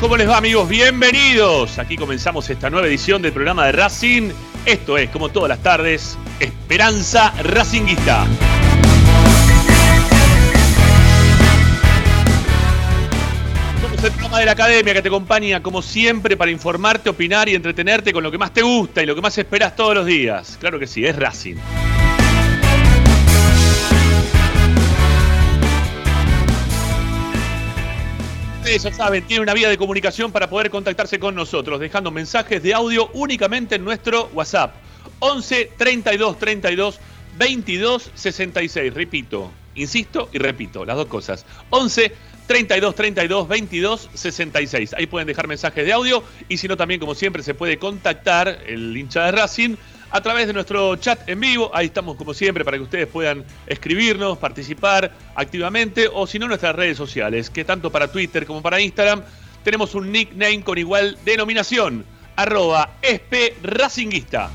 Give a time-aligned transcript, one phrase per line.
[0.00, 0.68] ¿cómo les va amigos?
[0.68, 1.78] Bienvenidos.
[1.78, 4.30] Aquí comenzamos esta nueva edición del programa de Racing.
[4.64, 8.26] Esto es, como todas las tardes, Esperanza Racinguista.
[13.80, 17.54] Somos el programa de la academia que te acompaña como siempre para informarte, opinar y
[17.54, 20.56] entretenerte con lo que más te gusta y lo que más esperas todos los días.
[20.60, 21.56] Claro que sí, es Racing.
[28.68, 32.62] Ustedes ya saben, tiene una vía de comunicación para poder contactarse con nosotros, dejando mensajes
[32.62, 34.74] de audio únicamente en nuestro WhatsApp.
[35.20, 37.00] 11 32 32
[37.38, 38.92] 22 66.
[38.92, 41.46] Repito, insisto y repito, las dos cosas.
[41.70, 42.14] 11
[42.46, 44.92] 32 32 22 66.
[44.92, 48.64] Ahí pueden dejar mensajes de audio y si no, también, como siempre, se puede contactar
[48.66, 49.76] el hincha de Racing
[50.10, 51.70] a través de nuestro chat en vivo.
[51.74, 56.74] Ahí estamos como siempre para que ustedes puedan escribirnos, participar activamente o si no nuestras
[56.74, 59.22] redes sociales, que tanto para Twitter como para Instagram
[59.62, 62.04] tenemos un nickname con igual denominación,
[62.36, 64.50] arroba espracinguista.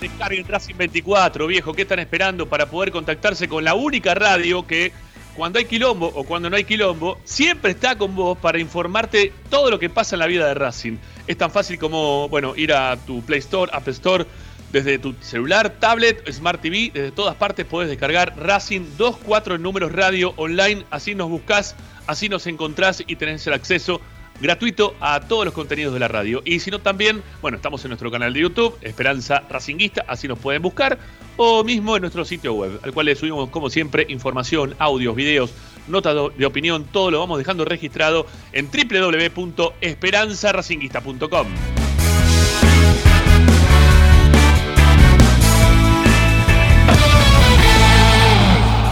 [0.00, 4.92] Descarguen Racing 24, viejo, ¿qué están esperando para poder contactarse con la única radio que
[5.36, 9.70] cuando hay quilombo o cuando no hay quilombo, siempre está con vos para informarte todo
[9.70, 10.96] lo que pasa en la vida de Racing.
[11.26, 14.26] Es tan fácil como, bueno, ir a tu Play Store, App Store,
[14.72, 19.92] desde tu celular, tablet, Smart TV, desde todas partes podés descargar Racing 24 en números
[19.92, 21.76] radio online, así nos buscás,
[22.06, 24.00] así nos encontrás y tenés el acceso
[24.42, 26.42] gratuito a todos los contenidos de la radio.
[26.44, 30.40] Y si no también, bueno, estamos en nuestro canal de YouTube, Esperanza Racinguista, así nos
[30.40, 30.98] pueden buscar,
[31.36, 35.54] o mismo en nuestro sitio web, al cual le subimos como siempre información, audios, videos,
[35.86, 41.46] notas de opinión, todo lo vamos dejando registrado en www.esperanzaracinguista.com.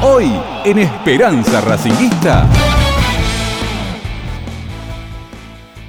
[0.03, 0.33] Hoy
[0.65, 2.49] en Esperanza Racinguista.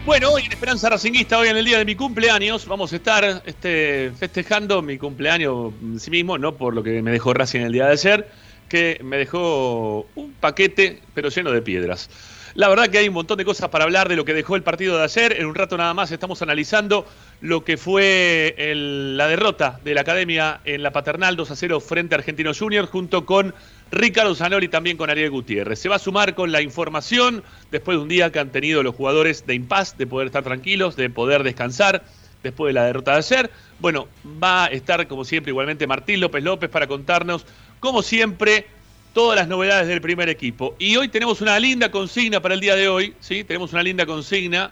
[0.05, 3.43] Bueno, hoy en Esperanza Racinguista, hoy en el día de mi cumpleaños, vamos a estar
[3.45, 7.71] este, festejando mi cumpleaños en sí mismo, no por lo que me dejó Racing el
[7.71, 8.27] día de ayer,
[8.67, 12.09] que me dejó un paquete, pero lleno de piedras.
[12.55, 14.63] La verdad que hay un montón de cosas para hablar de lo que dejó el
[14.63, 15.39] partido de ayer.
[15.39, 17.05] En un rato nada más estamos analizando
[17.39, 21.79] lo que fue el- la derrota de la Academia en la Paternal 2 a 0
[21.79, 23.53] frente a Argentinos Juniors junto con
[23.91, 25.79] Ricardo Zanoli también con Ariel Gutiérrez.
[25.79, 28.95] Se va a sumar con la información después de un día que han tenido los
[28.95, 32.03] jugadores de impas, de poder estar tranquilos, de poder descansar
[32.41, 33.51] después de la derrota de ayer.
[33.79, 34.07] Bueno,
[34.41, 37.45] va a estar como siempre igualmente Martín López López para contarnos,
[37.81, 38.65] como siempre,
[39.13, 40.75] todas las novedades del primer equipo.
[40.79, 43.43] Y hoy tenemos una linda consigna para el día de hoy, ¿sí?
[43.43, 44.71] Tenemos una linda consigna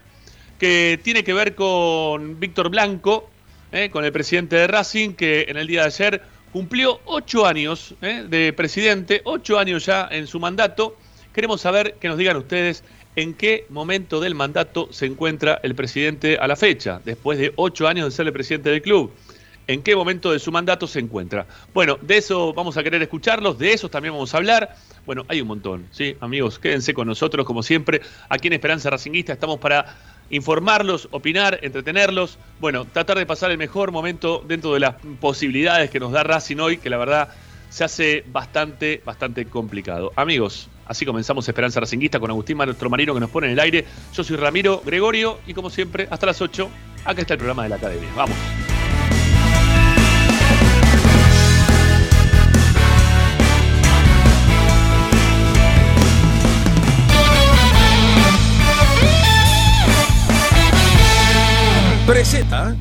[0.60, 3.30] que tiene que ver con Víctor Blanco,
[3.72, 3.90] ¿eh?
[3.90, 8.26] con el presidente de Racing, que en el día de ayer cumplió ocho años ¿eh?
[8.28, 10.96] de presidente, ocho años ya en su mandato.
[11.34, 12.84] Queremos saber que nos digan ustedes
[13.16, 17.88] en qué momento del mandato se encuentra el presidente a la fecha, después de ocho
[17.88, 19.12] años de ser el presidente del club.
[19.68, 21.46] ¿En qué momento de su mandato se encuentra?
[21.76, 24.76] Bueno, de eso vamos a querer escucharlos, de eso también vamos a hablar.
[25.06, 26.18] Bueno, hay un montón, ¿sí?
[26.22, 29.96] Amigos, quédense con nosotros, como siempre, aquí en Esperanza Racinguista estamos para
[30.30, 36.00] informarlos, opinar, entretenerlos, bueno, tratar de pasar el mejor momento dentro de las posibilidades que
[36.00, 37.30] nos da Racing hoy, que la verdad
[37.70, 40.12] se hace bastante, bastante complicado.
[40.16, 43.86] Amigos, así comenzamos Esperanza Racinguista con Agustín nuestro marino que nos pone en el aire.
[44.14, 46.70] Yo soy Ramiro Gregorio y como siempre, hasta las 8,
[47.06, 48.10] acá está el programa de la Academia.
[48.16, 48.36] Vamos.
[62.10, 62.76] Presenta.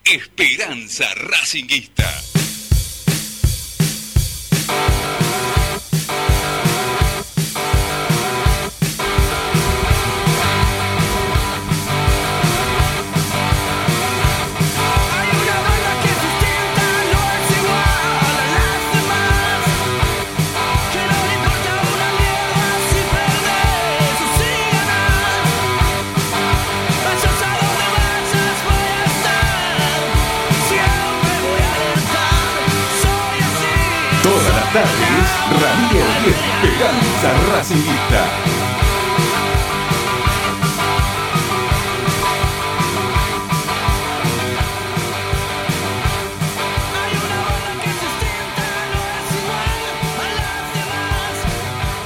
[0.05, 2.05] Esperanza Racinguista.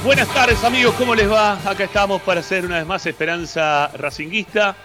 [0.05, 1.59] Buenas tardes amigos, ¿cómo les va?
[1.69, 4.77] Acá estamos para hacer una vez más Esperanza Racinguista.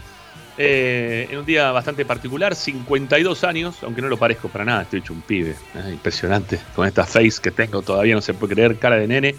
[0.59, 5.01] eh, en un día bastante particular, 52 años, aunque no lo parezco para nada, estoy
[5.01, 5.55] hecho un pibe.
[5.77, 9.37] eh, impresionante, con esta face que tengo todavía no se puede creer, cara de nene.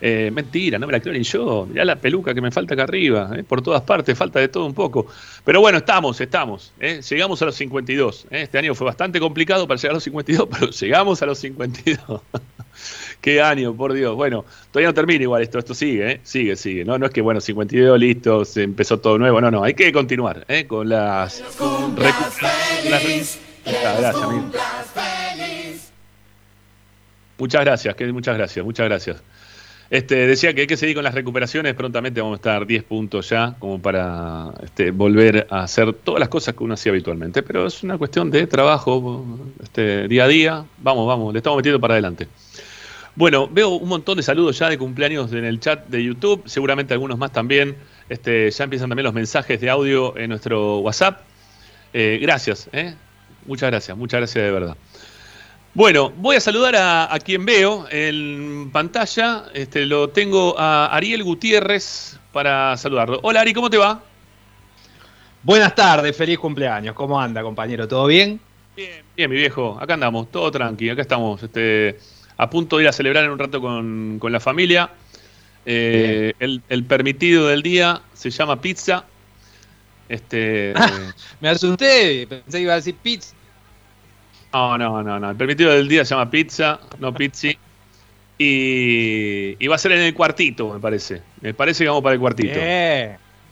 [0.00, 1.66] Eh, mentira, no me la creo ni yo.
[1.68, 4.66] Mirá la peluca que me falta acá arriba, eh, por todas partes, falta de todo
[4.66, 5.06] un poco.
[5.44, 6.72] Pero bueno, estamos, estamos.
[6.78, 8.26] eh, llegamos a los 52.
[8.30, 11.38] eh, este año fue bastante complicado para llegar a los 52, pero llegamos a los
[11.38, 12.20] 52.
[13.20, 14.14] Qué año, por Dios.
[14.14, 16.20] Bueno, todavía no termina igual esto, esto sigue, ¿eh?
[16.22, 16.84] sigue, sigue.
[16.84, 19.40] No, no es que, bueno, 52, listo, se empezó todo nuevo.
[19.40, 20.66] No, no, hay que continuar ¿eh?
[20.66, 21.42] con las.
[27.38, 29.22] Muchas gracias, muchas gracias, muchas gracias.
[29.90, 33.30] Este, decía que hay que seguir con las recuperaciones, prontamente vamos a estar 10 puntos
[33.30, 37.42] ya, como para este, volver a hacer todas las cosas que uno hacía habitualmente.
[37.42, 39.24] Pero es una cuestión de trabajo,
[39.62, 40.64] este, día a día.
[40.78, 42.28] Vamos, vamos, le estamos metiendo para adelante.
[43.14, 46.92] Bueno, veo un montón de saludos ya de cumpleaños en el chat de YouTube, seguramente
[46.92, 47.74] algunos más también.
[48.08, 51.22] Este, ya empiezan también los mensajes de audio en nuestro WhatsApp.
[51.92, 52.94] Eh, gracias, ¿eh?
[53.46, 54.76] muchas gracias, muchas gracias de verdad.
[55.78, 59.44] Bueno, voy a saludar a, a quien veo en pantalla.
[59.54, 63.20] Este, lo tengo a Ariel Gutiérrez para saludarlo.
[63.22, 64.02] Hola Ari, ¿cómo te va?
[65.44, 66.96] Buenas tardes, feliz cumpleaños.
[66.96, 67.86] ¿Cómo anda, compañero?
[67.86, 68.40] ¿Todo bien?
[68.74, 69.78] Bien, bien, mi viejo.
[69.80, 70.90] Acá andamos, todo tranqui.
[70.90, 71.96] Acá estamos, este,
[72.36, 74.90] a punto de ir a celebrar en un rato con, con la familia.
[75.64, 79.04] Eh, el, el permitido del día se llama pizza.
[80.08, 80.74] Este,
[81.40, 83.37] Me asusté, pensé que iba a decir pizza.
[84.52, 85.30] No, no, no, no.
[85.30, 87.56] El permitido del día se llama pizza, no pizzi.
[88.38, 91.22] Y, y va a ser en el cuartito, me parece.
[91.40, 92.58] Me parece que vamos para el cuartito.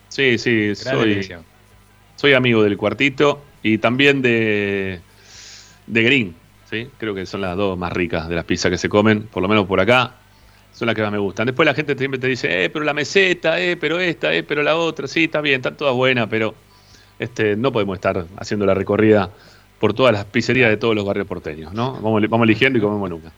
[0.08, 1.44] Sí, sí, gran soy, elección.
[2.14, 5.00] soy amigo del cuartito y también de,
[5.88, 6.36] de Green.
[6.70, 6.88] ¿sí?
[6.98, 9.48] Creo que son las dos más ricas de las pizzas que se comen, por lo
[9.48, 10.14] menos por acá.
[10.72, 11.46] Son las que más me gustan.
[11.46, 14.62] Después la gente siempre te dice, eh, pero la meseta, eh, pero esta, eh, pero
[14.62, 15.08] la otra.
[15.08, 16.54] Sí, está bien, están todas buenas, pero
[17.18, 19.30] este, no podemos estar haciendo la recorrida
[19.78, 21.92] por todas las pizzerías de todos los barrios porteños, ¿no?
[21.94, 23.32] Vamos, vamos eligiendo y comemos nunca.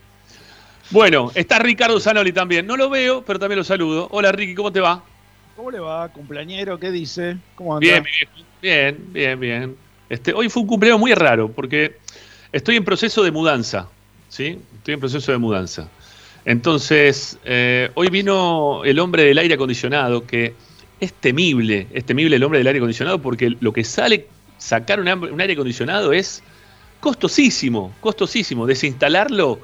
[0.90, 2.66] Bueno, está Ricardo Zanoli también.
[2.66, 4.09] No lo veo, pero también lo saludo.
[4.11, 5.02] Hola Ricky, ¿cómo te va?
[5.54, 6.78] ¿Cómo le va, cumpleañero?
[6.78, 7.37] ¿Qué dice?
[7.54, 7.80] ¿Cómo anda?
[7.80, 8.04] Bien,
[8.62, 9.76] bien, bien, bien.
[10.09, 11.97] Este, hoy fue un cumpleaños muy raro porque
[12.52, 13.88] estoy en proceso de mudanza,
[14.28, 14.59] ¿sí?
[14.76, 15.88] Estoy en proceso de mudanza.
[16.45, 20.54] Entonces, eh, hoy vino el hombre del aire acondicionado, que
[21.00, 24.26] es temible, es temible el hombre del aire acondicionado porque lo que sale
[24.59, 25.09] sacar un,
[25.41, 26.43] aire acondicionado es
[27.00, 29.59] costosísimo, costosísimo, desinstalarlo.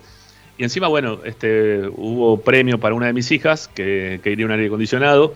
[0.57, 4.53] Y encima, bueno, este, hubo premio para una de mis hijas que que quería un
[4.53, 5.35] aire acondicionado.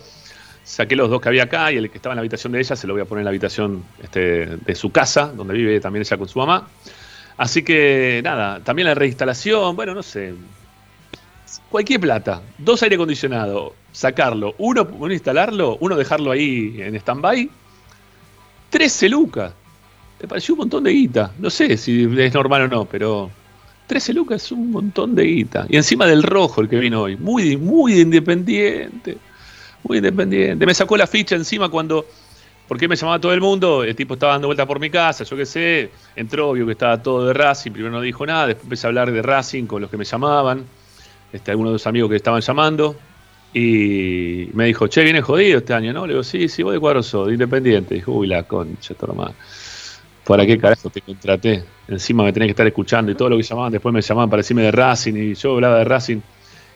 [0.65, 2.77] Saqué los dos que había acá y el que estaba en la habitación de ella
[2.77, 6.03] se lo voy a poner en la habitación este, de su casa, donde vive también
[6.03, 6.69] ella con su mamá.
[7.39, 10.35] Así que nada, también la reinstalación, bueno, no sé.
[11.71, 17.49] Cualquier plata, dos aire acondicionado, sacarlo, uno, uno instalarlo, uno dejarlo ahí en stand-by,
[18.71, 19.53] 13 lucas.
[20.21, 21.33] Me pareció un montón de guita.
[21.39, 23.31] No sé si es normal o no, pero
[23.87, 25.67] 13 lucas es un montón de guita.
[25.69, 29.17] Y encima del rojo el que vino hoy, muy, muy independiente.
[29.85, 30.67] Muy independiente.
[30.67, 32.07] Me sacó la ficha encima cuando.
[32.67, 35.39] Porque me llamaba todo el mundo, el tipo estaba dando vuelta por mi casa, yo
[35.39, 38.87] qué sé, entró, vio que estaba todo de Racing, primero no dijo nada, después empecé
[38.87, 40.67] a hablar de Racing con los que me llamaban,
[41.33, 42.95] este, algunos de los amigos que estaban llamando,
[43.53, 46.07] y me dijo, che, viene jodido este año, ¿no?
[46.07, 47.95] Le digo, sí, sí, vos de cuadro sos, de independiente.
[47.95, 49.35] Dijo, uy, la concha, hermano.
[50.25, 51.65] ¿Para qué carajo te contraté?
[51.89, 54.41] Encima me tenés que estar escuchando y todo lo que llamaban, después me llamaban para
[54.41, 56.21] decirme de Racing y yo hablaba de Racing.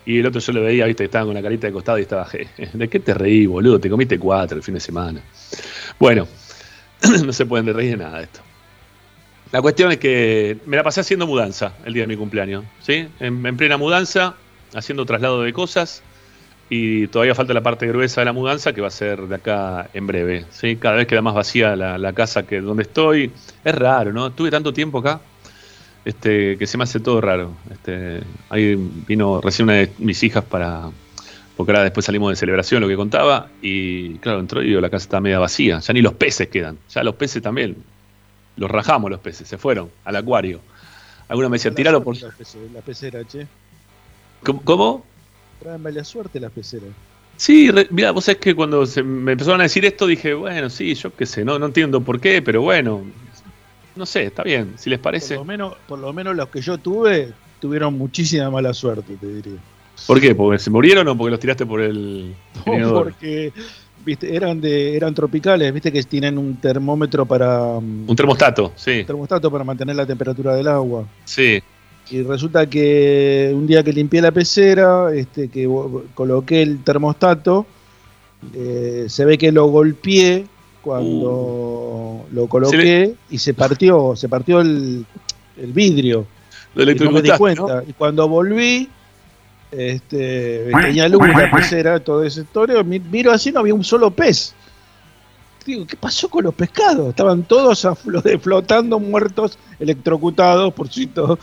[0.07, 2.02] Y el otro yo lo veía, viste, que estaba con la carita de costado y
[2.02, 3.79] estaba, "Je, ¿de qué te reí, boludo?
[3.79, 5.21] Te comiste cuatro el fin de semana.
[5.99, 6.26] Bueno,
[7.25, 8.41] no se pueden reír de nada esto.
[9.52, 13.07] La cuestión es que me la pasé haciendo mudanza el día de mi cumpleaños, ¿sí?
[13.21, 14.35] En plena mudanza,
[14.75, 16.02] haciendo traslado de cosas
[16.75, 19.91] y todavía falta la parte gruesa de la mudanza que va a ser de acá
[19.93, 20.76] en breve, ¿sí?
[20.76, 23.31] Cada vez queda más vacía la, la casa que donde estoy.
[23.62, 24.33] Es raro, ¿no?
[24.33, 25.21] Tuve tanto tiempo acá
[26.07, 27.52] este, que se me hace todo raro.
[27.71, 28.75] Este, ahí
[29.07, 30.91] vino recién una de mis hijas para.
[31.59, 34.88] Porque ahora después salimos de celebración, lo que contaba, y claro, entró y digo, la
[34.88, 35.79] casa está media vacía.
[35.79, 36.79] Ya ni los peces quedan.
[36.88, 37.76] Ya los peces también.
[38.57, 40.61] Los rajamos los peces, se fueron al acuario.
[41.29, 42.17] Alguna me decía, tiralo por.
[42.17, 43.47] La, pecera, che.
[44.64, 45.12] ¿Cómo?
[45.62, 46.88] Traen mala suerte las peceras.
[47.37, 50.95] Sí, mira, vos sabés que cuando se me empezaron a decir esto dije, bueno, sí,
[50.95, 53.02] yo qué sé, no, no entiendo por qué, pero bueno,
[53.97, 55.35] no sé, está bien, si les Por parece.
[55.37, 59.59] lo, menos, por lo menos los que yo tuve tuvieron muchísima mala suerte, te diría.
[60.07, 60.35] ¿Por qué?
[60.35, 62.35] ¿Porque se murieron o porque los tiraste por el
[62.66, 63.52] No, porque
[64.04, 69.04] viste, eran de eran tropicales, viste que tienen un termómetro para mm, Un termostato, sí,
[69.04, 71.07] termostato para mantener la temperatura del agua.
[71.25, 71.62] sí.
[72.12, 75.66] Y resulta que un día que limpié la pecera, este, que
[76.14, 77.64] coloqué el termostato,
[78.54, 80.45] eh, se ve que lo golpeé
[80.83, 85.07] cuando lo coloqué y se partió, se partió el,
[85.57, 86.26] el vidrio.
[86.75, 87.76] Lo Y no me di cuenta.
[87.76, 87.83] ¿no?
[87.88, 88.88] Y cuando volví,
[89.71, 94.11] este, tenía luz la pecera, todo ese historia, mi- miro así, no había un solo
[94.11, 94.54] pez.
[95.64, 97.09] Digo, ¿qué pasó con los pescados?
[97.11, 97.87] Estaban todos
[98.40, 101.38] flotando, muertos, electrocutados, por cierto.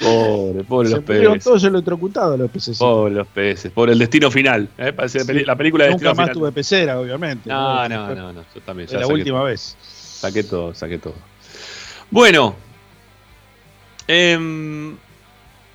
[0.00, 1.44] Pobre, pobre Se los peces.
[1.44, 2.78] todos electrocutados los peces.
[2.78, 4.68] Pobre los peces, por el destino final.
[4.78, 4.94] ¿eh?
[5.44, 6.32] La película de Nunca destino más final.
[6.34, 7.48] tuve pecera, obviamente.
[7.48, 8.88] No, no, no, no, yo también.
[8.88, 9.46] Es la última todo.
[9.46, 9.76] vez.
[9.82, 11.14] Saqué todo, saqué todo.
[12.10, 12.54] Bueno,
[14.06, 14.96] em,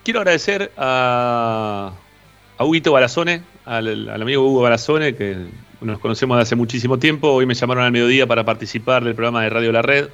[0.03, 1.91] quiero agradecer a,
[2.57, 5.35] a Huguito Balazone, al, al amigo Hugo Balazone, que
[5.81, 7.29] nos conocemos de hace muchísimo tiempo.
[7.31, 10.09] Hoy me llamaron al mediodía para participar del programa de Radio La Red.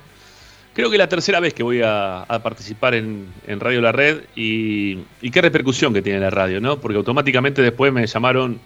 [0.73, 4.99] Creo que es la tercera vez que voy a, participar en, Radio La Red y,
[5.21, 6.79] y qué repercusión que tiene la radio, ¿no?
[6.79, 8.59] Porque automáticamente después me llamaron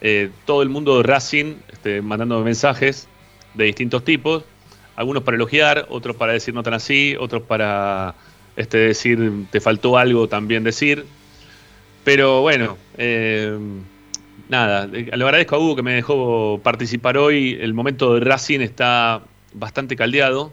[0.00, 3.08] eh, todo el mundo Racing, este, mandando mensajes
[3.54, 4.44] de distintos tipos,
[4.96, 8.14] algunos para elogiar, otros para decir no tan así, otros para
[8.56, 11.06] este, decir te faltó algo también decir.
[12.04, 13.58] Pero bueno, eh,
[14.48, 17.58] nada, le agradezco a Hugo que me dejó participar hoy.
[17.60, 19.22] El momento de Racing está
[19.52, 20.52] bastante caldeado.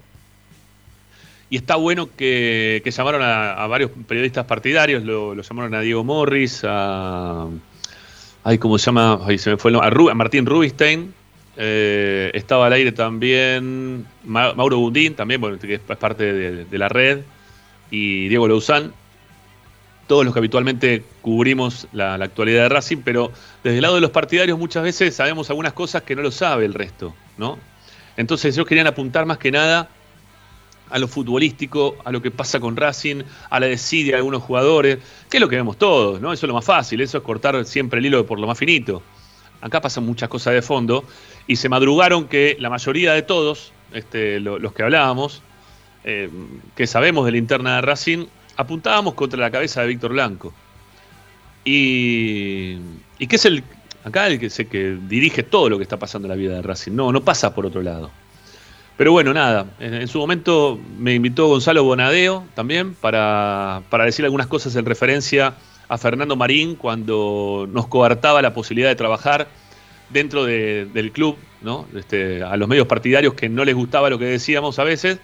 [1.50, 6.62] Y está bueno que, llamaron a, varios periodistas partidarios, lo, lo llamaron a Diego Morris,
[6.63, 7.48] a.
[8.43, 9.19] Ay, ¿cómo se llama?
[9.38, 9.74] Se me fue.
[9.75, 11.13] A, Martín Rubinstein.
[11.57, 16.88] eh, estaba al aire también Ma- Mauro Bundín, también, bueno, que es parte de, la
[16.88, 17.19] red.
[17.91, 18.93] Y Diego Louzán.
[20.12, 23.32] Todos los que habitualmente cubrimos la, actualidad de Racing, pero
[23.63, 26.65] desde el lado de los partidarios muchas veces sabemos algunas cosas que no lo sabe
[26.65, 27.58] el resto, ¿no?
[28.18, 29.88] Entonces ellos querían apuntar más que nada
[30.89, 34.98] a lo futbolístico, a lo que pasa con Racing, a la desidia de algunos jugadores,
[35.30, 36.34] que es lo que vemos todos, ¿no?
[36.34, 39.01] Eso es lo más fácil, eso es cortar siempre el hilo por lo más finito.
[39.62, 41.06] Acá pasan muchas cosas de fondo
[41.48, 45.41] y se madrugaron que la mayoría de todos, este, lo- los que hablábamos,
[46.03, 46.30] eh,
[46.75, 48.25] que sabemos de la interna de Racing,
[48.62, 50.53] apuntábamos contra la cabeza de Víctor Blanco.
[51.63, 52.77] Y,
[53.20, 53.63] y que es el,
[54.03, 56.62] acá el que, se, que dirige todo lo que está pasando en la vida de
[56.62, 58.10] Racing, no, no pasa por otro lado.
[58.98, 64.48] Pero bueno, nada, en, su momento me invitó Gonzalo Bonadeo también para, para decir algunas
[64.48, 65.56] cosas en referencia
[65.88, 69.48] a Fernando Marín cuando nos coartaba la posibilidad de trabajar
[70.10, 71.86] dentro de- del club, ¿no?
[71.96, 75.20] Este, a los medios partidarios que no les gustaba lo que decíamos a veces.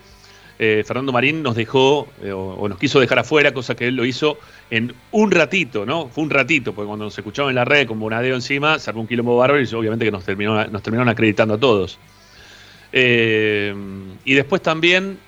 [0.59, 4.05] Eh, Fernando Marín nos dejó eh, o, nos quiso dejar afuera, cosa que él lo
[4.05, 4.39] hizo
[4.71, 6.07] en un ratito, ¿no?
[6.07, 9.07] Fue un ratito, porque cuando nos escuchaban en la red con Bonadeo encima, se un
[9.07, 11.99] quilombo bárbaro y obviamente que nos, terminó, nos terminaron acreditando a todos.
[12.91, 13.73] Eh,
[14.25, 15.19] y después también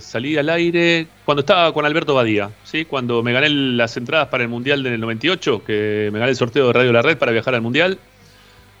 [0.00, 2.84] salí al aire cuando estaba con Alberto Badía, ¿sí?
[2.86, 6.66] cuando me gané las entradas para el Mundial del 98, que me gané el sorteo
[6.68, 7.98] de Radio La Red para viajar al Mundial.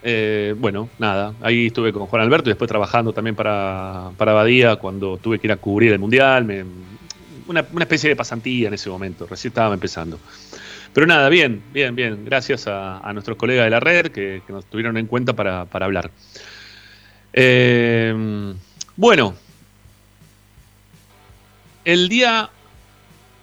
[0.02, 5.16] Eh, bueno, nada, ahí estuve con Juan Alberto y después trabajando también para, para cuando
[5.16, 6.64] tuve que ir a cubrir el Mundial.
[7.46, 10.18] Una, especie de pasantía en ese momento, recién estaba empezando.
[10.92, 12.24] Pero nada, bien, bien, bien.
[12.24, 16.10] Gracias a, nuestros colegas de la red que, nos tuvieron en cuenta para, para hablar.
[17.32, 18.54] Eh,
[18.96, 19.34] bueno,
[21.84, 22.50] el día,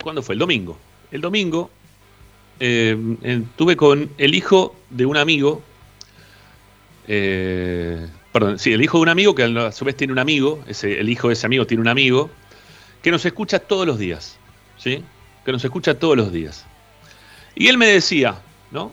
[0.03, 0.33] ¿cuándo fue?
[0.33, 0.77] El domingo.
[1.11, 1.71] El domingo
[2.59, 5.63] eh, eh, tuve con el hijo de un amigo,
[7.07, 10.63] eh, perdón, sí, el hijo de un amigo que a su vez tiene un amigo,
[10.67, 12.29] ese, el hijo de ese amigo tiene un amigo,
[13.01, 14.37] que nos escucha todos los días,
[14.77, 15.03] ¿sí?
[15.45, 16.65] Que nos escucha todos los días.
[17.55, 18.41] Y él me decía,
[18.71, 18.91] ¿no?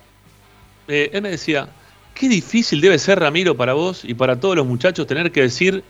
[0.88, 1.68] Eh, él me decía,
[2.14, 5.83] qué difícil debe ser, Ramiro, para vos y para todos los muchachos tener que decir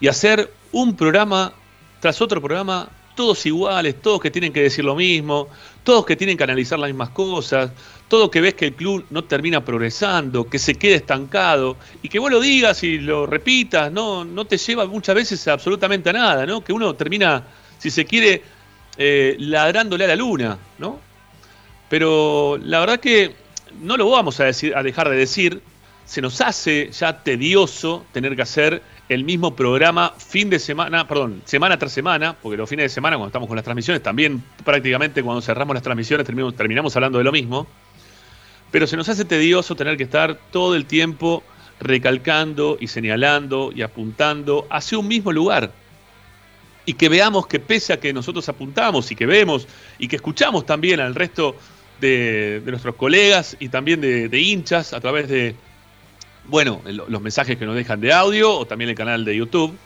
[0.00, 1.54] y hacer un programa
[2.00, 5.48] tras otro programa, todos iguales, todos que tienen que decir lo mismo,
[5.84, 7.70] todos que tienen que analizar las mismas cosas,
[8.12, 12.18] todo que ves que el club no termina progresando, que se quede estancado, y que
[12.18, 16.44] vos lo digas y lo repitas, no, no te lleva muchas veces absolutamente a nada,
[16.44, 16.62] ¿no?
[16.62, 17.42] Que uno termina,
[17.78, 18.42] si se quiere,
[18.98, 21.00] eh, ladrándole a la luna, ¿no?
[21.88, 23.34] Pero la verdad que
[23.80, 25.62] no lo vamos a, decir, a dejar de decir.
[26.04, 31.40] Se nos hace ya tedioso tener que hacer el mismo programa fin de semana, perdón,
[31.46, 35.22] semana tras semana, porque los fines de semana cuando estamos con las transmisiones, también prácticamente
[35.22, 37.66] cuando cerramos las transmisiones terminamos, terminamos hablando de lo mismo.
[38.72, 41.44] Pero se nos hace tedioso tener que estar todo el tiempo
[41.78, 45.70] recalcando y señalando y apuntando hacia un mismo lugar.
[46.84, 50.66] Y que veamos que pese a que nosotros apuntamos y que vemos y que escuchamos
[50.66, 51.54] también al resto
[52.00, 55.54] de, nuestros colegas y también de, de hinchas a través de,
[56.46, 59.76] bueno, lo- los mensajes que nos dejan de audio o también el canal de YouTube,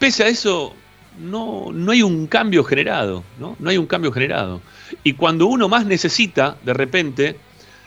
[0.00, 0.74] pese a eso
[1.20, 3.54] no, no hay un cambio generado, ¿no?
[3.60, 4.60] No hay un cambio generado.
[5.04, 7.36] Y cuando uno más necesita, de repente,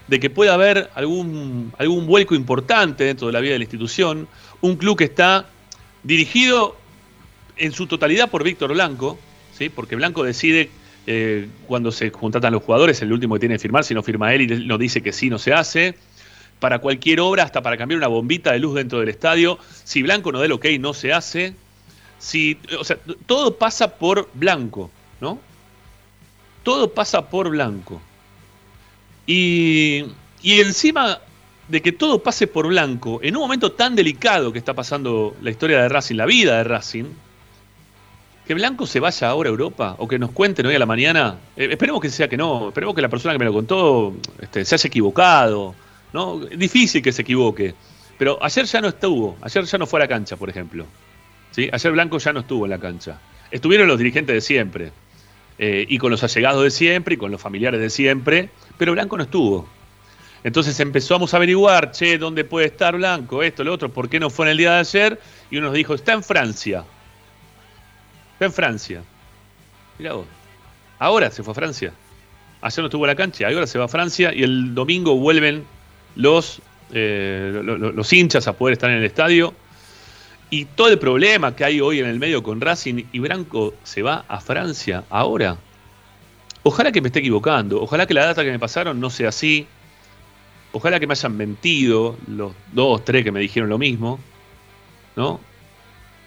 [0.07, 4.27] de que pueda haber algún, algún vuelco importante dentro de la vida de la institución,
[4.61, 5.47] un club que está
[6.03, 6.75] dirigido
[7.57, 9.17] en su totalidad por Víctor Blanco,
[9.57, 9.69] ¿sí?
[9.69, 10.69] porque Blanco decide
[11.07, 14.33] eh, cuando se contratan los jugadores, el último que tiene que firmar, si no firma
[14.33, 15.95] él y no dice que sí, no se hace.
[16.59, 20.31] Para cualquier obra, hasta para cambiar una bombita de luz dentro del estadio, si Blanco
[20.31, 21.53] no da el ok, no se hace.
[22.17, 24.89] Si, o sea, todo pasa por Blanco,
[25.19, 25.39] ¿no?
[26.63, 28.01] Todo pasa por Blanco.
[29.27, 30.05] Y,
[30.41, 31.19] y encima
[31.67, 35.49] de que todo pase por Blanco, en un momento tan delicado que está pasando la
[35.49, 37.05] historia de Racing, la vida de Racing,
[38.45, 41.39] que Blanco se vaya ahora a Europa o que nos cuenten hoy a la mañana.
[41.55, 42.67] eh, esperemos que sea que no.
[42.67, 45.73] Esperemos que la persona que me lo contó este, se haya equivocado.
[46.13, 46.43] ¿no?
[46.47, 47.73] Es difícil que se equivoque.
[48.17, 49.37] Pero ayer ya no estuvo.
[49.41, 50.85] Ayer ya no fue a la cancha, por ejemplo.
[51.51, 51.69] ¿Sí?
[51.71, 53.19] Ayer Blanco ya no estuvo en la cancha.
[53.49, 54.91] Estuvieron los dirigentes de siempre.
[55.57, 58.49] eh, y con los allegados de siempre y con los familiares de siempre.
[58.77, 59.67] Pero Blanco no estuvo.
[60.43, 63.41] Entonces empezamos a averiguar, che, ¿dónde puede estar Blanco?
[63.41, 65.21] Esto, lo otro, ¿por qué no fue en el día de ayer?
[65.49, 66.83] Y uno nos dijo, está en Francia.
[68.33, 69.01] Está en Francia.
[69.97, 70.25] Mirá vos.
[70.99, 71.93] Ahora se fue a Francia.
[72.61, 75.65] Ayer no estuvo en la cancha, ahora se va a Francia y el domingo vuelven
[76.15, 76.61] los,
[76.91, 79.53] eh, lo- lo- los hinchas a poder estar en el estadio.
[80.51, 84.03] Y todo el problema que hay hoy en el medio con Racing y Branco se
[84.03, 85.57] va a Francia ahora.
[86.67, 89.67] Ojalá que me esté equivocando, ojalá que la data que me pasaron no sea así.
[90.71, 94.19] Ojalá que me hayan mentido los dos, tres que me dijeron lo mismo.
[95.15, 95.39] ¿No?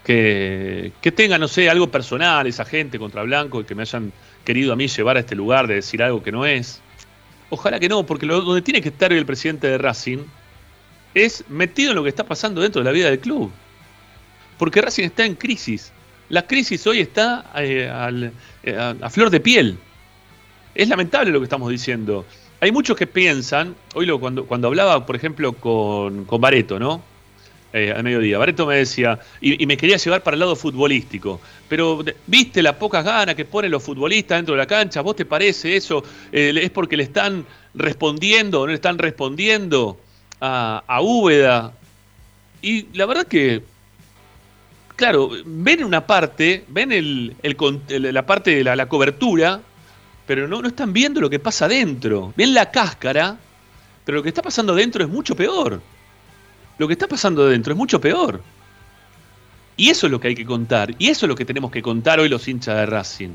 [0.04, 4.10] que, que tenga, no sé, algo personal esa gente contra Blanco y que me hayan
[4.42, 6.80] querido a mí llevar a este lugar de decir algo que no es.
[7.50, 10.18] Ojalá que no, porque lo, donde tiene que estar el presidente de Racing
[11.12, 13.50] es metido en lo que está pasando dentro de la vida del club.
[14.56, 15.92] Porque Racing está en crisis.
[16.30, 19.76] La crisis hoy está eh, al- eh, a flor de piel.
[20.78, 22.24] Es lamentable lo que estamos diciendo.
[22.60, 27.02] Hay muchos que piensan, hoy lo, cuando, hablaba, por ejemplo, con, con Bareto, ¿no?
[27.72, 28.38] eh, al mediodía.
[28.38, 33.04] Bareto me decía, y, me quería llevar para el lado futbolístico, pero viste las pocas
[33.04, 36.04] ganas que ponen los futbolistas dentro de la cancha, ¿vos te parece eso?
[36.30, 39.98] Eh, ¿Es porque le están respondiendo o no le están respondiendo
[40.40, 41.72] a, a Úbeda?
[42.62, 43.62] Y la verdad que,
[44.94, 47.36] claro, ven una parte, ven
[47.88, 49.60] la parte de la cobertura,
[50.28, 52.32] pero no, no están viendo lo que pasa dentro.
[52.36, 53.36] Ven la cáscara,
[54.04, 55.80] pero lo que está pasando dentro es mucho peor
[56.78, 58.40] lo que está pasando dentro es mucho peor.
[59.76, 60.94] Y eso es lo que hay que contar.
[60.98, 63.30] Y eso es lo que tenemos que contar hoy los hinchas de Racing.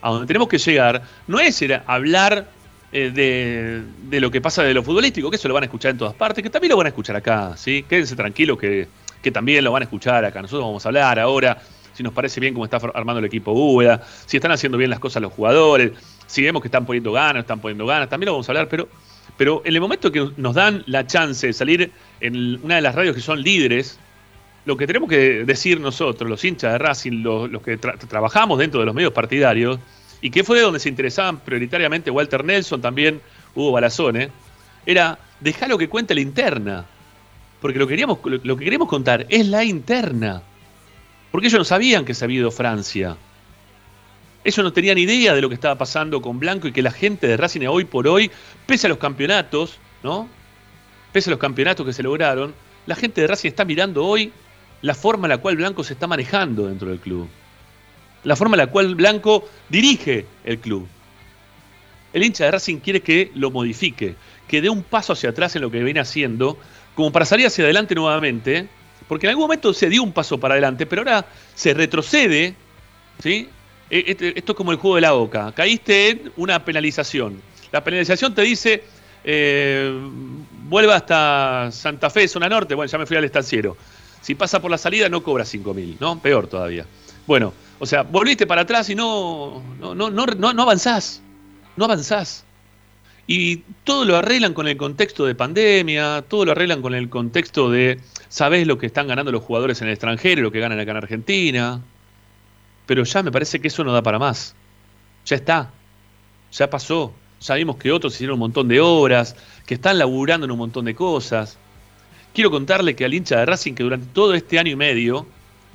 [0.00, 2.48] A donde tenemos que llegar no es ir hablar
[2.92, 5.90] eh, de, de lo que pasa de lo futbolístico, que eso lo van a escuchar
[5.90, 7.84] en todas partes, que también lo van a escuchar acá, ¿sí?
[7.88, 8.86] Quédense tranquilos que,
[9.20, 10.40] que también lo van a escuchar acá.
[10.40, 11.60] Nosotros vamos a hablar ahora
[11.98, 15.00] si nos parece bien cómo está armando el equipo Úbeda, si están haciendo bien las
[15.00, 15.90] cosas los jugadores,
[16.28, 18.88] si vemos que están poniendo ganas, están poniendo ganas, también lo vamos a hablar, pero,
[19.36, 22.94] pero en el momento que nos dan la chance de salir en una de las
[22.94, 23.98] radios que son líderes,
[24.64, 28.78] lo que tenemos que decir nosotros, los hinchas de Racing, los, que tra- trabajamos dentro
[28.78, 29.80] de los medios partidarios,
[30.20, 33.20] y que fue donde se interesaban prioritariamente Walter Nelson, también
[33.56, 34.28] Hugo Balazone,
[34.86, 36.84] era dejar lo que cuente la interna.
[37.60, 40.42] Porque lo que, queríamos, lo que queremos contar es la interna.
[41.30, 43.16] Porque ellos no sabían que se había ido Francia.
[44.44, 47.26] Ellos no tenían idea de lo que estaba pasando con Blanco y que la gente
[47.26, 48.30] de Racing hoy por hoy,
[48.66, 50.28] pese a los campeonatos, ¿no?
[51.12, 52.54] Pese a los campeonatos que se lograron,
[52.86, 54.32] la gente de Racing está mirando hoy
[54.80, 57.28] la forma en la cual Blanco se está manejando dentro del club.
[58.24, 60.88] La forma en la cual Blanco dirige el club.
[62.12, 65.62] El hincha de Racing quiere que lo modifique, que dé un paso hacia atrás en
[65.62, 66.58] lo que viene haciendo,
[66.94, 68.68] como para salir hacia adelante nuevamente,
[69.08, 72.54] porque en algún momento se dio un paso para adelante, pero ahora se retrocede,
[73.22, 73.48] ¿sí?
[73.90, 75.50] E- este- Esto es como el juego de la boca.
[75.52, 77.40] Caíste en una penalización.
[77.72, 78.84] La penalización te dice,
[79.24, 79.92] eh,
[80.64, 83.76] vuelva hasta Santa Fe, zona norte, bueno, ya me fui al estanciero.
[84.20, 86.18] Si pasa por la salida no cobra 5 mil, ¿no?
[86.20, 86.84] Peor todavía.
[87.26, 91.22] Bueno, o sea, volviste para atrás y no, no, no, no, no avanzás.
[91.76, 92.44] No avanzás.
[93.30, 97.70] Y todo lo arreglan con el contexto de pandemia, todo lo arreglan con el contexto
[97.70, 100.92] de, sabés lo que están ganando los jugadores en el extranjero, lo que ganan acá
[100.92, 101.82] en Argentina.
[102.86, 104.54] Pero ya me parece que eso no da para más.
[105.26, 105.70] Ya está.
[106.52, 107.12] Ya pasó.
[107.42, 109.36] Ya vimos que otros hicieron un montón de obras,
[109.66, 111.58] que están laburando en un montón de cosas.
[112.32, 115.26] Quiero contarle que al hincha de Racing que durante todo este año y medio,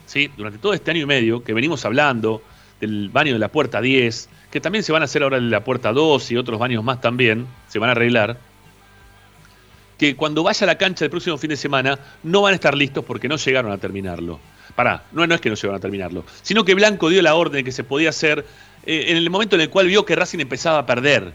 [0.07, 0.31] ¿sí?
[0.35, 2.41] durante todo este año y medio que venimos hablando
[2.81, 5.63] del baño de la puerta 10, que también se van a hacer ahora de la
[5.63, 8.37] puerta 2 y otros baños más también, se van a arreglar,
[9.97, 12.77] que cuando vaya a la cancha el próximo fin de semana no van a estar
[12.77, 14.39] listos porque no llegaron a terminarlo.
[14.75, 17.53] Pará, no, no es que no llegaron a terminarlo, sino que Blanco dio la orden
[17.53, 18.45] de que se podía hacer
[18.85, 21.33] eh, en el momento en el cual vio que Racing empezaba a perder.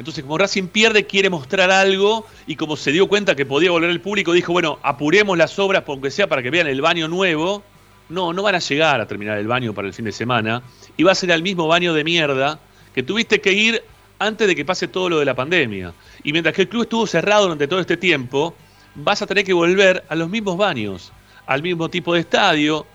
[0.00, 3.90] Entonces, como Racing pierde, quiere mostrar algo y como se dio cuenta que podía volver
[3.90, 7.62] el público, dijo, bueno, apuremos las obras, aunque sea para que vean el baño nuevo.
[8.08, 10.62] No, no van a llegar a terminar el baño para el fin de semana
[10.96, 12.58] y va a ser el mismo baño de mierda
[12.94, 13.82] que tuviste que ir
[14.18, 15.92] antes de que pase todo lo de la pandemia.
[16.22, 18.54] Y mientras que el club estuvo cerrado durante todo este tiempo,
[18.94, 21.12] vas a tener que volver a los mismos baños,
[21.46, 22.86] al mismo tipo de estadio,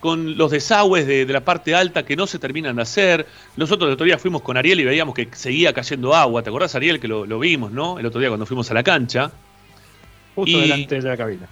[0.00, 3.26] con los desagües de, de la parte alta que no se terminan de hacer.
[3.56, 6.42] Nosotros el otro día fuimos con Ariel y veíamos que seguía cayendo agua.
[6.42, 7.98] ¿Te acordás, Ariel, que lo, lo vimos, ¿no?
[7.98, 9.30] El otro día cuando fuimos a la cancha.
[10.34, 11.46] Justo Y- delante de la cabina.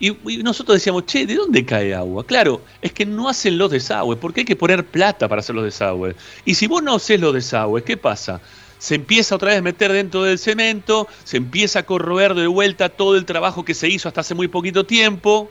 [0.00, 2.24] Y, nosotros decíamos, che, ¿de dónde cae agua?
[2.24, 5.64] Claro, es que no hacen los desagües, porque hay que poner plata para hacer los
[5.64, 6.14] desagües.
[6.44, 8.40] Y si vos no haces los desagües, ¿qué pasa?
[8.78, 12.88] Se empieza otra vez a meter dentro del cemento, se empieza a corroer de vuelta
[12.88, 15.50] todo el trabajo que se hizo hasta hace muy poquito tiempo,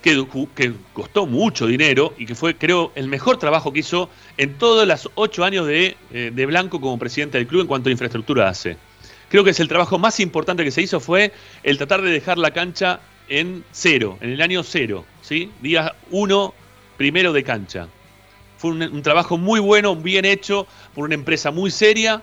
[0.00, 4.56] que, que costó mucho dinero y que fue, creo, el mejor trabajo que hizo en
[4.56, 7.92] todos los ocho años de, eh, de Blanco como presidente del club en cuanto a
[7.92, 8.78] infraestructura hace.
[9.28, 12.38] Creo que es el trabajo más importante que se hizo fue el tratar de dejar
[12.38, 15.50] la cancha en cero, en el año cero, ¿sí?
[15.60, 16.54] Día uno,
[16.96, 17.88] primero de cancha.
[18.58, 22.22] Fue un, trabajo muy bueno, bien hecho, por una empresa muy seria,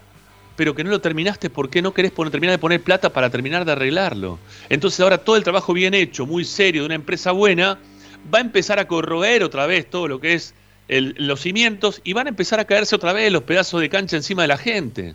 [0.55, 3.65] pero que no lo terminaste porque no querés poner, terminar de poner plata para terminar
[3.65, 4.39] de arreglarlo.
[4.69, 7.77] Entonces ahora todo el trabajo bien hecho, muy serio, de una empresa buena,
[8.33, 10.55] va a empezar a corroer otra vez todo lo que es
[10.87, 14.15] el- los cimientos y van a empezar a caerse otra vez los pedazos de cancha
[14.15, 15.13] encima de la gente.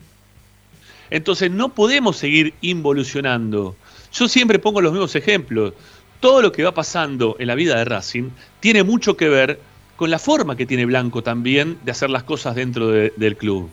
[1.11, 3.77] Entonces no podemos seguir involucionando.
[4.13, 5.75] Yo siempre pongo los mismos ejemplos.
[6.21, 9.61] Todo lo que va pasando en la vida de Racing tiene mucho que ver
[9.97, 13.71] con la forma que tiene Blanco también de hacer las cosas dentro de- del club.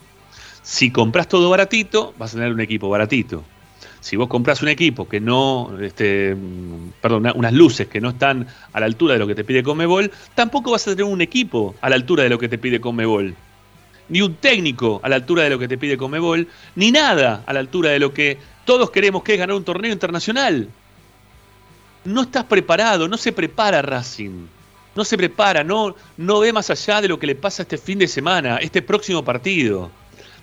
[0.62, 3.44] Si compras todo baratito, vas a tener un equipo baratito.
[4.00, 8.10] Si vos compras un equipo que no, este, mm, perdón, una- unas luces que no
[8.10, 11.22] están a la altura de lo que te pide Conmebol, tampoco vas a tener un
[11.22, 13.36] equipo a la altura de lo que te pide Conmebol
[14.10, 17.54] ni un técnico a la altura de lo que te pide Comebol, ni nada a
[17.54, 20.70] la altura de lo que todos queremos que es ganar un torneo internacional.
[22.04, 24.48] No estás preparado, no se prepara Racing.
[24.96, 28.00] No se prepara, no, no ve más allá de lo que le pasa este fin
[28.00, 29.92] de semana, este próximo partido.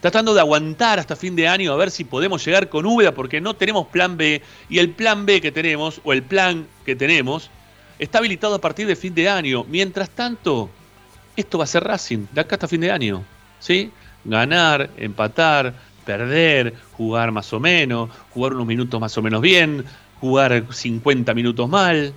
[0.01, 3.40] Tratando de aguantar hasta fin de año a ver si podemos llegar con Úbeda porque
[3.40, 7.51] no tenemos plan B y el plan B que tenemos, o el plan que tenemos,
[7.98, 9.64] está habilitado a partir de fin de año.
[9.68, 10.68] Mientras tanto,
[11.37, 13.25] esto va a ser Racing, de acá hasta fin de año.
[13.62, 13.92] ¿Sí?
[14.25, 19.85] Ganar, empatar, perder, jugar más o menos, jugar unos minutos más o menos bien,
[20.20, 22.12] jugar 50 minutos mal.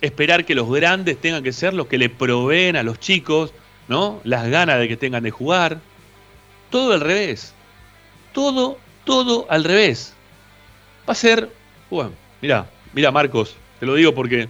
[0.00, 3.54] esperar que los grandes tengan que ser los que le proveen a los chicos,
[3.88, 4.20] ¿no?
[4.24, 5.78] Las ganas de que tengan de jugar.
[6.70, 7.54] Todo al revés.
[8.32, 10.12] Todo, todo al revés.
[11.08, 11.48] Va a ser,
[11.88, 12.10] bueno,
[12.42, 14.48] mira, mira Marcos, te lo digo porque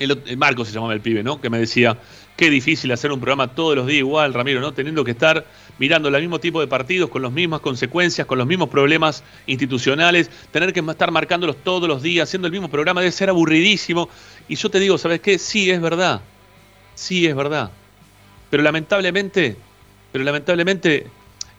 [0.00, 1.40] el, el Marcos se llamaba el pibe, ¿no?
[1.40, 1.96] Que me decía,
[2.40, 4.72] qué difícil hacer un programa todos los días igual, Ramiro, ¿no?
[4.72, 5.44] Teniendo que estar
[5.78, 10.30] mirando el mismo tipo de partidos, con las mismas consecuencias, con los mismos problemas institucionales,
[10.50, 14.08] tener que estar marcándolos todos los días, haciendo el mismo programa, debe ser aburridísimo.
[14.48, 15.38] Y yo te digo, ¿sabes qué?
[15.38, 16.22] Sí, es verdad.
[16.94, 17.72] Sí, es verdad.
[18.48, 19.56] Pero lamentablemente,
[20.10, 21.08] pero lamentablemente,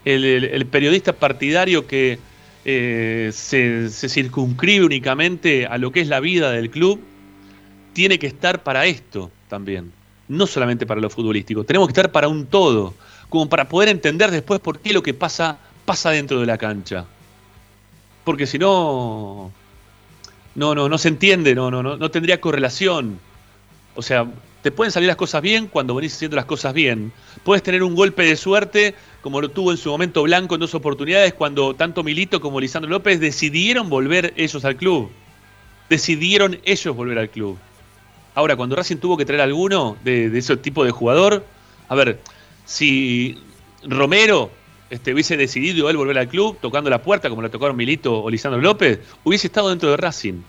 [0.04, 2.18] el, periodista partidario que
[2.66, 7.00] eh, se circunscribe únicamente a lo que es la vida del club,
[7.94, 10.01] tiene que estar para esto también.
[10.32, 11.66] No solamente para lo futbolístico.
[11.66, 12.94] Tenemos que estar para un todo.
[13.28, 17.06] Como para poder entender después por qué lo que pasa pasa dentro de la cancha.
[18.24, 19.52] Porque si no.
[20.56, 23.20] No, no, no se entiende, no, no, no, no tendría correlación.
[23.96, 24.26] O sea,
[24.62, 27.12] te pueden salir las cosas bien cuando venís haciendo las cosas bien.
[27.44, 30.76] Puedes tener un golpe de suerte, como lo tuvo en su momento Blanco en dos
[30.76, 35.10] oportunidades, cuando tanto Milito como Lisandro López decidieron volver ellos al club.
[35.90, 37.58] Decidieron ellos volver al club.
[38.34, 41.46] Ahora, cuando Racing tuvo que traer alguno de, ese tipo de jugador,
[41.90, 42.20] a ver,
[42.66, 43.38] si
[43.84, 44.52] Romero
[44.90, 48.30] este, hubiese decidido él volver al club, tocando la puerta como lo tocaron Milito o
[48.30, 50.42] Lisandro López, hubiese estado dentro de Racing.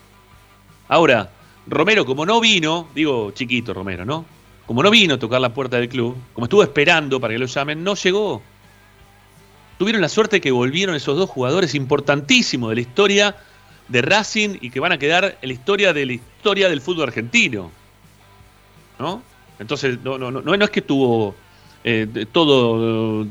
[0.88, 1.30] Ahora,
[1.66, 4.24] Romero, como no vino, digo chiquito Romero, ¿no?
[4.66, 7.46] Como no vino a tocar la puerta del club, como estuvo esperando para que lo
[7.46, 8.42] llamen, no llegó.
[9.78, 13.36] Tuvieron la suerte que volvieron esos dos jugadores importantísimos de la historia
[13.92, 17.08] de Racing y que van a quedar en la historia de la historia del fútbol
[17.08, 17.70] argentino.
[18.98, 19.22] ¿No?
[19.58, 21.34] Entonces, no, no, no, no es que tuvo
[21.84, 23.26] eh, todo,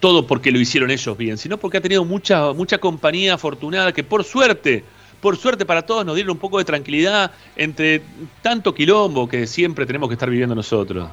[0.00, 4.02] todo porque lo hicieron ellos bien, sino porque ha tenido mucha, mucha compañía afortunada que
[4.02, 4.84] por suerte,
[5.20, 8.02] por suerte para todos nos dieron un poco de tranquilidad entre
[8.42, 11.10] tanto quilombo que siempre tenemos que estar viviendo nosotros.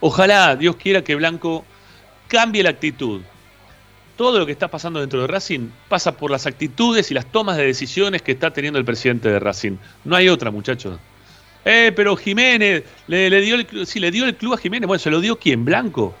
[0.00, 1.64] Ojalá Dios quiera que Blanco
[2.28, 3.20] cambie la actitud.
[4.16, 7.58] Todo lo que está pasando dentro de Racing pasa por las actitudes y las tomas
[7.58, 9.76] de decisiones que está teniendo el presidente de Racing.
[10.04, 10.98] No hay otra, muchachos.
[11.66, 14.86] Eh, pero Jiménez, le, le dio el, sí, le dio el club a Jiménez.
[14.86, 15.64] Bueno, ¿se lo dio quién?
[15.66, 16.14] ¿Blanco?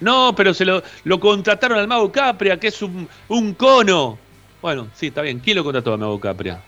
[0.00, 4.18] No, pero se lo, lo contrataron al Mago Capria, que es un, un cono.
[4.60, 5.38] Bueno, sí, está bien.
[5.38, 6.60] ¿Quién lo contrató al Mago Capria?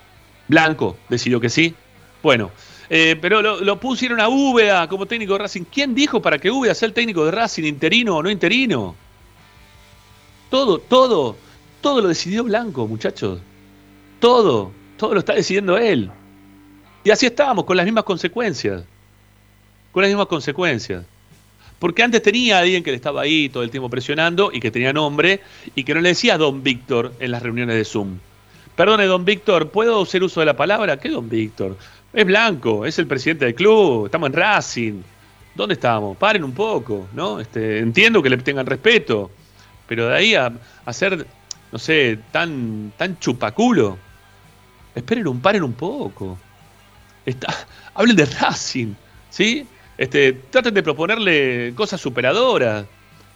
[0.46, 1.74] Blanco, decidió que sí.
[2.22, 2.52] Bueno,
[2.88, 5.64] eh, pero lo, lo pusieron a Úbeda como técnico de Racing.
[5.64, 8.94] ¿Quién dijo para que Úbeda sea el técnico de Racing, interino o no interino?
[10.50, 11.36] Todo, todo,
[11.80, 13.40] todo lo decidió Blanco, muchachos.
[14.20, 16.10] Todo, todo lo está decidiendo él.
[17.04, 18.82] Y así estábamos, con las mismas consecuencias.
[19.92, 21.04] Con las mismas consecuencias.
[21.78, 24.92] Porque antes tenía alguien que le estaba ahí todo el tiempo presionando y que tenía
[24.92, 25.40] nombre
[25.74, 28.18] y que no le decía Don Víctor en las reuniones de Zoom.
[28.74, 30.98] Perdone, Don Víctor, ¿puedo hacer uso de la palabra?
[30.98, 31.76] ¿Qué Don Víctor?
[32.12, 35.02] Es Blanco, es el presidente del club, estamos en Racing.
[35.54, 36.16] ¿Dónde estamos?
[36.16, 37.40] Paren un poco, ¿no?
[37.40, 39.30] Este, entiendo que le tengan respeto,
[39.88, 40.52] pero de ahí a,
[40.92, 41.26] ser,
[41.72, 43.98] no sé, tan, tan chupaculo.
[44.94, 46.38] Esperen un, paren un poco.
[47.24, 47.52] Está,
[47.94, 48.94] hablen de Racing,
[49.30, 49.66] ¿sí?
[49.96, 52.86] Este, traten de proponerle cosas superadoras.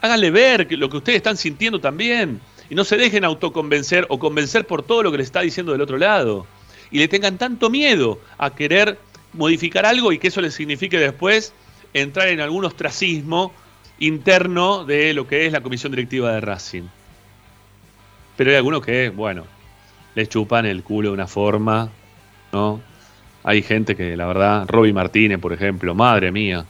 [0.01, 2.41] Háganle ver lo que ustedes están sintiendo también.
[2.69, 5.81] Y no se dejen autoconvencer o convencer por todo lo que les está diciendo del
[5.81, 6.47] otro lado.
[6.91, 8.99] Y le tengan tanto miedo a querer
[9.33, 11.53] modificar algo y que eso les signifique después
[11.95, 13.53] entrar en algún ostracismo
[14.03, 16.83] interno de lo que es la comisión directiva de Racing.
[18.37, 19.45] Pero hay algunos que, bueno,
[20.15, 21.89] les chupan el culo de una forma,
[22.53, 22.81] ¿no?
[23.45, 26.65] Hay gente que, la verdad, Robbie Martínez, por ejemplo, madre mía,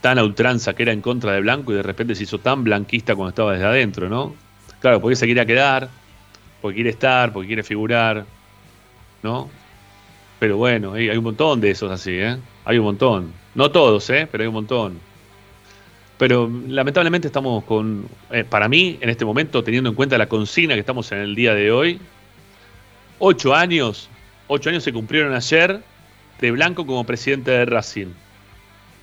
[0.00, 2.62] tan a ultranza que era en contra de Blanco y de repente se hizo tan
[2.62, 4.34] blanquista cuando estaba desde adentro, ¿no?
[4.80, 5.88] Claro, porque se quería quedar,
[6.60, 8.26] porque quiere estar, porque quiere figurar,
[9.22, 9.48] ¿no?
[10.38, 12.36] Pero bueno, hay, hay un montón de esos así, ¿eh?
[12.66, 13.32] Hay un montón.
[13.54, 14.28] No todos, ¿eh?
[14.30, 15.05] Pero hay un montón.
[16.18, 20.74] Pero lamentablemente estamos con, eh, para mí, en este momento, teniendo en cuenta la consigna
[20.74, 22.00] que estamos en el día de hoy,
[23.18, 24.08] ocho años,
[24.46, 25.82] ocho años se cumplieron ayer
[26.40, 28.08] de Blanco como presidente de Racing.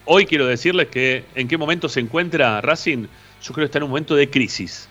[0.06, 3.06] Hoy quiero decirles que en qué momento se encuentra Racing,
[3.44, 4.90] yo creo que está en un momento de crisis.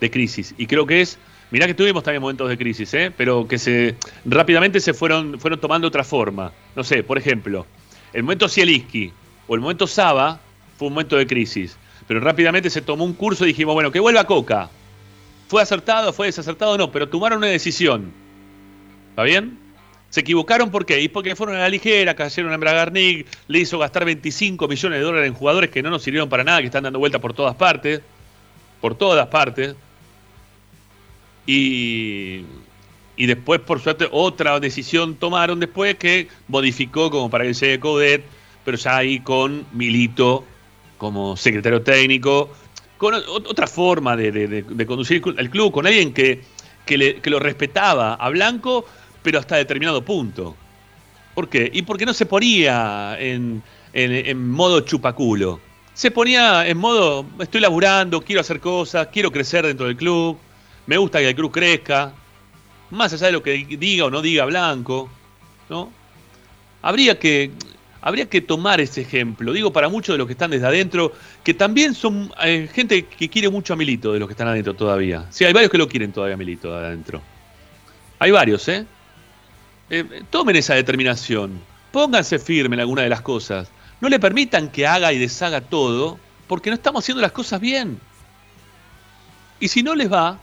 [0.00, 0.54] De crisis.
[0.58, 1.18] Y creo que es,
[1.50, 3.10] mirá que tuvimos también momentos de crisis, ¿eh?
[3.16, 6.52] pero que se rápidamente se fueron, fueron tomando otra forma.
[6.76, 7.66] No sé, por ejemplo,
[8.12, 9.12] el momento Zielinski
[9.46, 10.40] o el momento Saba
[10.88, 11.76] un momento de crisis.
[12.06, 14.70] Pero rápidamente se tomó un curso y dijimos, bueno, que vuelva Coca.
[15.48, 16.76] ¿Fue acertado, fue desacertado?
[16.78, 18.12] No, pero tomaron una decisión.
[19.10, 19.58] ¿Está bien?
[20.10, 21.00] Se equivocaron ¿por qué?
[21.00, 25.04] Y porque fueron a la ligera, cayeron en Bragarnik, le hizo gastar 25 millones de
[25.04, 27.54] dólares en jugadores que no nos sirvieron para nada, que están dando vueltas por todas
[27.56, 28.02] partes.
[28.80, 29.74] Por todas partes.
[31.46, 32.44] Y,
[33.16, 38.24] Y después, por suerte, otra decisión tomaron después que modificó como para que llegue Coudet,
[38.64, 40.44] pero ya ahí con Milito
[41.02, 42.48] como secretario técnico,
[42.96, 46.40] con otra forma de, conducir el clu- el club, con alguien que,
[46.86, 48.84] que lo respetaba a Blanco,
[49.20, 50.54] pero hasta determinado punto.
[51.34, 51.68] ¿Por qué?
[51.74, 55.58] Y porque no se ponía en, en- en modo chupaculo.
[55.92, 60.38] Se ponía en modo, estoy laburando, quiero hacer cosas, quiero crecer dentro del club,
[60.86, 62.12] me gusta que el club crezca,
[62.90, 65.10] más allá de lo que diga o no diga Blanco,
[65.68, 65.90] ¿no?
[66.80, 67.50] Habría que,
[68.02, 71.12] habría que tomar ese ejemplo, digo para muchos de los que están desde adentro,
[71.44, 74.74] que también son eh, gente que quiere mucho a Milito de los que están adentro
[74.74, 75.26] todavía.
[75.30, 77.22] Sí, hay varios que lo quieren todavía a Milito de adentro.
[78.18, 78.84] Hay varios, ¿eh?
[79.88, 81.60] Eh, tomen esa determinación,
[81.92, 86.18] pónganse firme en alguna de las cosas, no le permitan que haga y deshaga todo,
[86.48, 88.00] porque no estamos haciendo las cosas bien.
[89.60, 90.40] Y si no les va,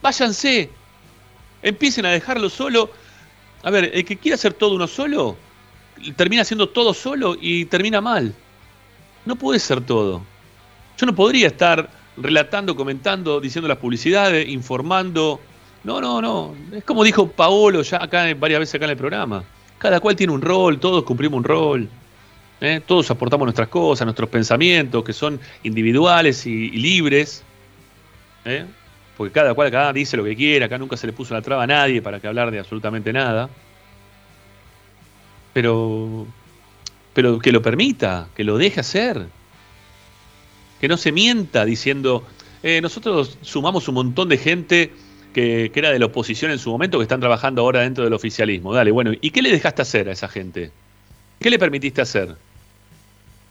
[0.00, 0.70] váyanse,
[1.60, 2.90] empiecen a dejarlo solo.
[3.62, 5.36] A ver, el que quiere hacer todo uno solo,
[6.16, 8.34] termina haciendo todo solo y termina mal.
[9.24, 10.22] No puede ser todo.
[10.96, 15.40] Yo no podría estar relatando, comentando, diciendo las publicidades, informando.
[15.84, 16.54] No, no, no.
[16.72, 19.44] Es como dijo Paolo ya acá varias veces acá en el programa.
[19.78, 21.88] Cada cual tiene un rol, todos cumplimos un rol.
[22.60, 22.80] ¿eh?
[22.84, 27.44] Todos aportamos nuestras cosas, nuestros pensamientos, que son individuales y, libres.
[28.44, 28.64] ¿eh?
[29.16, 31.62] Porque cada cual acá dice lo que quiere, acá nunca se le puso una traba
[31.62, 33.48] a nadie para que hablar de absolutamente nada.
[35.52, 36.26] Pero,
[37.14, 39.26] pero que lo permita, que lo deje hacer.
[40.80, 42.24] Que no se mienta diciendo,
[42.62, 44.92] eh, nosotros sumamos un montón de gente
[45.34, 48.12] que, que era de la oposición en su momento que están trabajando ahora dentro del
[48.12, 48.72] oficialismo.
[48.72, 50.70] Dale, bueno, ¿y qué le dejaste hacer a esa gente?
[51.40, 52.36] ¿Qué le permitiste hacer?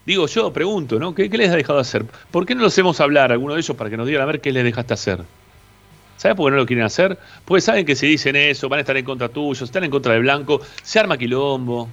[0.06, 1.14] Digo yo, pregunto, ¿no?
[1.14, 2.06] ¿Qué, qué les has dejado hacer?
[2.32, 4.40] ¿Por qué no los hacemos hablar, alguno de ellos, para que nos digan a ver
[4.40, 5.26] qué les dejaste hacer?
[6.18, 7.18] ¿Sabes por qué no lo quieren hacer?
[7.46, 10.14] Porque saben que si dicen eso, van a estar en contra tuyo, están en contra
[10.14, 11.88] de Blanco, se arma quilombo.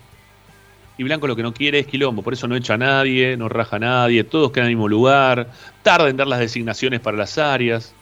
[0.96, 3.48] Y Blanco lo que no quiere es quilombo, por eso no echa a nadie, no
[3.48, 5.50] raja a nadie, todos quedan en el mismo lugar,
[5.82, 7.92] tarda en dar las designaciones para las áreas.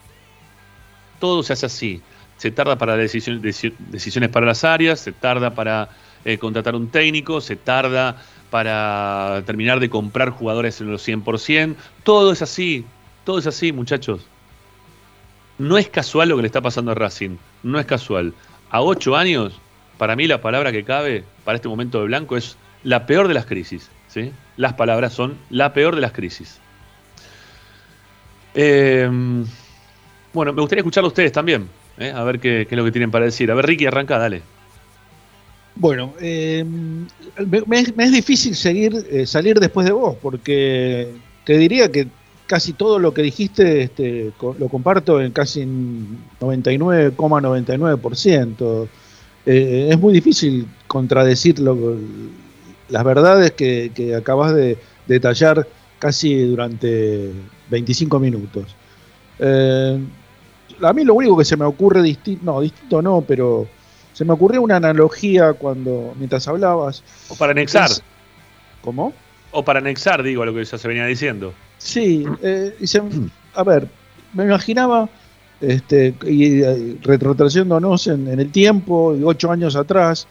[1.18, 2.02] Todo se hace así.
[2.36, 5.88] Se tarda para decisiones para las áreas, se tarda para
[6.24, 8.16] eh, contratar un técnico, se tarda
[8.50, 11.74] para terminar de comprar jugadores en los 100%.
[12.04, 12.84] Todo es así,
[13.24, 14.26] todo es así, muchachos.
[15.58, 18.34] No es casual lo que le está pasando a Racing, no es casual.
[18.70, 19.60] A ocho años,
[19.98, 23.34] para mí la palabra que cabe para este momento de Blanco es la peor de
[23.34, 23.90] las crisis.
[24.08, 24.32] ¿sí?
[24.56, 26.58] Las palabras son la peor de las crisis.
[28.54, 29.08] Eh,
[30.32, 31.68] bueno, me gustaría escucharlo a ustedes también,
[31.98, 32.12] ¿eh?
[32.14, 33.50] a ver qué, es lo que tienen para decir.
[33.50, 34.42] A ver, Ricky, arranca, dale.
[35.74, 36.64] Bueno, me,
[37.66, 41.14] me es, me es difícil seguir eh, salir después de vos, porque
[41.44, 42.08] te diría que
[42.52, 48.88] casi todo lo que dijiste este, lo comparto en casi un 99,99%.
[49.46, 51.96] Eh, es muy difícil contradecir lo-
[52.90, 54.76] las verdades que, que acabas de
[55.06, 55.66] detallar
[55.98, 57.30] casi durante
[57.70, 58.76] 25 minutos.
[59.38, 59.98] Eh,
[60.82, 63.66] a mí lo único que se me ocurre distinto, no, distinto no, pero
[64.12, 67.02] se me ocurrió una analogía cuando, mientras hablabas.
[67.30, 67.88] O para anexar,
[68.82, 69.14] ¿Cómo?
[69.52, 71.54] o para anexar, digo, a lo que ya se venía diciendo.
[71.82, 73.02] Sí, eh, y se-
[73.54, 73.88] a ver,
[74.34, 75.08] me imaginaba,
[75.60, 80.26] este, y, eh, retrotrayéndonos en, el tiempo, y ocho años atrás,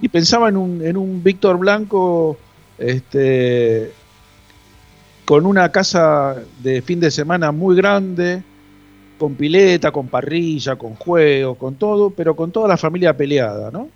[0.00, 2.38] y pensaba en un, en un Víctor Blanco,
[2.78, 3.90] este,
[5.24, 8.42] con una casa de fin de semana muy grande,
[9.18, 13.88] con pileta, con parrilla, con juegos, con todo, pero con toda la familia peleada, ¿no?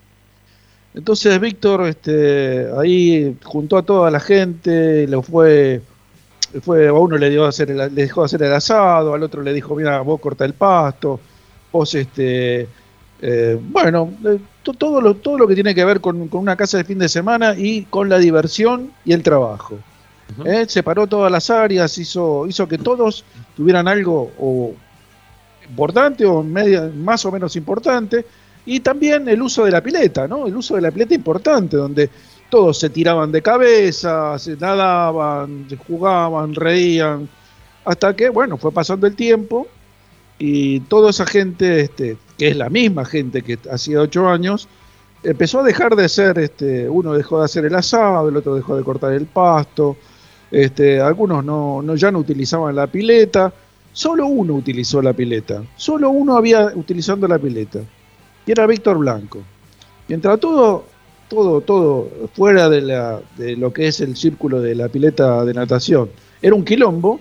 [0.95, 5.83] Entonces Víctor este, ahí juntó a toda la gente, lo fue,
[6.63, 9.43] fue a uno le, dio a hacer el- le dejó hacer el asado, al otro
[9.43, 11.21] le dijo, mira, vos corta el pasto,
[11.73, 12.67] vos este,
[13.21, 16.57] eh, bueno, eh, to- todo, lo, todo lo que tiene que ver con, con una
[16.57, 19.79] casa de fin de semana y con la diversión y el trabajo.
[20.39, 20.49] Ujú.
[20.49, 20.65] ¿eh?
[20.69, 23.25] Separó todas las áreas, hizo, hizo que todos
[23.57, 24.73] tuvieran algo o
[25.69, 28.25] importante o media, más o menos importante,
[28.65, 30.47] y también el uso de la pileta, ¿no?
[30.47, 32.11] El uso de la pileta importante, donde
[32.51, 37.29] todos se tiraban de cabeza, se nadaban, jugaban, reían,
[37.85, 39.67] hasta que, bueno, fue pasando el tiempo
[40.39, 44.69] y toda esa gente, este, que es la misma gente que hacía ocho años,
[45.23, 48.77] empezó a dejar de ser, este, uno dejó de hacer el asado, el otro dejó
[48.77, 49.97] de cortar el pasto,
[50.51, 53.53] este, algunos no, no, ya no utilizaban la pileta,
[53.93, 57.81] solo uno utilizó la pileta, solo uno había utilizando la pileta,
[58.47, 59.41] y era Víctor Blanco.
[60.07, 60.87] Mientras todo,
[61.29, 65.55] todo, todo fuera de, la, de lo que es el círculo de la pileta de
[65.55, 66.11] natación
[66.41, 67.21] era un quilombo,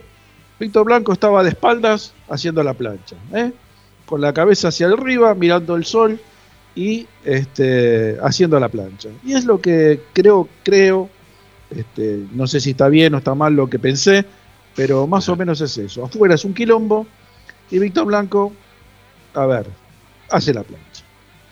[0.59, 3.51] Víctor Blanco estaba de espaldas haciendo la plancha, ¿eh?
[4.05, 6.19] con la cabeza hacia arriba, mirando el sol
[6.75, 9.09] y este, haciendo la plancha.
[9.23, 11.09] Y es lo que creo, creo,
[11.69, 14.25] este, no sé si está bien o está mal lo que pensé,
[14.75, 16.05] pero más o menos es eso.
[16.05, 17.05] Afuera es un quilombo
[17.69, 18.53] y Víctor Blanco,
[19.33, 19.67] a ver,
[20.29, 21.03] hace la plancha.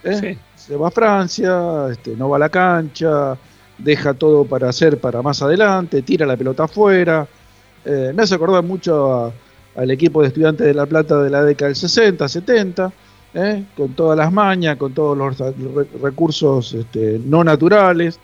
[0.03, 0.37] ¿eh?
[0.65, 3.37] Se va a Francia, este, no va a la cancha,
[3.77, 7.27] deja todo para hacer para más adelante, tira la pelota afuera.
[7.83, 9.33] Eh, me hace acordar mucho a-
[9.75, 12.91] al equipo de estudiantes de La Plata de la década del 60, 70,
[13.33, 13.63] ¿eh?
[13.75, 15.53] con todas las mañas, con todos los re-
[16.01, 18.17] recursos este, no naturales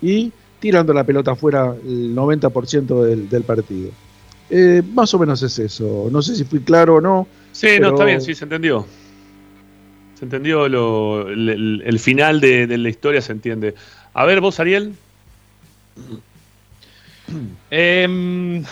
[0.00, 3.90] y tirando la pelota afuera el 90% del, del partido.
[4.48, 6.08] Eh, más o menos es eso.
[6.10, 7.26] No sé si fui claro o no.
[7.50, 8.86] Sí, Pero- no, está bien, sí, se entendió.
[10.22, 13.74] Se entendió lo- el, final de, la historia, se entiende.
[14.14, 14.94] A ver, vos, Ariel.
[17.70, 18.62] Em,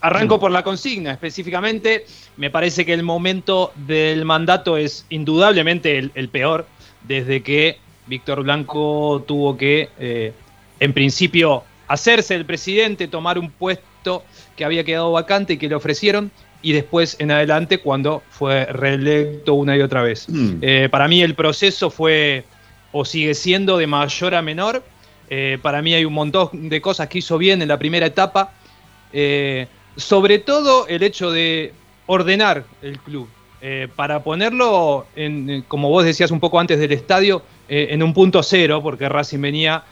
[0.00, 2.06] arranco por la consigna específicamente.
[2.36, 6.66] Me parece que el momento del mandato es indudablemente el, el peor,
[7.06, 7.78] desde que
[8.08, 10.32] Víctor Blanco tuvo que, eh,
[10.80, 14.24] en principio, hacerse el presidente, tomar un puesto
[14.56, 16.32] que había quedado vacante y que le ofrecieron,
[16.62, 20.26] y después en adelante cuando fue reelecto una y otra vez.
[20.60, 22.44] Eh, para mí el proceso fue
[22.92, 24.82] o sigue siendo de mayor a menor.
[25.28, 28.52] Eh, para mí hay un montón de cosas que hizo bien en la primera etapa.
[29.12, 31.72] Eh, sobre todo el hecho de
[32.06, 33.28] ordenar el club.
[33.94, 38.80] para ponerlo, en, como vos decías un poco antes del estadio, en un punto cero,
[38.82, 39.84] porque Racing venía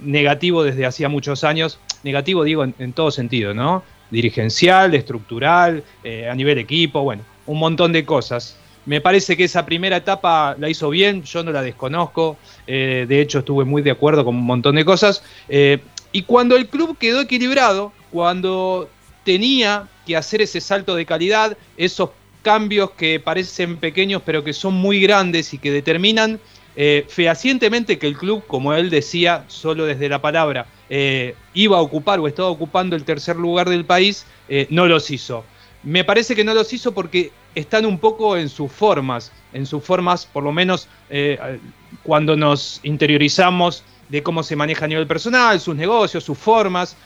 [0.00, 1.78] negativo desde hacía muchos años.
[2.02, 3.82] Negativo digo en, en todo sentido, ¿no?
[4.12, 8.56] Dirigencial, estructural, eh, a nivel equipo, bueno, un montón de cosas.
[8.86, 12.36] Me parece que esa primera etapa la hizo bien, yo no la desconozco,
[12.68, 15.24] eh, de hecho estuve muy de acuerdo con un montón de cosas.
[15.48, 15.78] eh,
[16.14, 18.88] y cuando el club quedó equilibrado, cuando
[19.24, 22.10] tenía que hacer ese salto de calidad, esos
[22.42, 26.38] cambios que parecen pequeños pero que son muy grandes y que determinan
[26.74, 31.80] eh, fehacientemente que el club, como él decía, solo desde la palabra, eh, iba a
[31.80, 35.44] ocupar o estaba ocupando el tercer lugar del país, eh, no los hizo.
[35.82, 39.82] Me parece que no los hizo porque están un poco en sus formas, en sus
[39.82, 41.58] formas, por lo menos eh,
[42.02, 46.96] cuando nos interiorizamos de cómo se maneja a nivel personal, sus negocios, sus formas,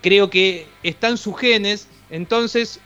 [0.00, 2.78] creo que están sus genes, entonces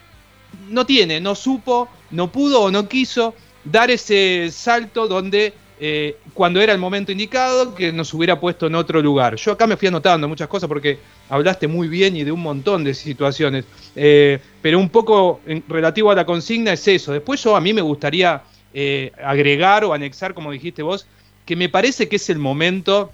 [0.71, 3.35] no tiene, no supo, no pudo o no quiso
[3.65, 8.75] dar ese salto donde eh, cuando era el momento indicado que nos hubiera puesto en
[8.75, 9.37] otro lugar.
[9.37, 10.99] Yo acá me fui anotando muchas cosas porque
[11.29, 13.65] hablaste muy bien y de un montón de situaciones,
[13.95, 17.13] eh, pero un poco en- relativo a la consigna es eso.
[17.13, 18.43] Después yo a mí me gustaría
[18.75, 21.07] eh, agregar o anexar, como dijiste vos,
[21.45, 23.11] que me parece que es el momento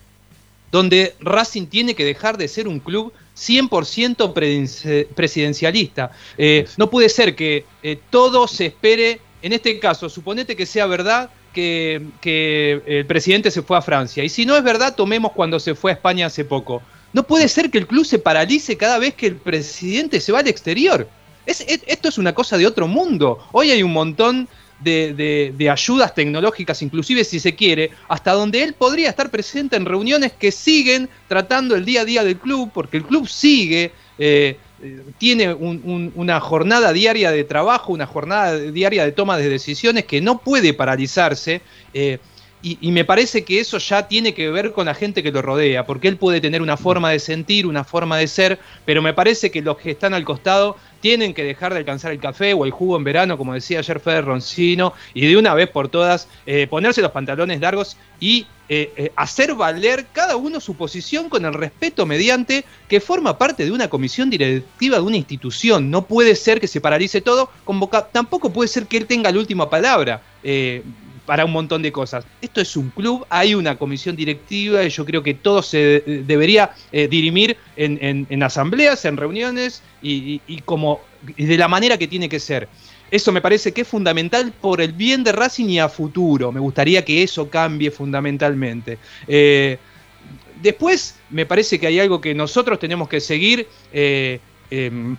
[0.71, 6.11] donde Racing tiene que dejar de ser un club 100% presidenci- presidencialista.
[6.79, 7.65] No puede ser que
[8.11, 12.03] todo se espere, en este caso, suponete que sea verdad que,
[12.87, 15.91] el presidente se fue a Francia, y si no es verdad, tomemos cuando se fue
[15.91, 16.83] a España hace poco.
[17.13, 20.39] No puede ser que el club se paralice cada vez que el presidente se va
[20.41, 21.07] al exterior.
[21.45, 23.39] Es- es- esto es una cosa de otro mundo.
[23.53, 24.49] Hoy hay un montón
[24.81, 30.33] de, ayudas tecnológicas, inclusive si se quiere, hasta donde él podría estar presente en reuniones
[30.33, 34.57] que siguen tratando el día a día del club, porque el club sigue, eh,
[35.18, 40.05] tiene un- un- una jornada diaria de trabajo, una jornada diaria de toma de decisiones
[40.05, 41.61] que no puede paralizarse.
[41.95, 42.18] eh,
[42.64, 45.85] y me parece que eso ya tiene que ver con la gente que lo rodea,
[45.85, 49.51] porque él puede tener una forma de sentir, una forma de ser, pero me parece
[49.51, 52.71] que los que están al costado tienen que dejar de alcanzar el café o el
[52.71, 56.67] jugo en verano, como decía ayer Fede Roncino, y de una vez por todas eh,
[56.69, 61.53] ponerse los pantalones largos y eh, eh, hacer valer cada uno su posición con el
[61.53, 65.91] respeto mediante que forma parte de una comisión directiva de una institución.
[65.91, 67.51] No puede ser que se paralice todo,
[68.13, 70.23] tampoco puede ser que él tenga la última palabra.
[70.45, 70.83] eh,
[71.33, 72.26] para un montón de cosas.
[72.43, 76.72] Esto es un club, hay una comisión directiva y yo creo que todo se debería
[76.93, 81.01] eh, dirimir en, asambleas, en reuniones y, como
[81.39, 82.68] de la manera que tiene que ser.
[83.11, 86.53] Eso me parece que es fundamental por el bien de Racing y a futuro.
[86.53, 88.99] Me gustaría que eso cambie fundamentalmente.
[89.26, 89.78] Eh,
[90.61, 94.39] después me parece que hay algo que nosotros tenemos que seguir eh,
[94.70, 95.16] em,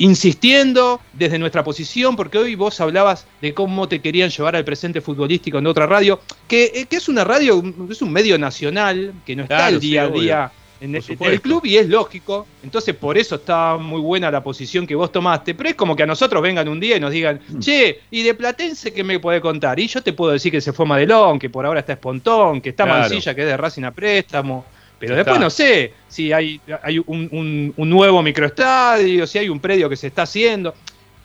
[0.00, 5.00] insistiendo desde nuestra posición, porque hoy vos hablabas de cómo te querían llevar al presente
[5.02, 9.36] futbolístico en otra radio, que, eh, que es una radio, es un medio nacional, que
[9.36, 12.46] no está Claro, el día sí, a día el, en el club y es lógico,
[12.62, 16.02] entonces por eso está muy buena la posición que vos tomaste, pero es como que
[16.02, 17.58] a nosotros vengan un día y nos digan, Mm.
[17.58, 19.78] che, ¿y de Platense qué me puede contar?
[19.78, 22.70] Y yo te puedo decir que se fue Madelón, que por ahora está Espontón, que
[22.70, 23.00] está Claro.
[23.00, 24.64] Mancilla, que es de Racing a préstamo,
[25.00, 25.44] pero después está.
[25.44, 29.96] no sé si hay, hay un, un- un nuevo microestadio, si hay un predio que
[29.96, 30.74] se está haciendo.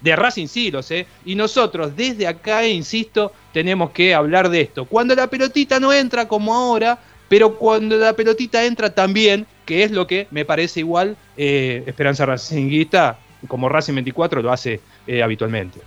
[0.01, 1.05] De Racing sí lo sé.
[1.26, 4.86] Y nosotros desde acá, insisto, tenemos que hablar de esto.
[4.86, 6.97] Cuando la pelotita no entra como ahora,
[7.28, 12.26] pero cuando la pelotita entra también, que es lo que me parece igual eh, Esperanza
[12.26, 13.17] Racinguista,
[13.47, 15.80] como Racing 24 lo hace eh, habitualmente.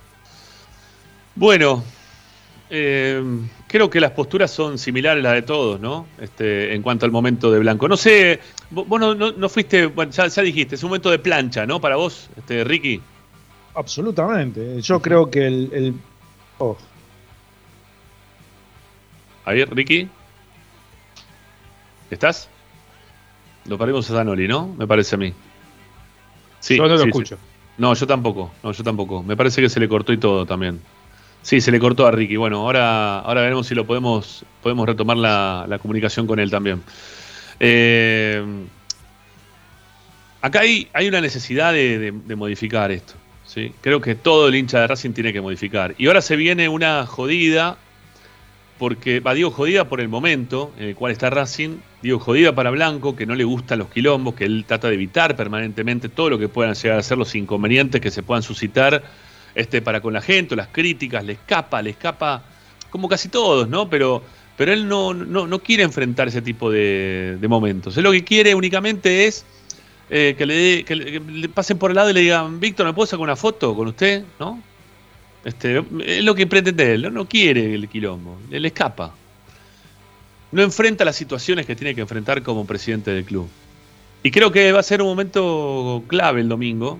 [1.35, 1.83] Bueno,
[2.69, 3.21] eh,
[3.69, 6.07] creo que las posturas son similares a las de todos, ¿no?
[6.19, 7.87] Este, en cuanto al momento de Blanco.
[7.87, 8.41] No sé,
[8.71, 11.65] vos vos no, no- no fuiste, bueno, ya, ya dijiste, es un momento de plancha,
[11.65, 11.79] ¿no?
[11.79, 12.99] Para vos, este, Ricky.
[13.75, 14.81] Absolutamente.
[14.81, 15.69] Yo creo que el.
[15.71, 15.93] el-
[16.57, 16.75] oh,
[19.45, 20.09] A ver, Ricky.
[22.11, 22.49] ¿Estás?
[23.65, 24.67] Lo perdimos a Zanoli, ¿no?
[24.77, 25.33] Me parece a mí.
[26.59, 27.09] Sí, Yo no lo sí, sí.
[27.09, 27.37] escucho.
[27.77, 28.51] No, yo tampoco.
[28.63, 29.23] No, yo tampoco.
[29.23, 30.81] Me parece que se le cortó y todo también.
[31.41, 32.35] Sí, se le cortó a Ricky.
[32.35, 36.83] Bueno, ahora, ahora veremos si lo podemos, podemos retomar la, comunicación con él también.
[37.59, 38.43] Eh,
[40.41, 43.15] acá hay, hay una necesidad de modificar esto.
[43.49, 43.73] ¿sí?
[43.81, 45.95] Creo que todo el hincha de Racing tiene que modificar.
[45.97, 47.77] Y ahora se viene una jodida,
[48.77, 52.69] porque, va, digo jodida por el momento en el cual está Racing, digo jodida para
[52.69, 56.39] Blanco, que no le gustan los quilombos, que él trata de evitar permanentemente todo lo
[56.39, 59.03] que puedan llegar a ser los inconvenientes que se puedan suscitar
[59.59, 62.43] este, para con la gente, las críticas, le escapa, le escapa,
[62.89, 63.89] como casi todos, ¿no?
[63.89, 64.23] Pero,
[64.57, 67.95] pero él no, no, no quiere enfrentar ese tipo de, momentos.
[67.97, 69.45] Él lo que quiere únicamente es
[70.09, 72.93] eh, que, le, que le- le pasen por el lado y le digan, Víctor, ¿me
[72.93, 74.23] puedo sacar una foto con usted?
[74.39, 74.61] ¿No?
[75.45, 77.09] Este, es lo que pretende él, ¿no?
[77.11, 79.13] no quiere el quilombo, le escapa.
[80.51, 83.47] No enfrenta las situaciones que tiene que enfrentar como presidente del club.
[84.23, 86.99] Y creo que va a ser un momento clave el domingo.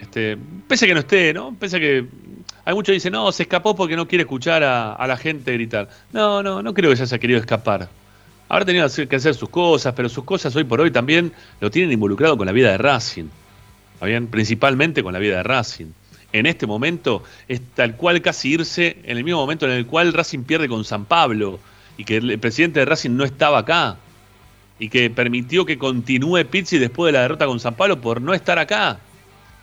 [0.00, 0.36] Este,
[0.68, 1.54] pese a que no esté, ¿no?
[1.58, 2.06] Pese a que
[2.64, 5.88] hay muchos que dicen, no, se escapó porque no quiere escuchar a, la gente gritar.
[6.12, 7.88] No, no, no creo que se haya querido escapar.
[8.48, 11.92] Habrá tenido que hacer sus cosas, pero sus cosas hoy por hoy también lo tienen
[11.92, 13.26] involucrado con la vida de Racing.
[14.30, 15.86] Principalmente con la vida de Racing.
[16.32, 20.12] En este momento es tal cual casi irse en el mismo momento en el cual
[20.12, 21.60] Racing pierde con San Pablo
[21.96, 23.96] y que el presidente de Racing no estaba acá
[24.78, 28.34] y que permitió que continúe Pizzi después de la derrota con San Pablo por no
[28.34, 28.98] estar acá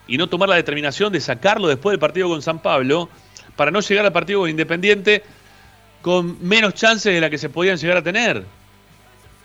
[0.08, 3.10] y no tomar la determinación de sacarlo después del partido con San Pablo
[3.56, 5.24] para no llegar al partido con Independiente
[6.02, 8.44] con menos chances de la que se podían llegar a tener.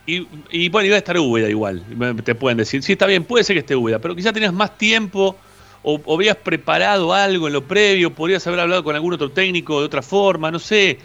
[0.06, 1.84] Y, y bueno, iba a estar Úbeda igual,
[2.24, 4.76] te pueden decir, sí, está bien, puede ser que esté Úbeda, pero quizás tenías más
[4.78, 5.36] tiempo
[5.82, 9.80] o, o habías preparado algo en lo previo, podrías haber hablado con algún otro técnico
[9.80, 10.98] de otra forma, no sé,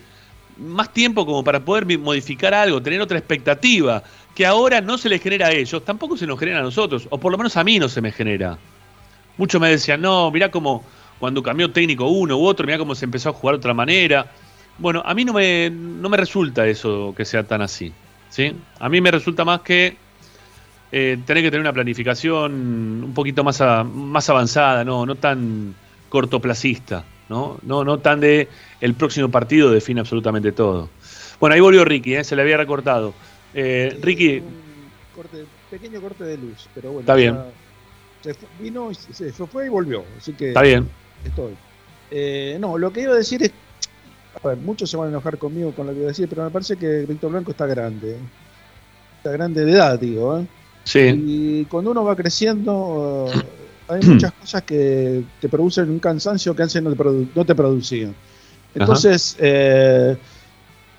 [0.57, 5.21] más tiempo como para poder modificar algo, tener otra expectativa, que ahora no se les
[5.21, 7.79] genera a ellos, tampoco se nos genera a nosotros, o por lo menos a mí
[7.79, 8.57] no se me genera.
[9.37, 10.83] Muchos me decían, no, mirá cómo
[11.19, 14.25] cuando cambió técnico uno u otro, mirá cómo se empezó a jugar de otra manera.
[14.77, 17.91] Bueno, a mí no me, no me resulta eso que sea tan así.
[18.29, 18.53] ¿sí?
[18.79, 19.95] A mí me resulta más que
[20.91, 25.73] eh, tener que tener una planificación un poquito más, a- más avanzada, no, no tan
[26.09, 27.57] cortoplacista, ¿no?
[27.63, 28.47] No, no tan de
[28.81, 30.89] el próximo partido define absolutamente todo.
[31.39, 32.23] Bueno, ahí volvió Ricky, ¿eh?
[32.23, 33.13] se le había recortado.
[33.53, 34.53] Eh, Ricky, Un
[35.15, 37.01] corte- pequeño corte de luz, pero bueno.
[37.01, 37.33] Está bien.
[37.35, 37.45] ya
[38.23, 40.03] se fue- vino y se, se fue y volvió.
[40.17, 40.89] Así que está bien.
[41.25, 41.53] estoy.
[42.11, 43.51] Eh, no, lo que iba a decir es.
[44.43, 46.43] A ver, muchos se van a enojar conmigo con lo que iba a decir, pero
[46.43, 48.13] me parece que Víctor Blanco está grande.
[48.13, 48.19] ¿eh?
[49.17, 50.39] Está grande de edad, digo.
[50.39, 50.45] ¿eh?
[50.83, 53.29] Sí, Y cuando uno va creciendo,
[53.87, 57.55] hay muchas cosas que te producen un cansancio que antes no te, produ- no te
[57.55, 58.13] producían.
[58.75, 60.17] Entonces, eh,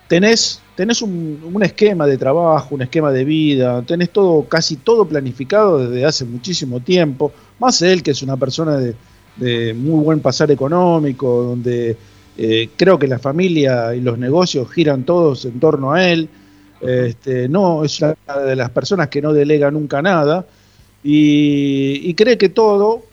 [0.09, 5.05] tenés, tenés un, un esquema de trabajo, un esquema de vida, tenés todo, casi todo
[5.07, 8.95] planificado desde hace muchísimo tiempo, más él que es una persona de,
[9.37, 11.97] de muy buen pasar económico, donde
[12.37, 16.29] eh, creo que la familia y los negocios giran todos en torno a él.
[16.81, 20.45] Este, no es una de las personas que no delega nunca nada
[21.03, 23.05] y, cree que todo,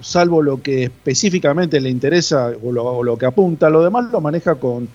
[0.00, 4.20] salvo lo que específicamente le interesa o lo, o lo que apunta, lo demás lo
[4.20, 4.88] maneja con,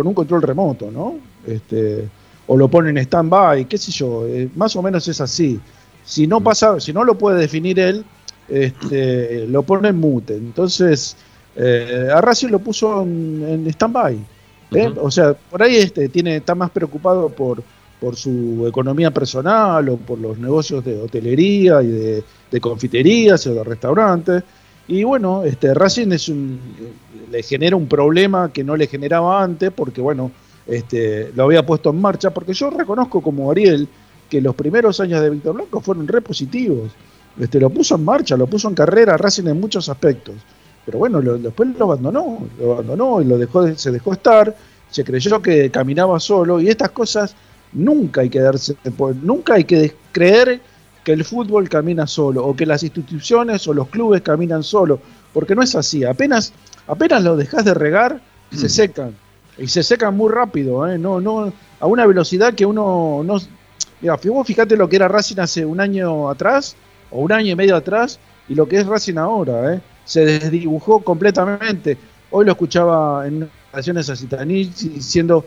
[0.00, 1.16] con un control remoto, ¿no?
[1.46, 2.08] Este,
[2.46, 5.60] o lo pone en stand-by, qué sé yo, eh, más o menos es así.
[6.02, 8.02] Si no pasa, si no lo puede definir él,
[8.48, 10.36] este, lo pone en mute.
[10.36, 11.18] Entonces,
[11.54, 14.18] eh, a Racing lo puso en, en stand-by.
[14.72, 14.90] ¿eh?
[15.02, 17.62] O sea, por ahí este, tiene, está más preocupado por,
[18.00, 23.52] por su economía personal o por los negocios de hotelería y de, de confiterías o
[23.52, 24.44] de restaurantes.
[24.90, 26.58] Y bueno, este Racing es un,
[27.30, 30.32] le genera un problema que no le generaba antes porque bueno,
[30.66, 33.86] este, lo había puesto en marcha, porque yo reconozco como Ariel
[34.28, 36.90] que los primeros años de Víctor Blanco fueron re positivos.
[37.38, 40.34] Este, lo puso en marcha, lo puso en carrera Racing en muchos aspectos.
[40.84, 44.56] Pero bueno, lo- después lo abandonó, lo abandonó y lo dejó, de- se dejó estar,
[44.90, 47.36] se creyó que caminaba solo y estas cosas
[47.72, 50.60] nunca hay que darse, por- nunca hay que creer
[51.04, 55.00] que el fútbol camina solo o que las instituciones o los clubes caminan solo.
[55.32, 56.04] porque no es así.
[56.04, 56.52] Apenas,
[56.86, 58.20] apenas lo dejas de regar,
[58.52, 59.14] se secan.
[59.56, 60.98] Y se secan muy rápido, ¿eh?
[60.98, 63.38] no, no, a una velocidad que uno no.
[64.00, 66.76] Mira, vos fíjate lo que era Racing hace un año atrás,
[67.10, 69.80] o un año y medio atrás, y lo que es Racing ahora, ¿eh?
[70.04, 71.98] se desdibujó completamente.
[72.30, 75.44] Hoy lo escuchaba en relaciones a Citanich diciendo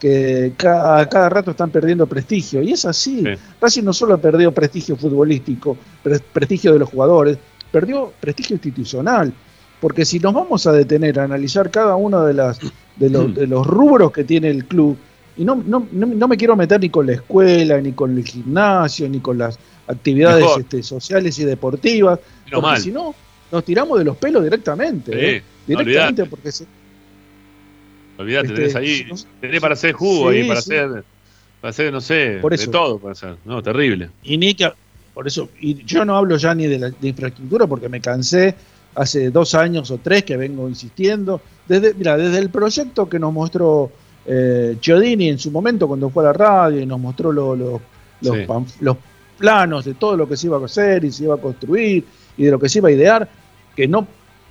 [0.00, 2.62] que cada, cada rato están perdiendo prestigio.
[2.62, 3.20] Y es así.
[3.20, 3.40] Sí.
[3.60, 7.38] Racing no solo perdió prestigio futbolístico, pre- prestigio de los jugadores,
[7.70, 9.32] perdió prestigio institucional.
[9.80, 12.58] Porque si nos vamos a detener a analizar cada uno de, las,
[12.96, 14.96] de, los, de los rubros que tiene el club,
[15.36, 18.24] y no, no, no, no me quiero meter ni con la escuela, ni con el
[18.24, 23.14] gimnasio, ni con las actividades este, sociales y deportivas, Menos porque si no,
[23.50, 25.12] nos tiramos de los pelos directamente.
[25.12, 25.42] Sí, ¿eh?
[25.68, 26.66] no, Directamente porque se,
[28.20, 30.74] Olvídate, Este, tenés ahí, no- tenés para hacer jugo Sí, ahí, para sí.
[30.74, 31.04] hacer,
[31.60, 33.36] para hacer, no sé, Por de todo para hacer.
[33.44, 34.10] No, terrible.
[34.22, 34.70] Y ni que,
[35.14, 38.54] por eso, y yo no hablo ya ni de la de infraestructura porque me cansé
[38.94, 41.40] hace dos años o tres que vengo insistiendo.
[41.66, 43.90] Desde, mira, desde el proyecto que nos mostró
[44.26, 47.80] eh, Chiodini en su momento cuando fue a la radio y nos mostró lo- lo-
[48.20, 48.74] los, Sí.
[48.80, 48.96] los
[49.38, 52.04] planos de todo lo que se iba a hacer y se iba a construir
[52.36, 53.26] y de lo que se iba a idear,
[53.74, 54.06] que no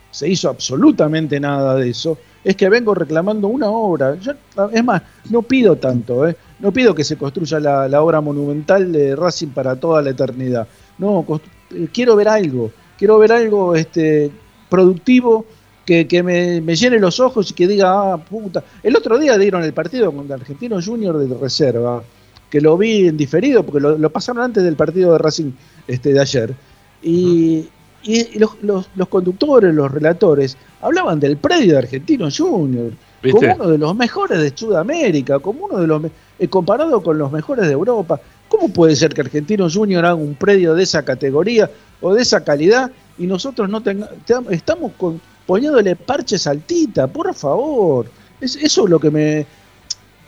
[0.10, 4.16] se hizo absolutamente nada de eso, es que vengo reclamando una obra.
[4.16, 4.34] Yo,
[4.72, 6.36] es más, no pido tanto, ¿eh?
[6.60, 10.68] no pido que se construya la, obra monumental de Racing para toda la eternidad.
[10.98, 11.26] No,
[11.72, 14.32] eh, quiero ver algo, quiero ver algo este,
[14.70, 15.46] productivo
[15.86, 18.64] que, que me, llene los ojos y que diga, ah, puta.
[18.84, 22.04] El otro día dieron el partido contra Argentino Junior de reserva,
[22.50, 25.52] que lo vi en diferido, porque lo, lo pasaron antes del partido de Racing
[25.88, 26.54] este, de ayer.
[27.02, 27.70] Y,
[28.04, 32.92] y los, los- los conductores, los relatores, hablaban del predio de Argentino Junior,
[33.22, 33.40] ¿Viste?
[33.48, 36.02] como uno de los mejores de Sudamérica, como uno de los
[36.40, 38.20] eh, comparado con los mejores de Europa.
[38.48, 41.70] ¿Cómo puede ser que Argentino Junior haga un predio de esa categoría
[42.02, 47.08] o de esa calidad y nosotros no tenga- te- estamos con, poniéndole parches al Tita,
[47.08, 48.06] por favor?
[48.40, 49.46] Es, eso es lo que me,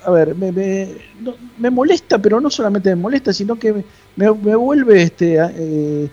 [0.05, 0.89] a ver, me, me,
[1.21, 3.83] no- me molesta, pero no solamente me molesta, sino que me,
[4.17, 6.09] me- me vuelve, este, eh,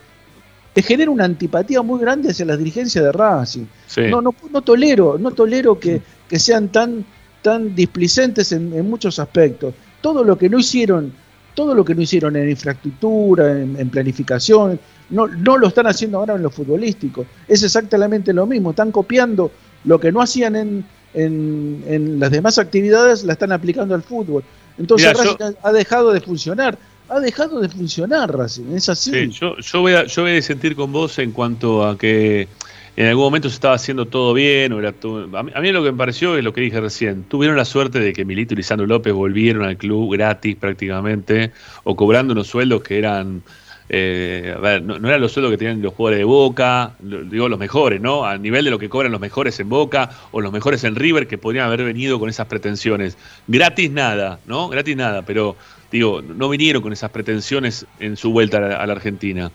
[0.73, 3.65] te genera una antipatía muy grande hacia las dirigencias de Racing.
[3.87, 4.03] Sí.
[4.11, 7.05] No, no, no tolero, no tolero que, que sean tan,
[7.43, 9.75] tan displicentes en, en muchos aspectos.
[10.01, 11.13] Todo lo que no hicieron,
[11.55, 14.79] todo lo que no hicieron en infraestructura, en, en planificación,
[15.11, 17.27] no, no lo están haciendo ahora en lo futbolístico.
[17.49, 18.71] Es exactamente lo mismo.
[18.71, 19.51] Están copiando
[19.85, 24.45] lo que no hacían en, en, en las demás actividades, la están aplicando al fútbol.
[24.77, 26.79] Entonces Mirá, Racing ha dejado de funcionar.
[27.11, 29.11] Ha dejado de funcionar Racing, es así.
[29.11, 32.49] Sí, yo, yo, voy a, yo voy a disentir con vos en cuanto a que
[32.97, 34.73] en algún momento se estaba haciendo todo bien.
[34.73, 36.81] O era todo- a, mí, a mí lo que me pareció es lo que dije
[36.81, 37.25] recién.
[37.25, 41.53] Tuvieron la suerte de que Milito y Lisandro López volvieron al club gratis prácticamente,
[41.85, 43.43] o cobrando unos sueldos que eran.
[43.89, 47.59] eh, a ver, no, eran los sueldos que tenían los jugadores de Boca, digo los
[47.59, 48.27] mejores, ¿no?
[48.27, 51.27] Al nivel de lo que cobran los mejores en Boca o los mejores en River
[51.27, 53.17] que podrían haber venido con esas pretensiones.
[53.47, 54.69] Gratis nada, ¿no?
[54.69, 55.57] Gratis nada, pero
[55.91, 59.51] digo, no vinieron con esas pretensiones en su vuelta a la, Argentina.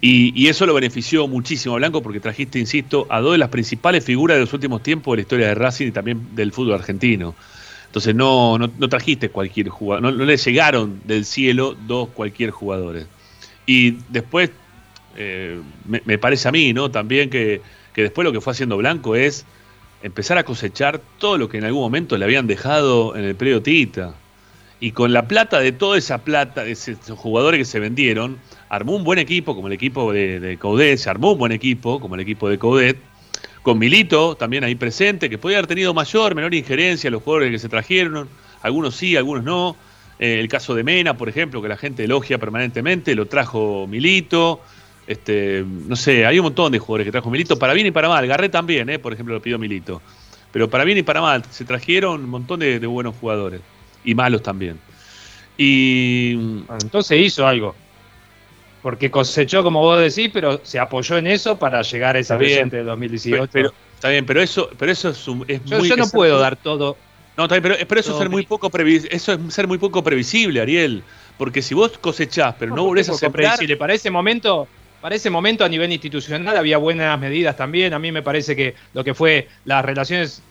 [0.00, 4.04] Y, eso lo benefició muchísimo a Blanco porque trajiste, insisto, a dos de las principales
[4.04, 7.34] figuras de los últimos tiempos de la historia de Racing y también del fútbol argentino.
[7.86, 13.06] Entonces no, no, no trajiste cualquier jugador, no, le llegaron del cielo dos cualquier jugadores.
[13.66, 14.50] Y después,
[15.16, 16.90] eh, me, me parece a mí, ¿no?
[16.90, 17.60] También que,
[17.92, 19.44] que después lo que fue haciendo Blanco es
[20.02, 23.62] empezar a cosechar todo lo que en algún momento le habían dejado en el periodo
[23.62, 24.14] Tita.
[24.82, 28.96] Y con la plata de toda esa plata, de esos jugadores que se vendieron, armó
[28.96, 32.16] un buen equipo, como el equipo de, de Coudet, se armó un buen equipo, como
[32.16, 32.96] el equipo de Coudet,
[33.62, 37.52] con Milito también ahí presente, que podía haber tenido mayor, menor injerencia en los jugadores
[37.52, 38.28] que se trajeron,
[38.60, 39.76] algunos sí, algunos no.
[40.18, 44.62] Eh, el caso de Mena, por ejemplo, que la gente elogia permanentemente, lo trajo Milito.
[45.06, 48.08] Este, no sé, hay un montón de jugadores que trajo Milito, para bien y para
[48.08, 48.26] mal.
[48.26, 50.02] Garré también, eh, por ejemplo, lo pidió Milito.
[50.50, 53.60] Pero para bien y para mal, se trajeron un montón de buenos jugadores.
[54.04, 54.78] Y malos también.
[55.56, 56.32] Y.
[56.82, 57.74] Entonces hizo algo.
[58.82, 62.78] Porque cosechó, como vos decís, pero se apoyó en eso para llegar a esa presente
[62.78, 63.48] de 2018.
[63.52, 65.88] Pero, está bien, pero eso, pero eso es, un- es yo, muy.
[65.88, 66.96] yo no puedo dar todo.
[67.36, 70.02] No, está bien, pero, pero eso es ser muy poco eso es ser muy poco
[70.02, 71.02] previsible, Ariel.
[71.38, 73.58] Porque si vos cosechás, pero no, volvés a sembrar.
[73.78, 74.66] Para ese momento,
[75.00, 77.94] para ese momento a nivel institucional había buenas medidas también.
[77.94, 80.42] A mí me parece que lo que fue las relaciones,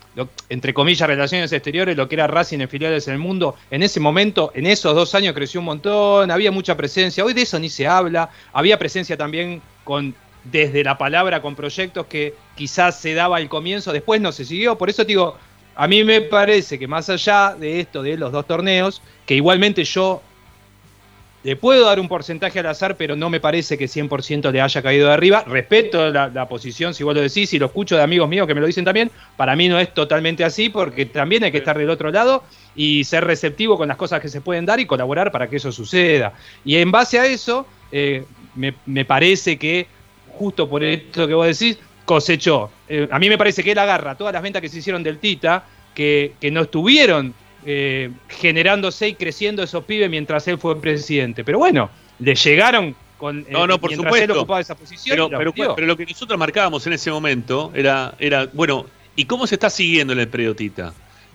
[0.49, 3.99] entre comillas, relaciones exteriores, lo que era Racing en filiales en el mundo, en ese
[3.99, 7.24] momento, en esos dos años creció un montón, había mucha presencia.
[7.24, 8.30] Hoy de eso ni se habla.
[8.53, 13.93] Había presencia también con desde la palabra con proyectos que quizás se daba al comienzo,
[13.93, 14.78] después no se siguió.
[14.78, 15.38] Por eso te digo,
[15.76, 19.84] a mí me parece que más allá de esto de los dos torneos, que igualmente
[19.84, 20.22] yo
[21.44, 24.82] Le puedo dar un porcentaje al azar, pero no me parece que 100% le haya
[24.82, 25.44] caído de arriba.
[25.48, 28.54] Respeto la, la posición, si vos lo decís, y lo escucho de amigos míos que
[28.54, 29.10] me lo dicen también.
[29.38, 32.44] Para mí no es totalmente así, porque también hay que estar del otro lado
[32.76, 35.72] y ser receptivo con las cosas que se pueden dar y colaborar para que eso
[35.72, 36.34] suceda.
[36.64, 38.24] Y en base a eso, eh,
[38.56, 39.88] me, me parece que,
[40.30, 42.70] justo por esto que vos decís, cosechó.
[42.88, 45.18] Eh, a mí me parece que él agarra todas las ventas que se hicieron del
[45.18, 45.64] Tita,
[45.96, 47.34] que, que no estuvieron
[47.66, 51.43] eh, generándose y creciendo esos pibes mientras él fue presidente.
[51.43, 51.89] Pero bueno,
[52.20, 54.34] le llegaron con No, no, por él supuesto.
[54.39, 55.30] ocupaba esa posición.
[55.30, 58.86] Pero, lo que nosotros marcábamos en ese momento era, era, bueno,
[59.16, 60.30] ¿y cómo se está siguiendo en el?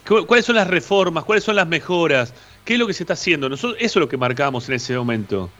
[0.06, 1.24] ¿Cu- ¿Cuáles son las reformas?
[1.24, 2.34] ¿Cuáles son las mejoras?
[2.64, 3.48] ¿Qué es lo que se está haciendo?
[3.48, 5.50] Nosotros, eso es lo que marcábamos en ese momento.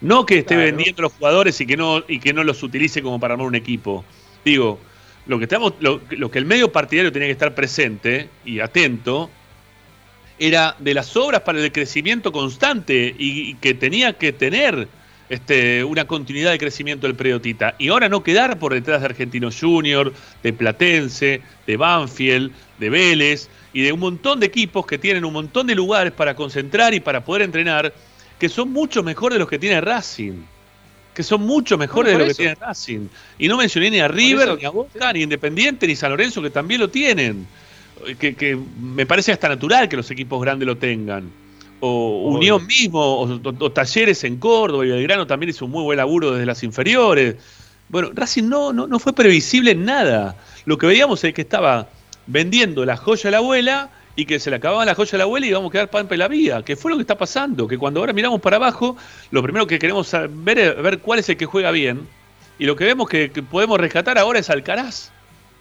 [0.00, 0.62] No que esté Claro.
[0.66, 3.54] vendiendo los jugadores y que no, y que no los utilice como para armar un
[3.54, 4.04] equipo.
[4.44, 4.78] Digo,
[5.26, 9.30] lo que estamos, lo, lo que el medio partidario tenía que estar presente y atento
[10.38, 14.88] era de las obras para el crecimiento constante y, y que tenía que tener
[15.28, 17.74] este, una continuidad de crecimiento del periodo Tita.
[17.78, 20.12] Y ahora no quedar por detrás de Argentino Junior,
[20.42, 25.32] de Platense, de Banfield, de Vélez y de un montón de equipos que tienen un
[25.32, 27.92] montón de lugares para concentrar y para poder entrenar,
[28.38, 30.34] que son mucho mejores de los que tiene Racing.
[31.14, 32.52] Que son mucho mejores No, de por los que eso.
[32.54, 33.08] tiene Racing.
[33.38, 36.42] Y no mencioné ni a River, eso- ni a Boca, ni Independiente, ni San Lorenzo,
[36.42, 37.46] que también lo tienen.
[38.18, 41.30] Que, que me parece hasta natural que los equipos grandes lo tengan.
[41.80, 42.38] O Obvio.
[42.56, 45.96] Unión mismo, o, o- o Talleres en Córdoba, y Belgrano también hizo un muy buen
[45.96, 47.36] laburo desde las inferiores.
[47.88, 50.36] Bueno, Racing no, no, no fue previsible en nada.
[50.64, 51.88] Lo que veíamos es que estaba
[52.26, 55.24] vendiendo la joya de la abuela y que se le acababa la joya de la
[55.24, 56.64] abuela y íbamos a quedar pan la vida.
[56.64, 57.68] Que fue lo que está pasando.
[57.68, 58.96] Que cuando ahora miramos para abajo,
[59.30, 62.08] lo primero que queremos ver es ver cuál es el que juega bien.
[62.58, 65.12] Y lo que vemos que, que podemos rescatar ahora es Alcaraz.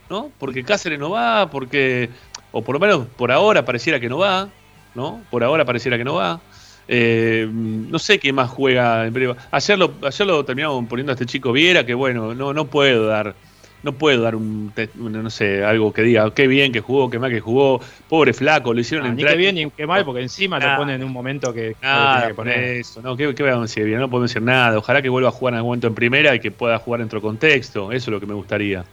[0.10, 0.32] ¿No?
[0.40, 2.10] Porque Cáceres no va, porque.
[2.52, 4.50] O por lo menos por ahora pareciera que no va.
[4.94, 5.22] ¿No?
[5.30, 6.40] Por ahora pareciera que no va.
[6.88, 9.36] Eh, no sé quién más juega en.
[9.52, 13.08] Ayer lo, ayer lo terminamos poniendo a este chico Viera, que bueno, no, no puedo
[13.08, 13.36] dar.
[13.84, 17.30] No puedo dar un, no sé, algo que diga, qué bien que jugó, qué mal
[17.30, 17.80] que jugó,
[18.10, 19.34] pobre flaco, lo hicieron Ah, ni entrar.
[19.34, 20.72] que bien ni que mal, porque encima Nah.
[20.72, 22.60] lo ponen en un momento que, que Nada, tiene que poner.
[22.64, 24.00] eso, no, ¿qué, qué vamos a decir bien?
[24.00, 24.76] No podemos decir nada.
[24.80, 27.06] Ojalá que vuelva a jugar en algún momento en primera y que pueda jugar en
[27.06, 27.92] otro contexto.
[27.92, 28.84] Eso es lo que me gustaría.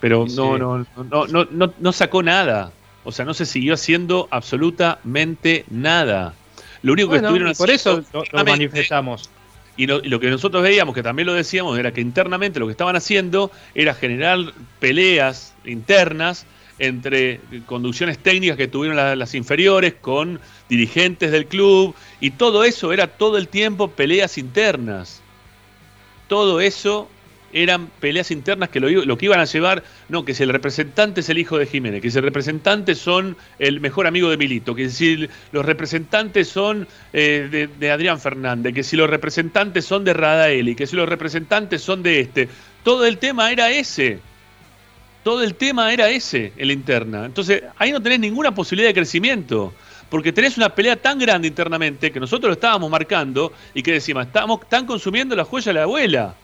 [0.00, 0.36] Pero Sí.
[0.36, 2.72] no, no, no, no, no, no sacó nada.
[3.04, 6.34] O sea, no se siguió haciendo absolutamente nada.
[6.82, 9.30] Lo único que estuvieron y por eso haciendo lo, manifestamos.
[9.76, 12.66] y lo, y lo que nosotros veíamos, que también lo decíamos, era que internamente lo
[12.66, 14.38] que estaban haciendo era generar
[14.78, 16.46] peleas internas
[16.78, 22.92] entre conducciones técnicas que tuvieron la- las inferiores con dirigentes del club, y todo eso
[22.94, 25.20] era todo el tiempo peleas internas.
[26.28, 27.08] Todo eso
[27.52, 31.20] eran peleas internas que lo, lo que iban a llevar, no, que si el representante
[31.20, 34.74] es el hijo de Jiménez, que si el representante son el mejor amigo de Milito,
[34.74, 40.04] que si los representantes son eh, de, de Adrián Fernández, que si los representantes son
[40.04, 42.48] de Radaeli, que si los representantes son de este.
[42.82, 44.20] Todo el tema era ese.
[45.22, 47.26] Todo el tema era ese, en la interna.
[47.26, 49.74] Entonces, ahí no tenés ninguna posibilidad de crecimiento.
[50.08, 54.26] Porque tenés una pelea tan grande internamente que nosotros lo estábamos marcando y que decimos,
[54.26, 56.34] estamos, están consumiendo la joya de la abuela.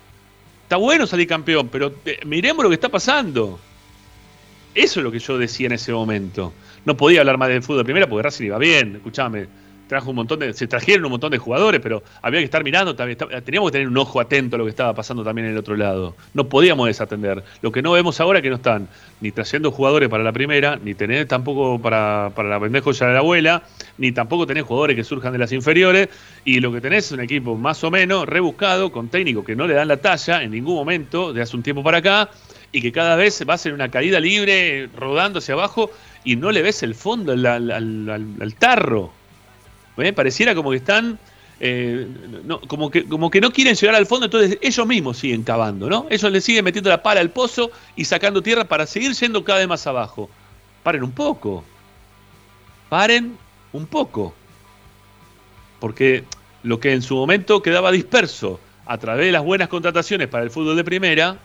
[0.66, 3.60] Está bueno salir campeón, pero eh, miremos lo que está pasando.
[4.74, 6.52] Eso es lo que yo decía en ese momento.
[6.84, 9.46] No podía hablar más del fútbol de primera porque Racing iba bien, escuchame.
[9.88, 12.96] Trajo un montón de, se trajeron un montón de jugadores, pero había que estar mirando,
[12.96, 15.58] también, teníamos que tener un ojo atento a lo que estaba pasando también en el
[15.58, 16.16] otro lado.
[16.34, 17.44] No podíamos desatender.
[17.62, 18.88] Lo que no vemos ahora es que no están
[19.20, 23.12] ni trayendo jugadores para la primera, ni tener tampoco para, para la pendejo ya de
[23.12, 23.62] la abuela,
[23.96, 26.08] ni tampoco tenés jugadores que surjan de las inferiores,
[26.44, 29.68] y lo que tenés es un equipo más o menos rebuscado, con técnicos que no
[29.68, 32.28] le dan la talla en ningún momento, de hace un tiempo para acá,
[32.72, 35.92] y que cada vez va a ser una caída libre, rodando hacia abajo,
[36.24, 39.12] y no le ves el fondo al- al- al tarro.
[39.98, 40.12] ¿Eh?
[40.12, 41.18] Pareciera como que están.
[41.60, 42.06] eh,
[42.44, 45.88] no, como, que, como que no quieren llegar al fondo, entonces ellos mismos siguen cavando,
[45.88, 46.06] ¿no?
[46.10, 49.60] Ellos le siguen metiendo la pala al pozo y sacando tierra para seguir yendo cada
[49.60, 50.28] vez más abajo.
[50.82, 51.64] Paren un poco.
[52.88, 53.36] Paren
[53.72, 54.34] un poco.
[55.80, 56.24] Porque
[56.62, 60.50] lo que en su momento quedaba disperso a través de las buenas contrataciones para el
[60.50, 61.36] fútbol de primera,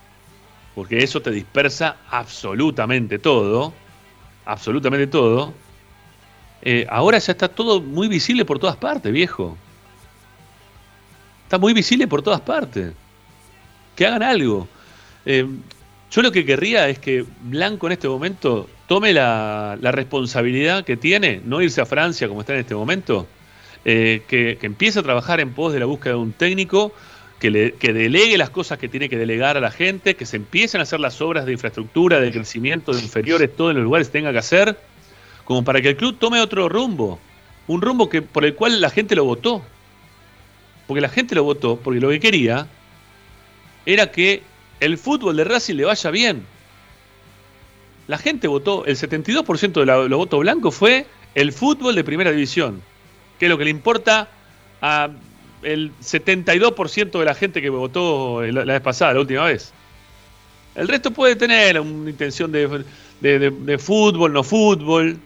[0.76, 3.74] porque eso te dispersa absolutamente todo,
[4.46, 5.54] absolutamente todo,
[6.62, 9.58] eh, ahora ya está todo muy visible por todas partes, viejo.
[11.44, 12.94] Está muy visible por todas partes.
[13.96, 14.68] Que hagan algo.
[15.26, 15.46] Eh,
[16.12, 21.42] yo lo que querría es que Blanco en este momento tome la, responsabilidad que tiene,
[21.46, 23.28] no irse a Francia como está en este momento,
[23.86, 26.94] eh, que, que empiece a trabajar en pos de la búsqueda de un técnico,
[27.40, 30.36] que, le- que delegue las cosas que tiene que delegar a la gente, que se
[30.38, 34.08] empiecen a hacer las obras de infraestructura, de crecimiento, de inferiores, todo en los lugares
[34.10, 34.78] que tenga que hacer,
[35.52, 37.20] como para que el club tome otro rumbo,
[37.68, 39.62] un rumbo que por el cual la gente lo votó.
[40.88, 42.68] Porque la gente lo votó porque lo que quería
[43.86, 44.44] era que
[44.80, 46.46] el fútbol de Racing le vaya bien.
[48.08, 52.82] La gente votó, el 72% de los votos blancos fue el fútbol de primera división,
[53.38, 54.30] que es lo que le importa
[54.82, 55.10] a
[55.64, 59.74] el 72% de la gente que votó la, vez pasada, la última vez.
[60.76, 62.86] El resto puede tener una intención de-
[63.22, 65.18] de fútbol, no fútbol,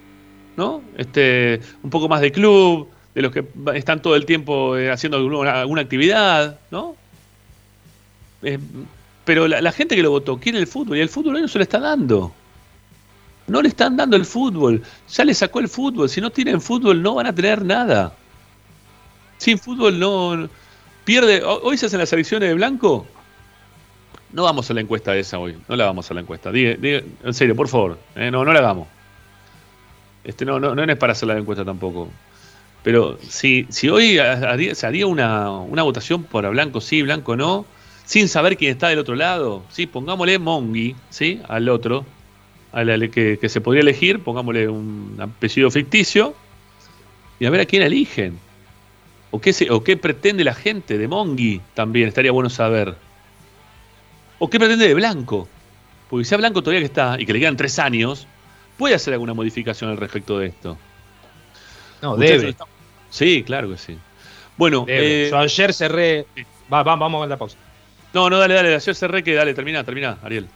[0.57, 0.81] ¿no?
[0.97, 3.45] Este, un poco más de club, de los que
[3.75, 6.95] están todo el tiempo eh, haciendo alguna, actividad, ¿no?
[8.43, 8.59] Eh,
[9.23, 11.57] pero la, gente que lo votó quiere el fútbol y el fútbol hoy no se
[11.57, 12.31] le está dando.
[13.47, 14.83] No le están dando el fútbol.
[15.09, 16.09] Ya le sacó el fútbol.
[16.09, 18.13] Si no tienen fútbol no van a tener nada.
[19.37, 20.47] Sin fútbol no...
[21.05, 21.43] Pierde...
[21.43, 23.05] ho- Hoy se hacen las elecciones de blanco.
[24.31, 25.55] No vamos a la encuesta esa hoy.
[25.67, 26.51] No la vamos a la encuesta.
[26.51, 27.97] Diga- en serio, por favor.
[28.15, 28.87] eh, no, no la hagamos.
[30.25, 32.09] Este, no, no, no es para hacer la encuesta tampoco.
[32.83, 34.19] Pero si, si hoy
[34.73, 37.65] se haría una, una votación por blanco sí, blanco no,
[38.05, 39.87] sin saber quién está del otro lado, ¿sí?
[39.87, 41.41] pongámosle Mongi ¿sí?
[41.47, 42.05] al otro,
[42.71, 46.35] al, que, que se podría elegir, pongámosle un apellido ficticio,
[47.39, 48.39] y a ver a quién eligen.
[49.31, 52.95] O qué, o qué pretende la gente de Mongi también, estaría bueno saber.
[54.39, 55.47] O qué pretende de Blanco.
[56.09, 58.27] Porque si Blanco todavía que está y que le quedan tres años,
[58.77, 60.77] puede hacer alguna modificación al respecto de esto.
[62.01, 62.55] No, debe.
[63.09, 63.97] Sí, claro que sí.
[64.57, 66.25] Bueno, eh, Yo ayer cerré.
[66.71, 67.57] Va, va, vamos a la pausa.
[68.13, 70.47] no, no, dale, dale, ayer cerré que dale, termina, termina, Ariel.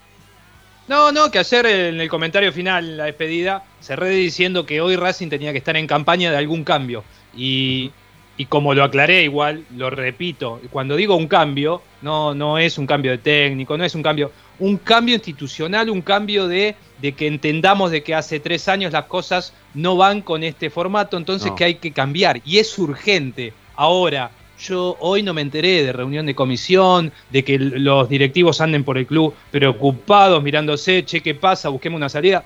[0.88, 4.96] No, no, que ayer en el comentario final, en la despedida, cerré diciendo que hoy
[4.96, 7.04] Racing tenía que estar en campaña de algún cambio.
[7.36, 7.92] Y,
[8.40, 12.88] y como lo aclaré igual, lo repito, cuando digo un cambio, no, no es un
[12.88, 17.28] cambio de técnico, no es un cambio, un cambio institucional, un cambio de, de que
[17.28, 21.56] entendamos de que hace tres años las cosas no van con este formato, entonces No.
[21.56, 22.40] que hay que cambiar.
[22.46, 23.52] Y es urgente.
[23.76, 28.86] Ahora, yo hoy no me enteré de reunión de comisión, de que los directivos anden
[28.86, 31.68] por el club preocupados, mirándose, che, ¿qué pasa?
[31.68, 32.46] Busquemos una salida.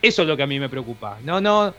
[0.00, 1.18] Eso es lo que a mí me preocupa.
[1.24, 1.74] No, no.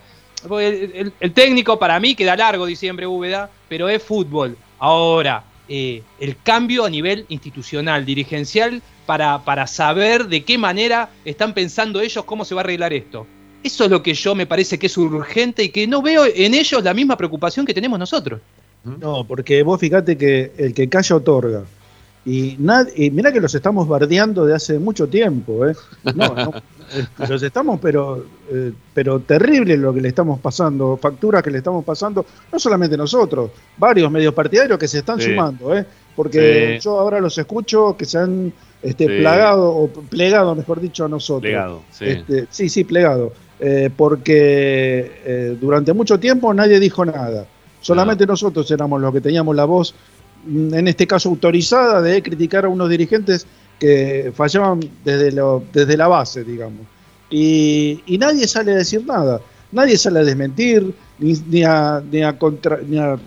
[0.60, 4.58] El técnico para mí queda largo diciembre, Úbeda, pero es fútbol.
[4.80, 11.54] Ahora, eh, el cambio a nivel institucional, dirigencial, para, para saber de qué manera están
[11.54, 13.26] pensando ellos cómo se va a arreglar esto.
[13.64, 16.54] Eso es lo que yo me parece que es urgente y que no veo en
[16.54, 18.42] ellos la misma preocupación que tenemos nosotros.
[18.84, 21.64] No, porque vos fíjate que el que calla otorga.
[22.26, 22.58] Y,
[22.96, 25.76] y mirá que los estamos bardeando de hace mucho tiempo, ¿eh?
[26.16, 26.54] No, no,
[26.98, 31.58] este, los estamos, pero, eh, pero terrible lo que le estamos pasando, facturas que le
[31.58, 35.32] estamos pasando, no solamente nosotros, varios medios partidarios que se están Sí.
[35.32, 35.86] sumando, ¿eh?
[36.16, 36.86] Porque Sí.
[36.86, 39.20] yo ahora los escucho que se han este, Sí.
[39.22, 41.44] plagado, o plegado, mejor dicho, a nosotros.
[41.50, 42.06] Legado, sí.
[42.06, 43.34] Este, sí, sí, plegado.
[43.60, 47.46] Eh, porque eh, durante mucho tiempo nadie dijo nada.
[47.80, 49.94] Solamente nosotros éramos los que teníamos la voz,
[50.48, 53.46] en este caso autorizada, de criticar a unos dirigentes
[53.80, 56.82] que fallaban desde, lo- desde la base, digamos.
[57.30, 59.42] Y, y nadie sale a decir nada.
[59.72, 63.20] Nadie sale a desmentir, ni, ni a, ni a contra- ni a a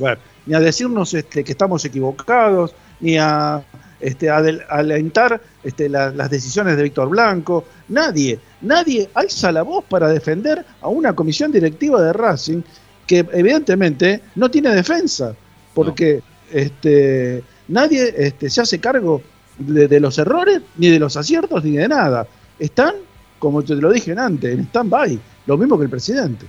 [0.00, 3.62] ver, ni a decirnos este, que estamos equivocados, ni a
[4.00, 7.64] este, adel- alentar este, la- las decisiones de Víctor Blanco.
[7.88, 12.62] Nadie, nadie alza la voz para defender a una comisión directiva de Racing
[13.06, 15.34] que evidentemente no tiene defensa,
[15.74, 16.22] porque
[16.52, 19.22] este, nadie este, se hace cargo
[19.58, 22.26] de, los errores, ni de los aciertos, ni de nada.
[22.58, 22.94] Están,
[23.38, 26.46] como te lo dije antes, en stand-by, lo mismo que el presidente.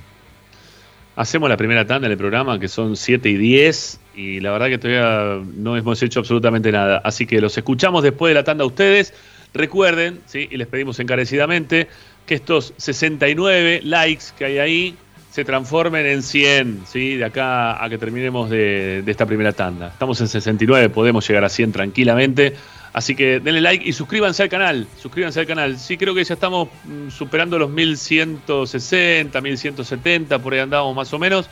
[1.16, 4.78] Hacemos la primera tanda del programa, que son 7 y 10, y la verdad que
[4.80, 7.02] todavía no hemos hecho absolutamente nada.
[7.04, 9.14] Así que los escuchamos después de la tanda a ustedes.
[9.54, 10.48] Recuerden, ¿sí?
[10.50, 11.88] y les pedimos encarecidamente,
[12.26, 14.96] que estos 69 likes que hay ahí
[15.34, 17.16] se transformen en 100, ¿sí?
[17.16, 19.88] de acá a que terminemos de, de esta primera tanda.
[19.88, 22.54] Estamos en 69, podemos llegar a 100 tranquilamente.
[22.94, 24.86] Así que denle like y suscríbanse al canal.
[25.02, 25.80] Suscríbanse al canal.
[25.80, 31.18] Sí, creo que ya estamos mm, superando los 1160, 1170, por ahí andamos más o
[31.18, 31.50] menos.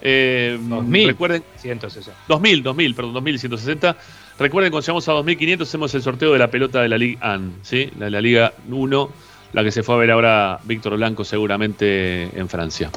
[0.00, 1.08] Eh, 2000.
[1.08, 2.18] Recuerden, 160.
[2.28, 3.96] 2000, 2000, perdón, 2160.
[4.38, 7.56] Recuerden, cuando llegamos a 2500, hacemos el sorteo de la pelota de la Liga AN,
[7.60, 7.90] ¿sí?
[7.98, 9.10] La, la Liga 1,
[9.52, 12.90] la que se fue a ver ahora Víctor Blanco, seguramente en Francia.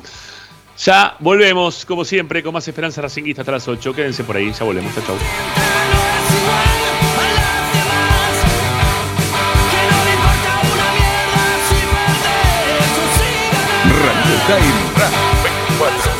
[0.77, 3.93] Ya volvemos, como siempre, con más esperanza racinguista hasta las 8.
[3.93, 4.93] Quédense por ahí, ya volvemos.
[4.95, 5.15] Chao, chau.
[14.47, 16.11] 24.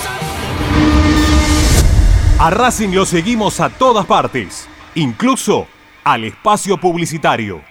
[2.40, 5.68] A Racing lo seguimos a todas partes, incluso
[6.04, 7.71] al espacio publicitario.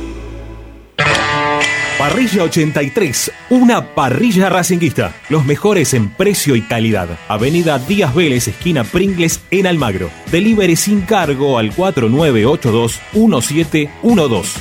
[1.97, 5.15] Parrilla 83, una parrilla racinguista.
[5.29, 7.09] Los mejores en precio y calidad.
[7.27, 10.11] Avenida Díaz Vélez, esquina Pringles, en Almagro.
[10.31, 13.89] Delivery sin cargo al 4982-1712.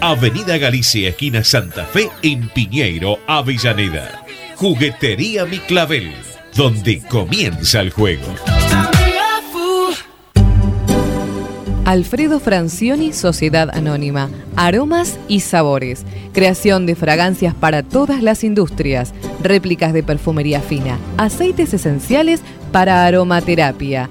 [0.01, 4.25] Avenida Galicia, esquina Santa Fe, en Piñeiro, Avellaneda.
[4.57, 6.13] Juguetería Mi Clavel,
[6.55, 8.27] donde comienza el juego.
[11.87, 14.29] Alfredo Francioni, Sociedad Anónima.
[14.57, 16.05] Aromas y sabores.
[16.33, 19.15] Creación de fragancias para todas las industrias.
[19.41, 20.99] Réplicas de perfumería fina.
[21.17, 24.11] Aceites esenciales para aromaterapia.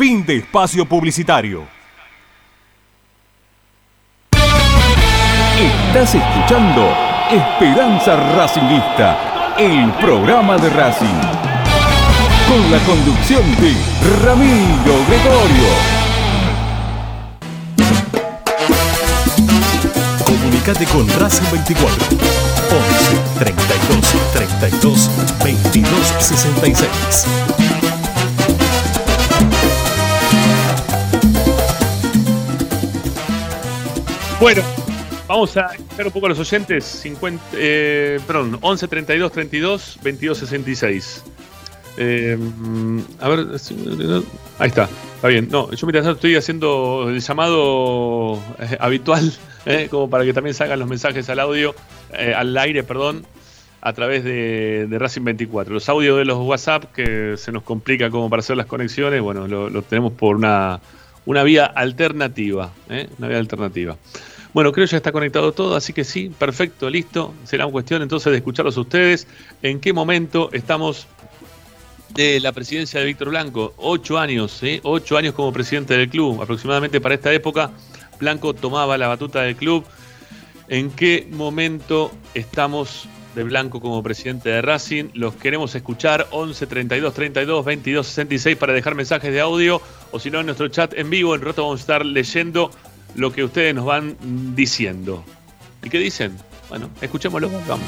[0.00, 1.68] Fin de espacio publicitario.
[5.58, 6.88] Estás escuchando
[7.30, 11.20] Esperanza Racingista, el programa de Racing.
[12.48, 13.76] Con la conducción de
[14.24, 15.68] Ramiro Gregorio.
[20.24, 25.10] Comunicate con Racing 24 11 32 32
[25.44, 27.59] 22 66
[34.40, 34.62] Bueno,
[35.28, 36.82] vamos a escuchar un poco a los oyentes.
[36.82, 41.24] 50, eh, perdón, 11 32 32 22 66.
[41.98, 42.38] Eh,
[43.20, 43.46] a ver,
[44.58, 45.46] ahí está, está bien.
[45.50, 49.30] No, yo mientras estoy haciendo el llamado eh, habitual,
[49.66, 51.74] eh, como para que también salgan los mensajes al audio,
[52.14, 53.26] eh, al aire, perdón,
[53.82, 55.74] a través de, Racing 24.
[55.74, 59.46] Los audios de los WhatsApp que se nos complica como para hacer las conexiones, bueno,
[59.46, 60.80] lo, lo tenemos por una,
[61.26, 63.08] una vía alternativa, ¿eh?
[63.18, 63.96] una vía alternativa.
[64.52, 67.34] Bueno, creo que ya está conectado todo, así que sí, perfecto, listo.
[67.44, 69.28] Será cuestión entonces de escucharlos ustedes.
[69.62, 71.06] ¿En qué momento estamos
[72.14, 73.74] de la presidencia de Víctor Blanco?
[73.76, 74.80] Ocho años, ¿sí?
[74.82, 76.42] Ocho años como presidente del club.
[76.42, 77.70] Aproximadamente para esta época,
[78.18, 79.84] Blanco tomaba la batuta del club.
[80.68, 85.10] ¿En qué momento estamos de Blanco como presidente de Racing?
[85.14, 89.80] Los queremos escuchar 11 32 32 22 66 para dejar mensajes de audio
[90.10, 91.36] o si no en nuestro chat en vivo.
[91.36, 92.72] En rato vamos a estar leyendo
[93.14, 94.16] lo que ustedes nos van
[94.54, 95.24] diciendo.
[95.82, 96.36] ¿Y qué dicen?
[96.68, 97.50] Bueno, escuchémoslo.
[97.66, 97.86] Vamos.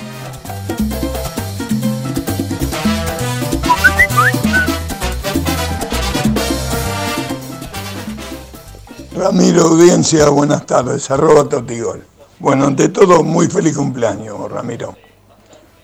[9.14, 12.05] Ramiro Audiencia, buenas tardes, arroba Totigol.
[12.39, 14.97] Bueno, ante todo, muy feliz cumpleaños, Ramiro.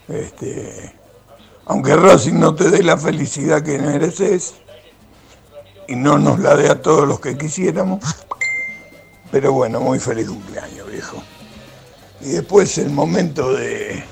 [0.09, 0.93] Este,
[1.67, 4.55] aunque Racing no te dé la felicidad que mereces
[5.87, 8.01] y no nos la dé a todos los que quisiéramos,
[9.31, 11.23] pero bueno, muy feliz cumpleaños, viejo.
[12.21, 14.03] Y después el momento de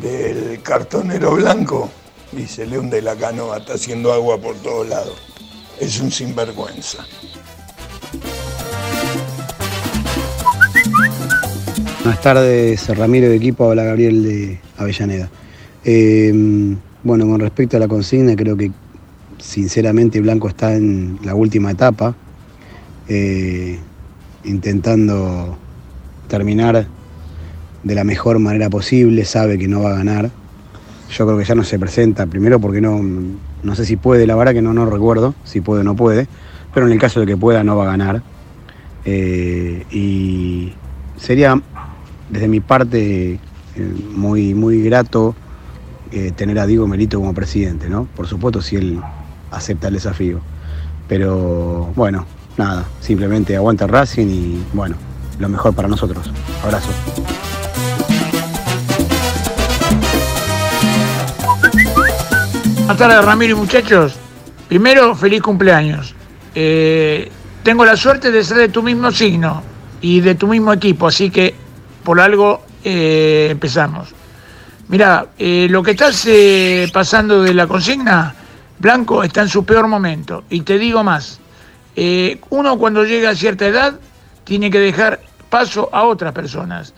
[0.00, 1.90] del cartonero blanco
[2.36, 5.20] y se le hunde la canoa, está haciendo agua por todos lados.
[5.80, 7.04] Es un sinvergüenza.
[12.04, 15.28] Buenas tardes, Ramiro de equipo, habla Gabriel de Avellaneda.
[15.84, 16.32] Eh,
[17.02, 18.70] bueno, con respecto a la consigna, creo que
[19.38, 22.14] sinceramente Blanco está en la última etapa,
[23.08, 23.78] eh,
[24.44, 25.56] intentando
[26.28, 26.86] terminar
[27.82, 30.30] de la mejor manera posible, sabe que no va a ganar.
[31.10, 33.00] Yo creo que ya no se presenta, primero porque no,
[33.62, 36.28] no sé si puede, la verdad que no, no recuerdo si puede o no puede,
[36.72, 38.22] pero en el caso de que pueda no va a ganar.
[39.04, 40.72] Eh, y
[41.16, 41.60] sería
[42.28, 43.38] desde mi parte eh,
[44.14, 45.34] muy, muy grato
[46.12, 48.04] eh, tener a Diego Melito como presidente, ¿no?
[48.16, 49.00] Por supuesto si él
[49.50, 50.40] acepta el desafío.
[51.08, 52.26] Pero bueno,
[52.60, 54.96] nada, simplemente aguanta Racing y bueno,
[55.38, 56.30] lo mejor para nosotros.
[56.62, 56.90] Abrazo.
[62.76, 64.14] Buenas tardes, Ramiro y muchachos.
[64.68, 66.14] Primero, feliz cumpleaños.
[66.54, 67.30] Eh,
[67.62, 69.62] tengo la suerte de ser de tu mismo signo
[70.02, 71.54] y de tu mismo equipo, así que
[72.04, 74.12] por algo eh, empezamos.
[74.88, 76.28] Mira, eh, lo que estás
[76.92, 78.34] pasando de la consigna,
[78.78, 80.44] Blanco está en su peor momento.
[80.50, 81.40] Y te digo más,
[81.96, 83.94] eh, uno cuando llega a cierta edad
[84.44, 86.94] tiene que dejar paso a otras personas.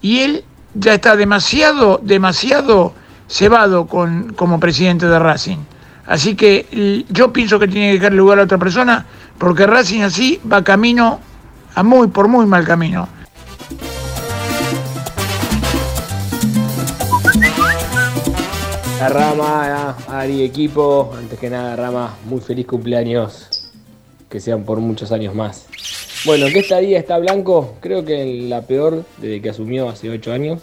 [0.00, 0.44] Y él
[0.74, 2.92] ya está demasiado, demasiado
[3.28, 5.58] cebado con, como presidente de Racing.
[6.06, 9.04] Así que yo pienso que tiene que dejar lugar a otra persona,
[9.38, 11.20] porque Racing así va camino
[11.74, 13.08] a muy, por muy mal camino.
[19.00, 23.55] La Rama, Ari, equipo, antes que nada Rama, muy feliz cumpleaños,
[24.28, 25.66] que sean por muchos años más.
[26.24, 27.74] Bueno, ¿qué estadía está Blanco?
[27.80, 30.62] Creo que la peor desde que asumió hace 8 años,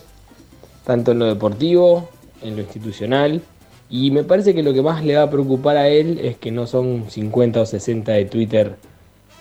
[0.86, 2.10] tanto en lo deportivo,
[2.42, 3.42] en lo institucional,
[3.90, 6.52] y me parece que lo que más le va a preocupar a él es que
[6.52, 8.76] no son 50 o 60 de Twitter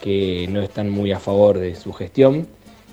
[0.01, 2.47] que no están muy a favor de su gestión,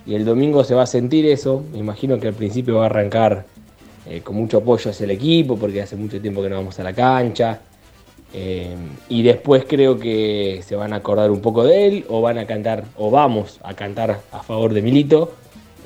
[0.06, 2.86] y el domingo se va a sentir eso, me imagino que al principio va a
[2.88, 3.46] arrancar
[4.08, 6.84] eh, con mucho apoyo hacia el equipo, porque hace mucho tiempo que no vamos a
[6.84, 7.60] la cancha.
[8.32, 8.76] Eh,
[9.10, 12.46] y después creo que se van a acordar un poco de él, o van a
[12.46, 15.34] cantar, o vamos a cantar a favor de Milito.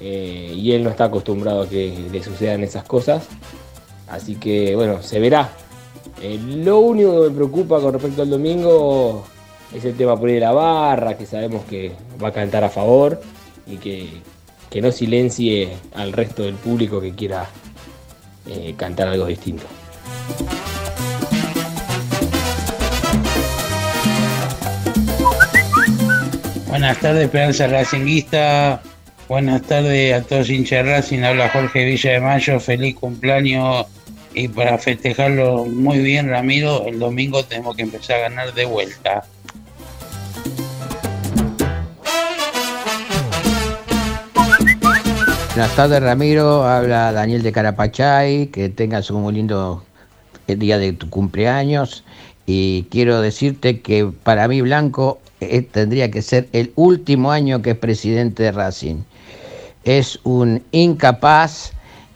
[0.01, 3.25] eh, y él no está acostumbrado a que le sucedan esas cosas.
[4.09, 5.51] Así que bueno, se verá.
[6.21, 9.23] Eh, lo único que me preocupa con respecto al domingo
[9.73, 12.69] es el tema por ahí de la barra, que sabemos que va a cantar a
[12.69, 13.21] favor
[13.65, 14.09] y que,
[14.69, 17.47] que no silencie al resto del público que quiera
[18.77, 19.63] cantar algo distinto.
[26.73, 28.81] Buenas tardes, Esperanza Racinguista.
[29.29, 31.21] Buenas tardes a todos hinchas Racing.
[31.21, 32.59] Habla Jorge Villa de Mayo.
[32.59, 33.85] Feliz cumpleaños.
[34.33, 39.23] Y para festejarlo muy bien, Ramiro, el domingo tenemos que empezar a ganar de vuelta.
[45.53, 46.63] Buenas tardes, Ramiro.
[46.63, 48.47] Habla Daniel de Carapachay.
[48.47, 49.85] Que tengas un muy lindo
[50.47, 52.03] día de tu cumpleaños.
[52.45, 57.71] Y quiero decirte que para mí Blanco eh, tendría que ser el último año que
[57.71, 58.97] es presidente de Racing.
[59.83, 61.73] Es un incapaz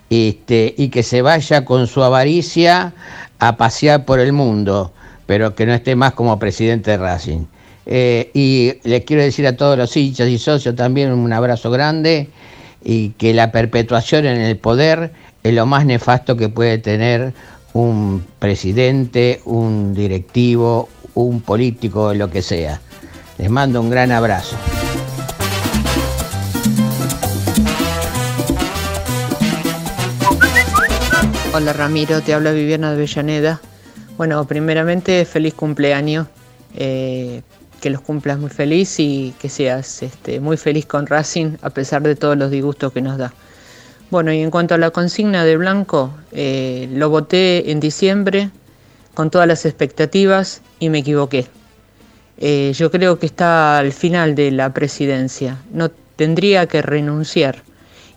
[0.09, 2.93] este, y que se vaya con su avaricia
[3.39, 4.91] a pasear por el mundo,
[5.25, 7.45] pero que no esté más como presidente de Racing.
[7.85, 12.27] Eh, y les quiero decir a todos los hinchas y socios también un abrazo grande
[12.83, 15.11] y que la perpetuación en el poder
[15.43, 17.33] es lo más nefasto que puede tener
[17.77, 22.81] un presidente, un directivo, un político, lo que sea.
[23.37, 24.57] Les mando un gran abrazo.
[31.53, 33.61] Hola Ramiro, te habla Viviana de Avellaneda.
[34.17, 36.25] Bueno, primeramente feliz cumpleaños,
[36.75, 37.43] eh,
[37.79, 42.01] que los cumplas muy feliz y que seas este, muy feliz con Racing a pesar
[42.01, 43.33] de todos los disgustos que nos da.
[44.09, 48.51] Bueno, y en cuanto a la consigna de Blanco, eh, lo voté en diciembre
[49.13, 51.47] con todas las expectativas y me equivoqué.
[52.37, 57.63] Eh, yo creo que está al final de la presidencia, no tendría que renunciar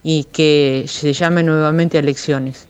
[0.04, 2.68] y que se llame nuevamente a elecciones.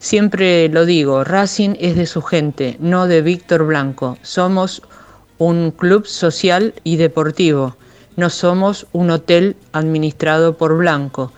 [0.00, 4.18] Siempre lo digo, Racing es de su gente, no de Víctor Blanco.
[4.22, 4.82] Somos
[5.38, 7.76] un club social y deportivo,
[8.16, 11.32] no somos un hotel administrado por Blanco.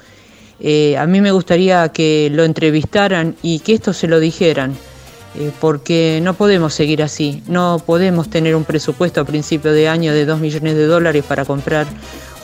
[0.60, 4.76] Eh, a mí me gustaría que lo entrevistaran y que esto se lo dijeran,
[5.38, 10.12] eh, porque no podemos seguir así, no podemos tener un presupuesto a principio de año
[10.12, 11.86] de 2 millones de dólares para comprar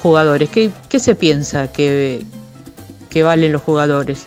[0.01, 0.51] jugadores?
[0.51, 0.71] ¿Qué,
[1.01, 2.25] se piensa que,
[3.11, 4.27] que valen los jugadores?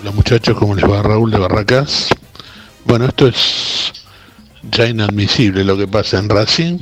[0.00, 1.02] Hola muchachos, ¿cómo les va?
[1.02, 2.08] Raúl de Barracas.
[2.86, 3.73] Bueno, esto es
[4.70, 6.78] ya inadmisible lo que pasa en Racing.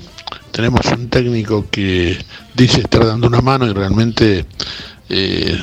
[0.51, 2.19] Tenemos un técnico que
[2.55, 4.47] dice estar dando una mano y realmente
[5.09, 5.59] eh,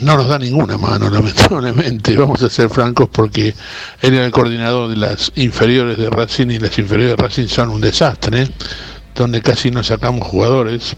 [0.00, 2.16] no nos da ninguna mano, lamentablemente.
[2.16, 3.54] Vamos a ser francos porque
[4.00, 7.70] él era el coordinador de las inferiores de Racing y las inferiores de Racing son
[7.70, 8.48] un desastre,
[9.14, 10.96] donde casi no sacamos jugadores.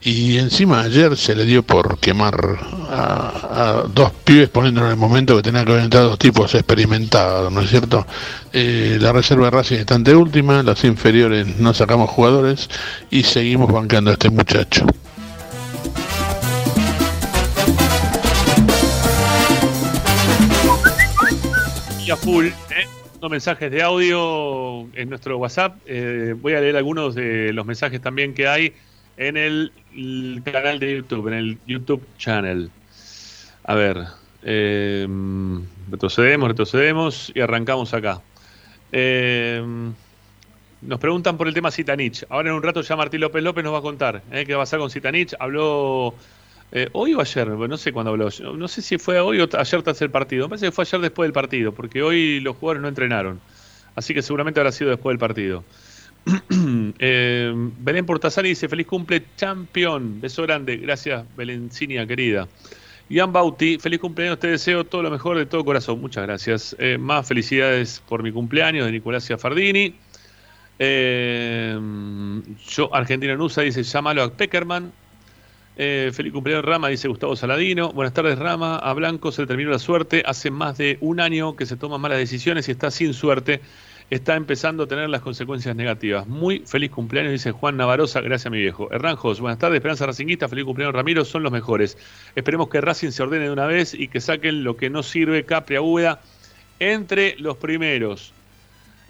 [0.00, 2.58] Y encima ayer se le dio por quemar
[2.88, 7.52] a, dos pibes poniéndolo en el momento que tenía que haber entrado dos tipos experimentados,
[7.52, 8.06] ¿no es cierto?
[8.52, 12.70] Eh, la reserva de Racing está ante última, las inferiores no sacamos jugadores
[13.10, 14.86] y seguimos bancando a este muchacho.
[22.06, 22.86] Y a full, ¿eh?
[23.28, 25.76] Mensajes de audio en nuestro WhatsApp.
[25.86, 28.72] Eh, voy a leer algunos de los mensajes también que hay
[29.18, 29.72] en el,
[30.44, 32.70] canal de YouTube, en el YouTube channel.
[33.64, 34.04] A ver,
[34.42, 35.06] eh,
[35.90, 38.22] retrocedemos, retrocedemos y arrancamos acá.
[38.92, 39.62] Eh,
[40.80, 42.24] nos preguntan por el tema Zitanich.
[42.28, 44.44] Ahora en un rato ya Martín López López nos va a contar ¿eh?
[44.46, 45.34] qué va a pasar con Zitanich.
[45.40, 46.14] Habló
[46.70, 48.28] eh, hoy o ayer, no sé cuándo habló.
[48.56, 50.44] No sé si fue hoy o ayer tras el partido.
[50.44, 53.40] Me parece que fue ayer después del partido, porque hoy los jugadores no entrenaron.
[53.96, 55.64] Así que seguramente habrá sido después del partido.
[57.00, 60.20] Eh, Belén Portasari dice: Feliz cumple, campeón.
[60.20, 60.76] Beso grande.
[60.76, 62.48] Gracias, Belencinia, querida.
[63.08, 64.38] Ian Bauti, feliz cumpleaños.
[64.38, 66.00] Te deseo todo lo mejor de todo corazón.
[66.00, 66.76] Muchas gracias.
[66.78, 69.94] Eh, más felicidades por mi cumpleaños de Nicolás Fardini.
[70.78, 71.78] Eh,
[72.68, 74.92] yo, Argentina Nusa, dice: llámalo a Peckerman.
[75.80, 77.92] Eh, feliz cumpleaños Rama, dice Gustavo Saladino.
[77.92, 80.24] Buenas tardes Rama, a Blanco se le terminó la suerte.
[80.26, 83.60] Hace más de un año que se toman malas decisiones y está sin suerte.
[84.10, 86.26] Está empezando a tener las consecuencias negativas.
[86.26, 88.22] Muy feliz cumpleaños, dice Juan Navarosa.
[88.22, 88.90] Gracias, mi viejo.
[88.90, 89.76] Hernanjos, buenas tardes.
[89.76, 91.98] Esperanza Racinguista, feliz cumpleaños Ramiro, son los mejores.
[92.34, 95.44] Esperemos que Racing se ordene de una vez y que saquen lo que no sirve,
[95.44, 96.22] Capria Úbeda,
[96.78, 98.32] entre los primeros.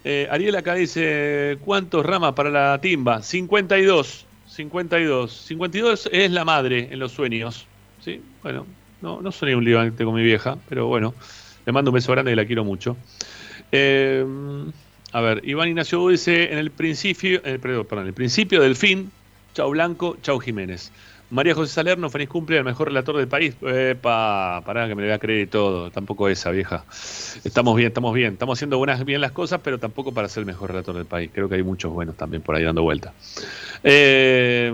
[0.03, 3.21] Eh, Ariel acá dice, ¿cuántos Rama para la timba?
[3.21, 4.25] 52.
[4.47, 5.31] 52.
[5.31, 7.67] 52 es la madre en los sueños.
[8.03, 8.21] ¿sí?
[8.43, 8.67] Bueno,
[9.01, 11.13] no, no soy un libante con mi vieja, pero bueno,
[11.65, 12.97] le mando un beso grande y la quiero mucho.
[13.71, 14.25] Eh,
[15.11, 19.11] a ver, Iván Ignacio dice, en el principio, eh, perdón, perdón, el principio del fin,
[19.53, 20.91] chau Blanco, chau Jiménez.
[21.31, 23.55] María José Salerno, feliz cumple al mejor relator del país.
[23.61, 25.91] Epa, pará que me le voy a creer y todo.
[25.91, 26.85] Tampoco esa, vieja.
[27.43, 28.33] Estamos bien, estamos bien.
[28.33, 31.29] Estamos haciendo buenas, bien las cosas, pero tampoco para ser el mejor relator del país.
[31.31, 33.13] Creo que hay muchos buenos también por ahí dando vuelta.
[33.83, 34.73] Eh,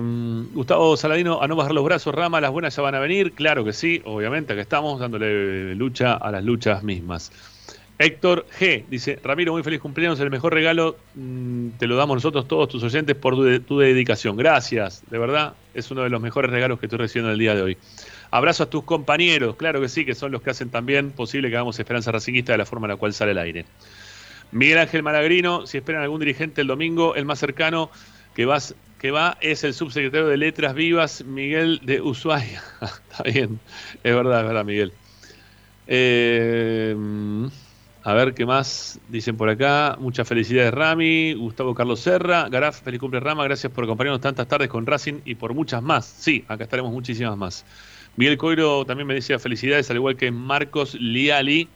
[0.53, 3.33] Gustavo Saladino, a no bajar los brazos, Rama, las buenas ya van a venir.
[3.33, 7.33] Claro que sí, obviamente, que estamos dándole lucha a las luchas mismas.
[7.97, 12.47] Héctor G dice, Ramiro, muy feliz cumpleaños, el mejor regalo mm, te lo damos nosotros
[12.47, 14.35] todos tus oyentes por tu, tu dedicación.
[14.35, 17.61] Gracias, de verdad, es uno de los mejores regalos que estoy recibiendo el día de
[17.61, 17.77] hoy.
[18.31, 21.55] Abrazo a tus compañeros, claro que sí, que son los que hacen también posible que
[21.55, 23.65] hagamos Esperanza Racinguista de la forma en la cual sale el aire.
[24.51, 27.91] Miguel Ángel Malagrino, si esperan algún dirigente el domingo, el más cercano
[28.35, 32.61] que, vas, que va es el subsecretario de Letras Vivas, Miguel de Ushuaia.
[32.81, 33.59] Está bien,
[34.03, 34.91] es verdad, es verdad, Miguel.
[35.87, 36.95] Eh,
[38.05, 39.97] a ver qué más dicen por acá.
[39.99, 41.33] Muchas felicidades, Rami.
[41.33, 42.47] Gustavo Carlos Serra.
[42.49, 43.43] Garaf, feliz cumple, Rama.
[43.45, 46.05] Gracias por acompañarnos tantas tardes con Racing y por muchas más.
[46.05, 47.65] Sí, acá estaremos muchísimas más.
[48.15, 51.67] Miguel Coiro también me decía felicidades, al igual que Marcos Liali.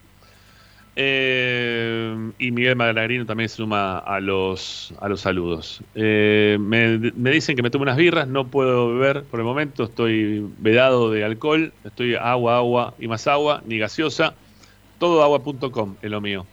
[0.95, 5.81] Eh, y Miguel Malagrino también se suma a los, a los saludos.
[5.95, 9.85] Eh, me, me dicen que me tomo unas birras, no puedo beber por el momento,
[9.85, 14.35] estoy vedado de alcohol, estoy agua, agua y más agua, ni gaseosa.
[14.99, 16.45] Todoagua.com es lo mío.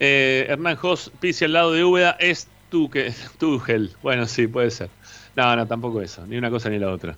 [0.00, 3.92] Eh, Hernán Jos, Pisi al lado de Úbeda, es tu que Tuchel.
[4.02, 4.90] Bueno, sí, puede ser.
[5.36, 7.16] No, no, tampoco eso, ni una cosa ni la otra.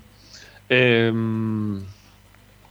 [0.69, 1.13] Eh,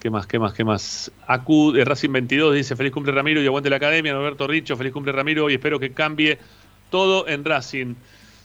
[0.06, 0.28] ¿Qué más?
[0.28, 0.54] ¿Qué más?
[0.54, 1.12] ¿Qué más?
[1.26, 4.14] Acu de Racing 22 dice: Feliz cumple Ramiro y aguante la academia.
[4.14, 6.38] Norberto Richo, feliz cumple Ramiro y espero que cambie
[6.92, 7.96] todo en Racing.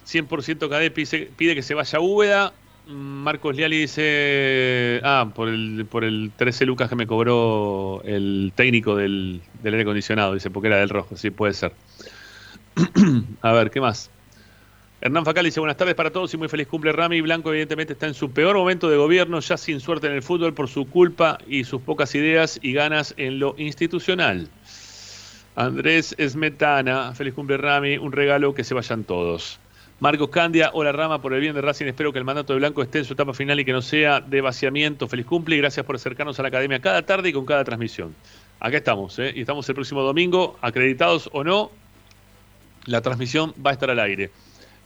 [0.07, 2.55] 100% KD pide, pide que se vaya a Úbeda.
[2.91, 8.97] Marcos Liali dice: Ah, por el, por el 13 lucas que me cobró el técnico
[8.97, 10.35] del, del aire acondicionado.
[10.35, 11.17] Dice: Porque era del rojo.
[11.17, 11.73] Sí, puede ser.
[13.43, 14.11] a ver, ¿qué más?
[15.03, 17.23] Hernán Facal dice buenas tardes para todos y muy feliz cumple Rami.
[17.23, 20.53] Blanco evidentemente está en su peor momento de gobierno, ya sin suerte en el fútbol
[20.53, 24.49] por su culpa y sus pocas ideas y ganas en lo institucional.
[25.57, 29.59] Andrés Esmetana, feliz cumple Rami, un regalo que se vayan todos.
[30.01, 32.83] Marcos Candia, hola Rama, por el bien de Racing, espero que el mandato de Blanco
[32.83, 35.07] esté en su etapa final y que no sea de vaciamiento.
[35.07, 38.15] Feliz cumple y gracias por acercarnos a la academia cada tarde y con cada transmisión.
[38.61, 39.31] Acá estamos, ¿eh?
[39.37, 41.71] y estamos el próximo domingo, acreditados o no,
[42.87, 44.31] la transmisión va a estar al aire.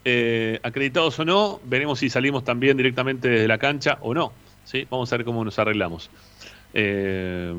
[0.05, 4.33] Eh, acreditados o no, veremos si salimos también directamente desde la cancha o no.
[4.65, 4.85] ¿sí?
[4.91, 6.11] Vamos a ver cómo nos arreglamos.
[6.73, 7.55] Eh,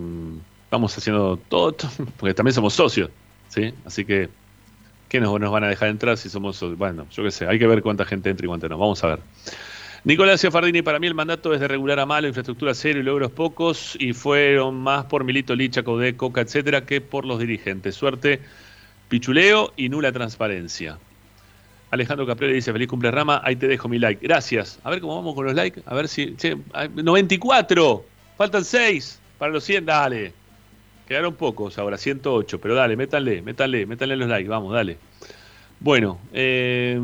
[0.69, 1.73] vamos haciendo todo,
[2.17, 3.11] porque también somos socios.
[3.47, 3.73] ¿sí?
[3.85, 4.27] Así que,
[5.15, 6.59] ¿qué nos, nos van a dejar entrar si somos?
[6.77, 8.77] Bueno, yo qué sé, hay que ver cuánta gente entra y cuánta no.
[8.77, 9.19] Vamos a ver.
[10.03, 13.31] Nicolás Ciafardini, para mí el mandato es de regular a malo, infraestructura cero y logros
[13.31, 17.95] pocos, y fueron más por Milito Licha, Codé, Coca, etcétera, que por los dirigentes.
[17.95, 18.41] Suerte,
[19.07, 20.99] pichuleo y nula transparencia.
[21.91, 24.21] Alejandro Caprioli dice, feliz cumple Rama, ahí te dejo mi like.
[24.21, 24.79] Gracias.
[24.83, 25.81] A ver cómo vamos con los likes.
[25.85, 26.35] A ver si...
[26.35, 28.05] che, hay 94.
[28.37, 29.85] Faltan 6 para los 100.
[29.85, 30.33] Dale.
[31.07, 32.59] Quedaron pocos ahora, 108.
[32.59, 34.49] Pero dale, métanle, métanle, métanle los likes.
[34.49, 34.97] Vamos, dale.
[35.79, 36.99] Bueno, eh,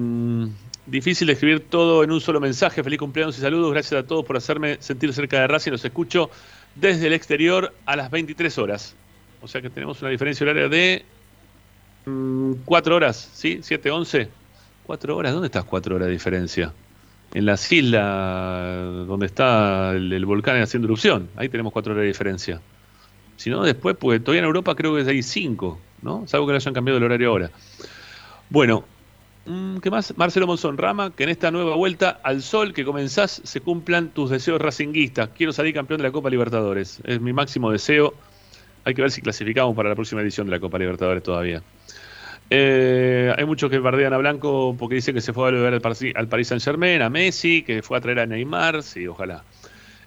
[0.86, 2.84] difícil escribir todo en un solo mensaje.
[2.84, 3.72] Feliz cumpleaños y saludos.
[3.72, 5.72] Gracias a todos por hacerme sentir cerca de Racing.
[5.72, 6.30] Los escucho
[6.76, 8.96] desde el exterior a las 23 horas.
[9.42, 11.06] O sea que tenemos una diferencia horaria de
[12.66, 13.60] 4 horas, ¿sí?
[13.62, 14.30] 7, 11.
[14.84, 16.74] 4 horas, ¿dónde estás 4 horas de diferencia?
[17.34, 21.30] En las islas donde está el, el volcán haciendo erupción.
[21.36, 22.62] Ahí tenemos 4 horas de diferencia.
[23.38, 26.28] Si no, después, pues todavía en Europa creo que hay 5, ¿no?
[26.28, 27.52] Salvo que le hayan cambiado el horario ahora.
[28.50, 28.84] Bueno,
[29.46, 30.16] mm, ¿qué más?
[30.18, 34.30] Marcelo Monzón Rama, que en esta nueva vuelta al sol que comenzás se cumplan tus
[34.30, 35.30] deseos racinguistas.
[35.36, 37.02] Quiero salir campeón de la Copa Libertadores.
[37.04, 38.14] Es mi máximo deseo.
[38.84, 41.62] Hay que ver si clasificamos para la próxima edición de la Copa Libertadores todavía.
[42.54, 46.28] Eh, hay muchos que bardean a Blanco porque dicen que se fue a volver al,
[46.28, 49.46] Paris Saint Germain, a Messi, que fue a traer a Neymar, sí, ojalá.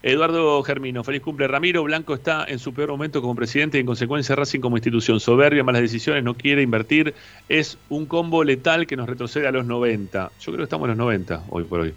[0.06, 1.82] Eduardo Germino, feliz cumple Ramiro.
[1.82, 5.18] Blanco está en su peor momento como presidente y en consecuencia Racing como institución.
[5.18, 7.14] Soberbia, malas decisiones, no quiere invertir.
[7.48, 10.30] Es un combo letal que nos retrocede a los 90.
[10.40, 11.94] Yo creo que estamos en los 90 hoy por hoy.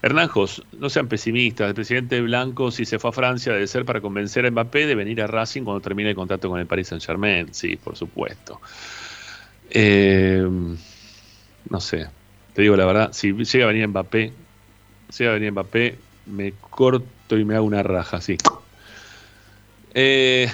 [0.00, 1.66] Hernán Jos, no sean pesimistas.
[1.66, 4.94] El presidente Blanco, si se fue a Francia, debe ser para convencer a Mbappé de
[4.94, 7.52] venir a Racing cuando termine el contrato con el Paris Saint Germain.
[7.52, 8.60] Sí, por supuesto.
[9.70, 10.46] Eh,
[11.68, 12.06] no sé,
[12.52, 14.32] te digo la verdad, si llega a venir Mbappé,
[15.18, 17.08] llega a venir Mbappé, me corto
[17.38, 18.36] y me hago una raja, sí.
[19.94, 20.50] Eh,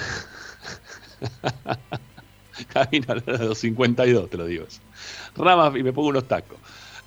[2.73, 4.65] Camino a los 52, te lo digo.
[5.35, 6.57] Rama, y me pongo unos tacos.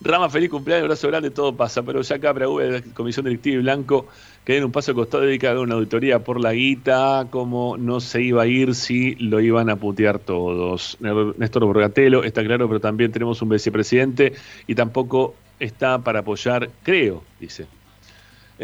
[0.01, 3.63] Rama, feliz cumpleaños, abrazo grande, todo pasa, pero ya acá para la Comisión Directiva y
[3.63, 4.07] Blanco
[4.45, 8.21] que den un paso costado que hagan una auditoría por la guita, como no se
[8.21, 10.99] iba a ir si lo iban a putear todos.
[11.01, 14.35] Néstor Borgatelo está claro, pero también tenemos un vicepresidente
[14.67, 17.67] y tampoco está para apoyar, creo, dice.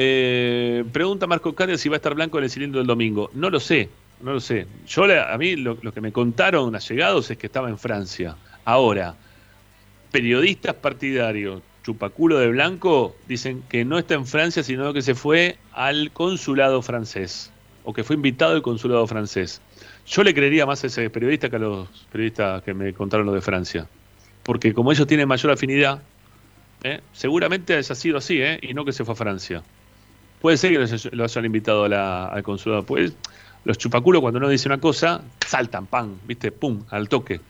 [0.02, 3.30] Eh, pregunta Marco Cáceres si va a estar blanco en el cilindro del domingo.
[3.34, 3.90] No lo sé,
[4.22, 4.66] no lo sé.
[4.86, 8.34] Yo a mí lo, que me contaron allegados es que estaba en Francia.
[8.64, 9.14] Ahora,
[10.10, 15.58] periodistas partidarios, chupaculo de blanco, dicen que no está en Francia, sino que se fue
[15.74, 17.52] al consulado francés.
[17.84, 19.60] O que fue invitado al consulado francés.
[20.06, 23.34] Yo le creería más a ese periodista que a los periodistas que me contaron lo
[23.34, 23.86] de Francia.
[24.44, 26.00] Porque como ellos tienen mayor afinidad,
[26.84, 27.02] ¿eh?
[27.12, 28.58] seguramente haya sido así, ¿eh?
[28.62, 29.62] y no que se fue a Francia.
[30.40, 32.84] Puede ser que lo haya- lo hayan invitado al consulado.
[32.84, 33.12] Pues
[33.64, 37.40] los chupaculos cuando uno dice una cosa, saltan, pan, viste, pum, al toque.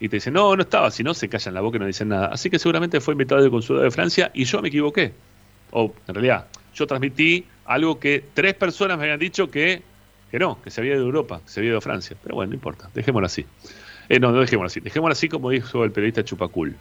[0.00, 2.08] Y te dicen, no, no estaba, si no se callan la boca y no dicen
[2.08, 2.28] nada.
[2.28, 5.12] Así que seguramente fue invitado del consulado de Francia y yo me equivoqué.
[5.72, 9.82] O en realidad, yo transmití algo que tres personas me habían dicho que,
[10.30, 12.16] que no, que se había ido de Europa, que se había ido de Francia.
[12.22, 13.44] Pero bueno, no importa, dejémoslo así.
[14.08, 14.80] Eh, no, no dejémoslo así.
[14.80, 16.76] Dejémoslo así como dijo el periodista Chupacul.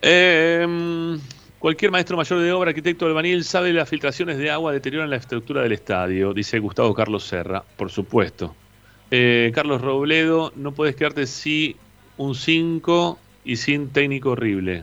[0.00, 1.18] Eh,
[1.62, 5.62] cualquier maestro mayor de obra, arquitecto albanil, sabe las filtraciones de agua deterioran la estructura
[5.62, 8.56] del estadio, dice Gustavo Carlos Serra, por supuesto.
[9.12, 11.76] Eh, Carlos Robledo, no puedes quedarte sin
[12.16, 14.82] un 5 y sin técnico horrible.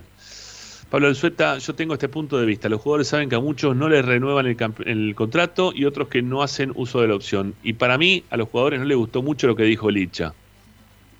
[0.89, 2.69] Pablo Alzueta, yo tengo este punto de vista.
[2.69, 6.21] Los jugadores saben que a muchos no les renuevan el, el contrato y otros que
[6.21, 7.55] no hacen uso de la opción.
[7.61, 10.33] Y para mí, a los jugadores no les gustó mucho lo que dijo Licha.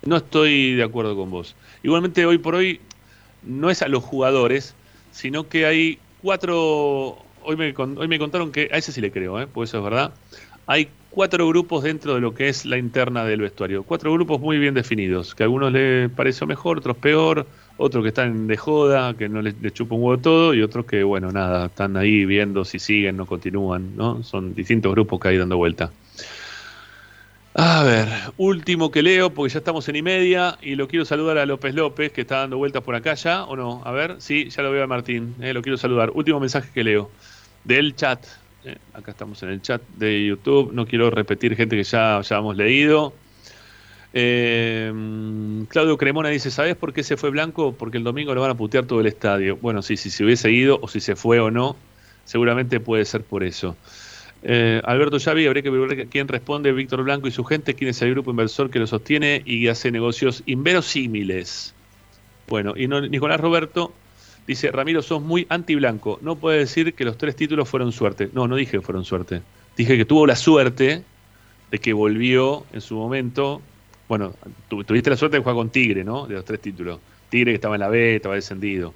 [0.06, 1.54] No estoy de acuerdo con vos.
[1.82, 2.80] Igualmente, hoy por hoy,
[3.42, 4.74] no es a los jugadores,
[5.10, 7.18] sino que hay cuatro.
[7.42, 8.68] Hoy me, hoy me contaron que.
[8.72, 9.46] A ese sí le creo, ¿eh?
[9.46, 10.12] pues eso es verdad.
[10.66, 13.82] Hay cuatro grupos dentro de lo que es la interna del vestuario.
[13.82, 17.46] Cuatro grupos muy bien definidos, que a algunos les pareció mejor, otros peor,
[17.76, 20.86] otros que están de joda, que no les, les chupa un huevo todo, y otros
[20.86, 24.22] que, bueno, nada, están ahí viendo si siguen, no continúan, ¿no?
[24.22, 25.90] Son distintos grupos que hay dando vuelta.
[27.54, 31.36] A ver, último que leo, porque ya estamos en y media, y lo quiero saludar
[31.38, 33.82] a López López, que está dando vueltas por acá ya, ¿o no?
[33.84, 36.12] A ver, sí, ya lo veo a Martín, eh, lo quiero saludar.
[36.14, 37.10] Último mensaje que leo,
[37.64, 38.24] del chat.
[38.64, 42.36] eh, acá estamos en el chat de YouTube, no quiero repetir gente que ya, ya
[42.38, 43.14] hemos leído.
[44.12, 44.92] Eh,
[45.68, 47.72] Claudio Cremona dice, ¿sabes por qué se fue Blanco?
[47.72, 49.56] Porque el domingo lo van a putear todo el estadio.
[49.56, 51.76] Bueno, sí, si se hubiese ido o si se fue o no,
[52.24, 53.76] seguramente puede ser por eso.
[54.42, 58.00] Eh, Alberto Xavi, habría que ver quién responde, Víctor Blanco y su gente, quién es
[58.02, 61.74] el grupo inversor que lo sostiene y hace negocios inverosímiles.
[62.48, 63.92] Bueno, y no- Nicolás Roberto
[64.46, 66.18] dice, Ramiro, sos muy anti-blanco.
[66.22, 68.30] No puede decir que los tres títulos fueron suerte.
[68.32, 69.42] No, no dije que fueron suerte.
[69.76, 71.04] Dije que tuvo la suerte
[71.70, 73.60] de que volvió en su momento.
[74.08, 74.34] Bueno,
[74.68, 76.26] tu- tuviste la suerte de jugar con Tigre, ¿no?
[76.26, 76.98] De los tres títulos.
[77.28, 78.92] Tigre que estaba en la B, estaba descendido.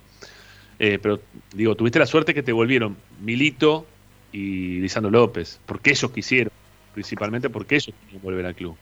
[0.80, 1.20] Eh, pero
[1.54, 3.86] digo, tuviste la suerte que te volvieron Milito
[4.34, 6.52] y Lisandro López, porque ellos quisieron,
[6.92, 8.76] principalmente porque ellos querían volver al club.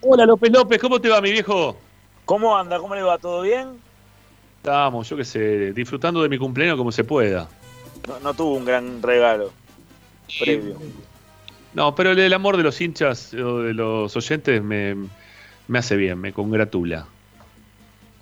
[0.00, 1.76] Hola López López, ¿cómo te va mi viejo?
[2.24, 2.78] ¿Cómo anda?
[2.78, 3.18] ¿Cómo le va?
[3.18, 3.78] ¿Todo bien?
[4.56, 7.50] Estamos, yo qué sé, disfrutando de mi cumpleaños como se pueda.
[8.08, 9.52] No, no tuvo un gran regalo
[10.40, 10.78] previo.
[11.74, 14.96] No, pero el, el amor de los hinchas o de los oyentes me,
[15.68, 17.06] me hace bien, me congratula.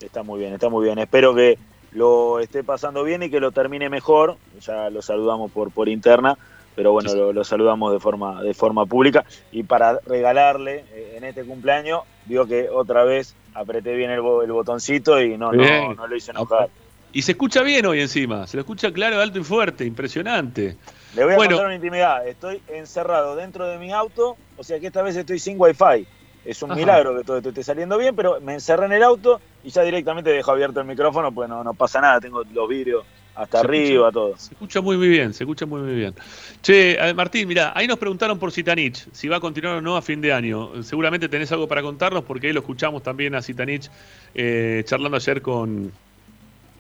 [0.01, 0.99] Está muy bien, está muy bien.
[0.99, 1.59] Espero que
[1.95, 4.37] lo esté pasando bien y que lo termine mejor.
[4.61, 6.39] Ya lo saludamos por, por interna,
[6.75, 9.25] pero bueno, lo, lo saludamos de forma, de forma pública.
[9.51, 14.53] Y para regalarle eh, en este cumpleaños, vio que otra vez apreté bien el, el
[14.53, 16.71] botoncito y no, no, no lo hice enojar.
[17.15, 20.77] Y se escucha bien hoy encima, se lo escucha claro, alto y fuerte, impresionante.
[21.15, 21.51] Le voy a Bueno.
[21.51, 22.27] contar una intimidad.
[22.27, 26.07] Estoy encerrado dentro de mi auto, o sea que esta vez estoy sin wifi.
[26.45, 26.81] Es un Ajá.
[26.81, 29.83] milagro que todo esto esté saliendo bien, pero me encerré en el auto y ya
[29.83, 33.05] directamente dejo abierto el micrófono, pues no, no pasa nada, tengo los vidrios
[33.35, 34.37] hasta Se arriba, escucha- todo.
[34.37, 36.15] Se escucha muy, muy bien, se escucha muy, muy bien.
[36.61, 40.03] Che, Martín, mira, ahí nos preguntaron por Zitanich, si va a continuar o no a
[40.03, 40.83] fin de año.
[40.83, 43.89] Seguramente tenés algo para contarnos, porque ahí lo escuchamos también a Zitanich
[44.35, 45.93] eh, charlando ayer con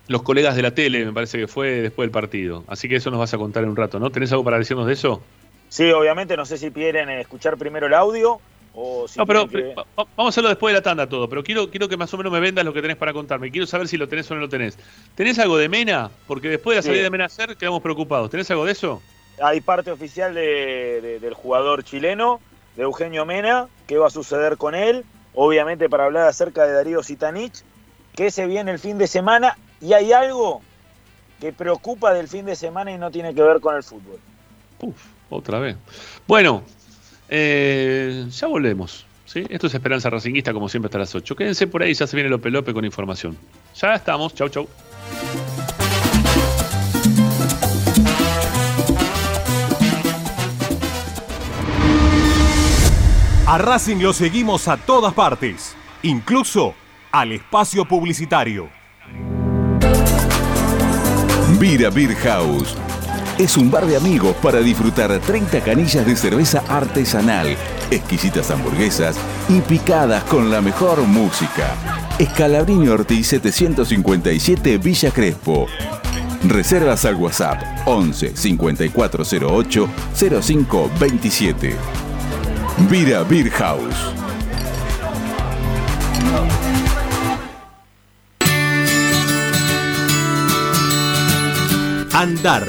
[0.08, 2.64] los colegas de la tele, me parece que fue después del partido.
[2.66, 4.10] Así que eso nos vas a contar en un rato, ¿no?
[4.10, 5.22] ¿Tenés algo para decirnos de eso?
[5.68, 8.40] Sí, obviamente, no sé si quieren eh, escuchar primero el audio
[8.74, 11.88] o No, pero que- vamos a hacerlo después de la tanda todo, pero quiero, quiero
[11.88, 13.50] que más o menos me vendas lo que tenés para contarme.
[13.50, 14.78] Quiero saber si lo tenés o no lo tenés.
[15.14, 16.10] ¿Tenés algo de Mena?
[16.26, 16.88] Porque después de la Sí.
[16.88, 18.30] salida de Mena ayer quedamos preocupados.
[18.30, 19.02] ¿Tenés algo de eso?
[19.42, 22.40] hay parte oficial de- de- del jugador chileno,
[22.76, 25.04] de Eugenio Mena, qué va a suceder con él,
[25.34, 27.62] obviamente para hablar acerca de Darío Sitanich,
[28.14, 30.60] que se viene el fin de semana y hay algo
[31.40, 34.20] que preocupa del fin de semana y no tiene que ver con el fútbol.
[35.30, 35.76] Otra vez.
[36.28, 36.62] Bueno,
[37.34, 39.06] eh, ya volvemos.
[39.24, 39.44] ¿sí?
[39.48, 41.34] Esto es Esperanza Racinguista, como siempre, hasta las 8.
[41.34, 43.38] Quédense por ahí, ya se viene López López con información.
[43.74, 44.34] Ya estamos.
[44.34, 44.68] Chau, chau.
[53.46, 56.74] A Racing lo seguimos a todas partes, incluso
[57.10, 58.68] al espacio publicitario.
[61.58, 62.76] Vira Beer House.
[63.38, 67.56] Es un bar de amigos para disfrutar 30 canillas de cerveza artesanal,
[67.90, 69.16] exquisitas hamburguesas
[69.48, 71.74] y picadas con la mejor música.
[72.18, 75.66] Escalabrini Ortiz 757 Villa Crespo.
[76.44, 81.76] Reservas al WhatsApp 11 5408 0527.
[82.90, 84.12] Vira Beer House.
[92.14, 92.68] Andar,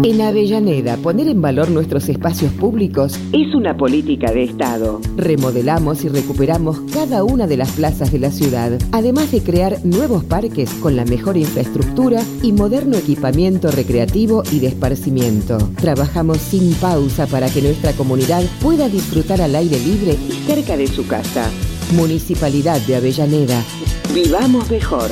[0.04, 5.00] En Avellaneda, poner en valor nuestros espacios públicos es una política de Estado.
[5.16, 10.24] Remodelamos y recuperamos cada una de las plazas de la ciudad, además de crear nuevos
[10.24, 15.58] parques con la mejor infraestructura y moderno equipamiento recreativo y de esparcimiento.
[15.80, 20.88] Trabajamos sin pausa para que nuestra comunidad pueda disfrutar al aire libre y cerca de
[20.88, 21.50] su casa.
[21.96, 23.64] Municipalidad de Avellaneda.
[24.14, 25.12] Vivamos mejor.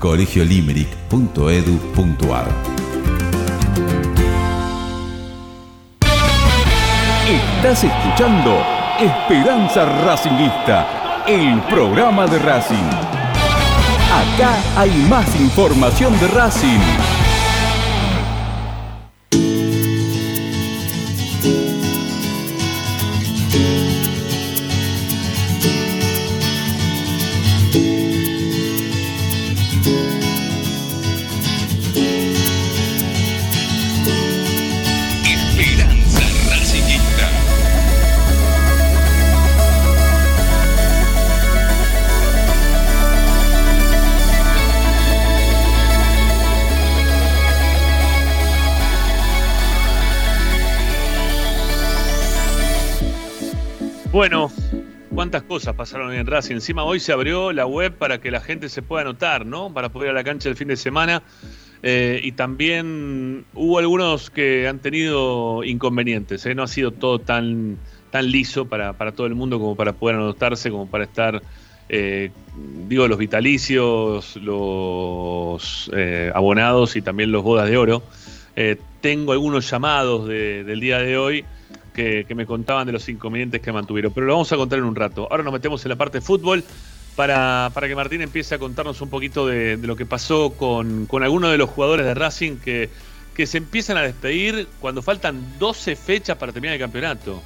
[0.00, 2.48] colegiolimerick.edu.ar
[7.28, 8.64] Estás escuchando
[8.98, 12.90] Esperanza Racingista, el programa de Racing.
[14.10, 16.80] Acá hay más información de Racing.
[54.12, 54.50] Bueno,
[55.14, 56.56] cuántas cosas pasaron en Racing.
[56.56, 59.72] Encima hoy se abrió la web para que la gente se pueda anotar, ¿no?
[59.72, 61.22] Para poder ir a la cancha el fin de semana.
[61.82, 66.44] Eh, y también hubo algunos que han tenido inconvenientes.
[66.46, 66.54] ¿eh?
[66.54, 67.78] No ha sido todo tan,
[68.10, 71.40] tan liso para, para todo el mundo como para poder anotarse, como para estar,
[71.88, 72.30] eh,
[72.88, 78.02] digo, los vitalicios, los eh, abonados y también los bodas de oro.
[78.56, 81.44] Eh, tengo algunos llamados de- del día de hoy
[82.26, 84.96] que, me contaban de los inconvenientes que mantuvieron, pero lo vamos a contar en un
[84.96, 85.28] rato.
[85.30, 86.64] Ahora nos metemos en la parte de fútbol
[87.16, 91.06] para, para que Martín empiece a contarnos un poquito de, de lo que pasó con,
[91.06, 92.88] con algunos de los jugadores de Racing que,
[93.34, 97.42] que se empiezan a despedir cuando faltan 12 fechas para terminar el campeonato.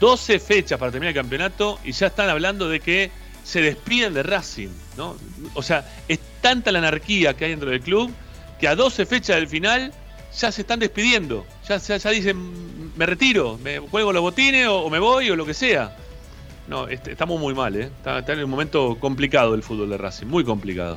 [0.00, 3.10] 12 fechas para terminar el campeonato y ya están hablando de que
[3.44, 5.16] se despiden de Racing, ¿no?
[5.54, 8.12] O sea, es tanta la anarquía que hay dentro del club
[8.58, 9.92] que a 12 fechas del final
[10.38, 11.44] ya se están despidiendo.
[11.68, 15.54] Ya, ya, dicen, me retiro, me juego los botines o, me voy o lo que
[15.54, 15.96] sea.
[16.68, 17.84] No, este, estamos muy mal, ¿eh?
[17.84, 20.96] Está, está en un momento complicado el fútbol de Racing, muy complicado.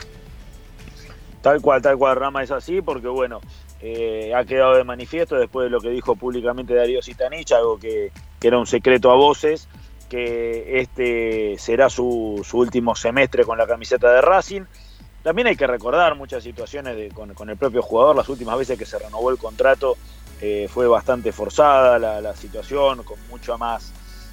[1.42, 3.42] Tal cual, tal cual, Rama es así, porque bueno,
[3.82, 8.12] eh, ha quedado de manifiesto después de lo que dijo públicamente Darío Sitanich, algo que,
[8.40, 9.68] que era un secreto a voces,
[10.10, 14.64] que este será su, su último semestre con la camiseta de Racing.
[15.26, 19.00] También hay que recordar muchas situaciones con, el propio jugador, las últimas veces que se
[19.00, 19.98] renovó el contrato
[20.40, 23.92] eh, fue bastante forzada la, situación, con mucha más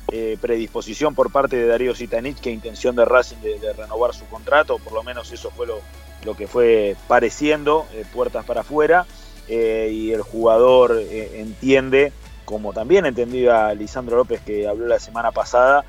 [0.09, 4.79] eh, predisposición por parte de Darío Sitanich que intención de Racing de, renovar su contrato,
[4.81, 9.07] por lo menos eso fue lo, que fue pareciendo, eh, puertas para afuera,
[9.49, 12.13] y el jugador entiende,
[12.45, 15.87] como también entendía Lisandro López que habló la semana pasada,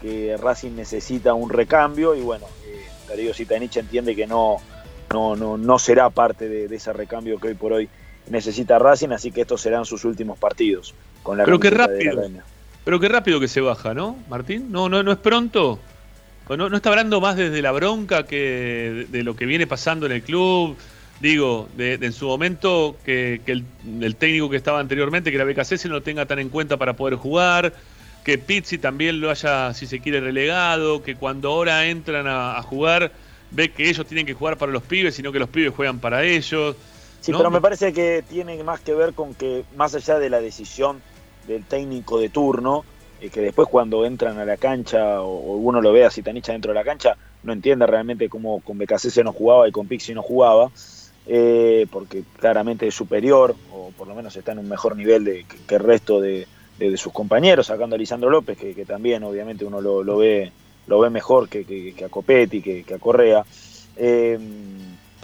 [0.00, 2.14] que Racing necesita un recambio.
[2.14, 2.46] Y bueno,
[3.08, 4.56] Darío Sitanich entiende que no,
[5.12, 7.88] no, no, no será parte de, de ese recambio que hoy por hoy
[8.28, 12.04] necesita Racing, así que estos serán sus últimos partidos con la Pero qué camiseta de
[12.04, 12.42] la rápido.
[12.84, 14.70] Pero qué rápido que se baja, ¿no, Martín?
[14.70, 15.80] No, no, no es pronto.
[16.48, 20.06] no, no está hablando más desde la bronca que de, de lo que viene pasando
[20.06, 20.76] en el club.
[21.20, 23.64] Digo, de, de en su momento que, que el,
[24.02, 26.92] el técnico que estaba anteriormente, que era BKC, no lo tenga tan en cuenta para
[26.92, 27.72] poder jugar.
[28.26, 31.00] Que Pizzi también lo haya, si se quiere, relegado.
[31.00, 33.12] Que cuando ahora entran a, a jugar,
[33.52, 36.24] ve que ellos tienen que jugar para los pibes, sino que los pibes juegan para
[36.24, 36.74] ellos.
[37.20, 37.38] Sí, ¿no?
[37.38, 41.00] pero me parece que tiene más que ver con que, más allá de la decisión
[41.46, 42.84] del técnico de turno,
[43.20, 46.50] eh, que después cuando entran a la cancha o, o uno lo ve a Citanicha
[46.50, 50.14] dentro de la cancha, no entiende realmente cómo con BKC no jugaba y con Pixi
[50.14, 50.72] no jugaba,
[51.28, 55.44] eh, porque claramente es superior, o por lo menos está en un mejor nivel de,
[55.44, 56.48] que, que el resto de,
[56.78, 60.18] de- de sus compañeros, sacando a Lisandro López, que, que también obviamente uno lo, lo
[60.18, 60.52] ve
[60.86, 63.44] lo ve mejor que, que- que a Copetti, que, a Correa.
[63.96, 64.38] Eh,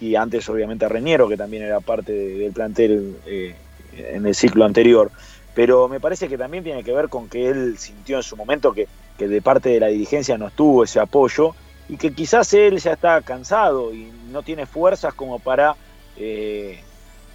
[0.01, 3.55] y antes obviamente a Reñero, que también era parte de- del plantel eh,
[3.97, 5.11] en el ciclo anterior.
[5.55, 8.73] Pero me parece que también tiene que ver con que él sintió en su momento
[8.73, 8.89] que,
[9.19, 11.55] que de parte de la dirigencia no estuvo ese apoyo
[11.89, 15.77] y que quizás él ya está cansado y no tiene fuerzas como para
[16.17, 16.81] eh,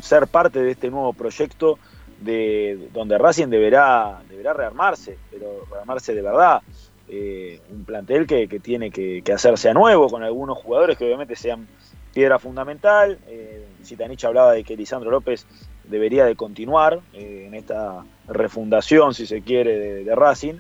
[0.02, 1.78] ser parte de este nuevo proyecto
[2.22, 6.62] de donde Racing deberá, deberá rearmarse, pero rearmarse de verdad.
[7.10, 11.06] Eh, un plantel que, que tiene que, que hacerse a nuevo con algunos jugadores que
[11.06, 11.66] obviamente sean
[12.14, 13.18] piedra fundamental.
[13.28, 15.46] Eh, Zitanich hablaba de que Lisandro López
[15.86, 20.56] debería de continuar eh, en esta refundación, si se quiere, de, de Racing,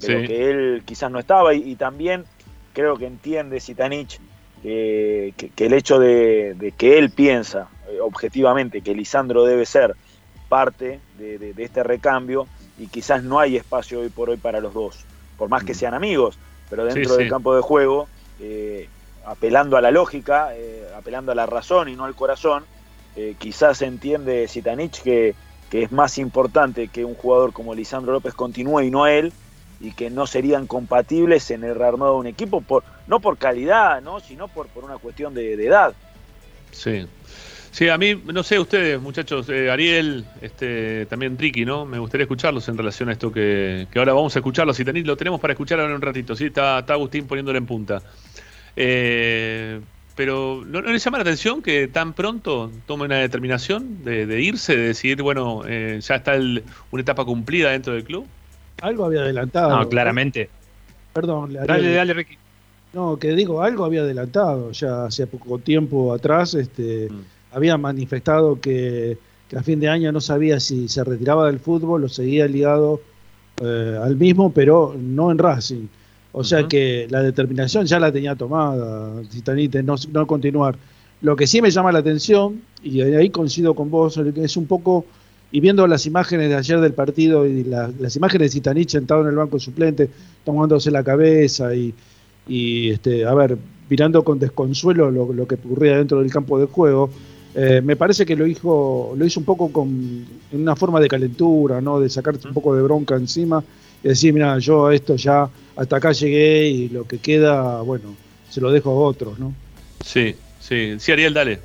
[0.00, 0.26] pero Sí.
[0.26, 2.24] que él quizás no estaba y, y también
[2.72, 4.18] creo que entiende Zitanich
[4.64, 9.66] eh, que, que el hecho de, de que él piensa eh, objetivamente que Lisandro debe
[9.66, 9.94] ser
[10.52, 12.46] parte de, de- de este recambio
[12.78, 15.06] y quizás no hay espacio hoy por hoy para los dos,
[15.38, 16.38] por más que sean amigos,
[16.68, 17.08] pero dentro Mm.
[17.08, 17.30] Sí, del sí.
[17.30, 18.06] campo de juego,
[18.38, 18.86] eh,
[19.24, 22.66] apelando a la lógica, eh, apelando a la razón y no al corazón,
[23.16, 25.34] eh, quizás entiende Zitanich que,
[25.70, 29.32] que es más importante que un jugador como Lisandro López continúe y no él,
[29.80, 34.02] y que no serían compatibles en el rearmado de un equipo, por, no por calidad,
[34.02, 34.20] ¿no?
[34.20, 35.94] sino por, por una cuestión de, de edad.
[36.72, 37.06] Sí.
[37.72, 41.86] Sí, a mí, no sé, ustedes, muchachos, eh, Ariel, este, también Ricky, ¿no?
[41.86, 44.78] Me gustaría escucharlos en relación a esto que, que ahora vamos a escucharlos.
[44.78, 46.44] Y lo tenemos para escuchar ahora en un ratito, ¿sí?
[46.46, 48.02] Está, está Agustín poniéndolo en punta.
[48.76, 49.80] Eh,
[50.14, 54.42] pero ¿no, no les llama la atención que tan pronto tome una determinación de, de
[54.42, 58.26] irse, de decir, bueno, eh, ya está el- una etapa cumplida dentro del club?
[58.82, 59.70] Algo había adelantado.
[59.78, 60.50] No, claramente.
[61.14, 62.36] Perdón, Dale, dale, Ricky.
[62.92, 64.72] No, que digo, algo había adelantado.
[64.72, 67.22] Ya hace poco tiempo atrás este, Mm.
[67.52, 69.18] Había manifestado que,
[69.48, 73.00] que a fin de año no sabía si se retiraba del fútbol o seguía ligado
[73.60, 75.86] eh, al mismo, pero no en Racing.
[76.32, 80.76] O sea que la determinación ya la tenía tomada, Zitanite, no, no continuar.
[81.20, 85.04] Lo que sí me llama la atención, y ahí coincido con vos, es un poco,
[85.52, 89.20] y viendo las imágenes de ayer del partido y la- las imágenes de Zitanich sentado
[89.20, 90.08] en el banco suplente,
[90.42, 91.92] tomándose la cabeza y,
[92.48, 93.58] y este, a ver,
[93.90, 97.10] mirando con desconsuelo lo, lo que ocurría dentro del campo de juego,
[97.54, 99.88] eh, me parece que lo hizo, lo hizo un poco con
[100.50, 102.00] en una forma de calentura, ¿no?
[102.00, 103.62] De sacarte un poco de bronca encima
[104.02, 108.16] y decir, mira, yo a esto ya hasta acá llegué y lo que queda, bueno,
[108.48, 109.54] se lo dejo a otros, ¿no?
[110.04, 110.94] Sí, sí.
[110.98, 111.58] Sí, Ariel, dale.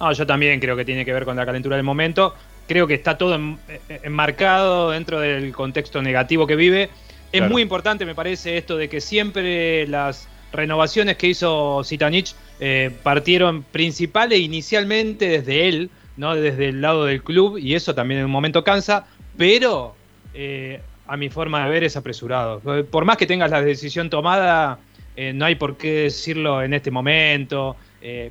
[0.00, 2.34] No, yo también creo que tiene que ver con la calentura del momento.
[2.66, 6.90] Creo que está todo en- eh, enmarcado dentro del contexto negativo que vive.
[7.32, 7.52] Es Claro.
[7.52, 13.62] muy importante, me parece, esto de que siempre las renovaciones que hizo Zitanich eh, partieron
[13.62, 18.26] principal e inicialmente desde él, no desde el lado del club, y eso también en
[18.26, 19.06] un momento cansa,
[19.36, 19.94] pero
[20.34, 22.60] eh, a mi forma de ver es apresurado.
[22.90, 24.78] Por más que tengas la decisión tomada,
[25.16, 27.76] eh, no hay por qué decirlo en este momento,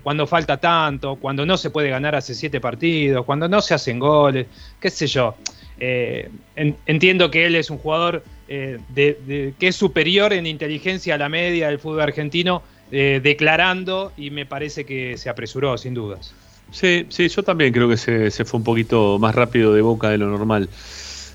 [0.03, 3.99] cuando falta tanto, cuando no se puede ganar hace siete partidos, cuando no se hacen
[3.99, 4.47] goles,
[4.81, 5.35] qué sé yo.
[5.79, 8.21] En- entiendo que él es un jugador
[8.53, 14.11] eh, de- que es superior en inteligencia a la media del fútbol argentino, eh, declarando
[14.17, 16.33] y me parece que se apresuró, sin dudas.
[16.71, 20.09] Sí, sí, yo también creo que se, se fue un poquito más rápido de boca
[20.09, 20.69] de lo normal.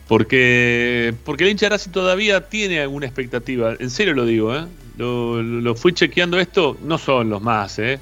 [0.09, 3.75] Porque, porque el hincha todavía tiene alguna expectativa.
[3.81, 4.67] En serio lo digo, ¿eh?
[4.97, 7.99] Lo, lo fui chequeando esto, no son los más, ¿eh?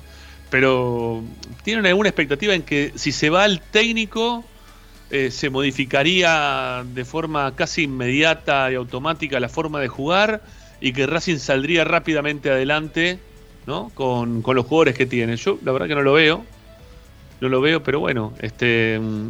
[0.51, 1.25] Pero
[1.63, 4.45] tienen alguna expectativa en que si se va el técnico,
[5.15, 10.43] eh, se modificaría de forma casi inmediata y automática la forma de jugar
[10.81, 13.19] y que Racing saldría rápidamente adelante,
[13.67, 13.91] ¿no?
[13.95, 15.37] Con, con los jugadores que tiene.
[15.37, 16.45] Yo la verdad que no lo veo
[17.41, 19.29] no lo veo, pero bueno, este mm,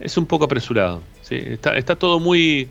[0.00, 1.02] es un poco apresurado.
[1.22, 1.36] ¿sí?
[1.36, 2.68] Está, está todo muy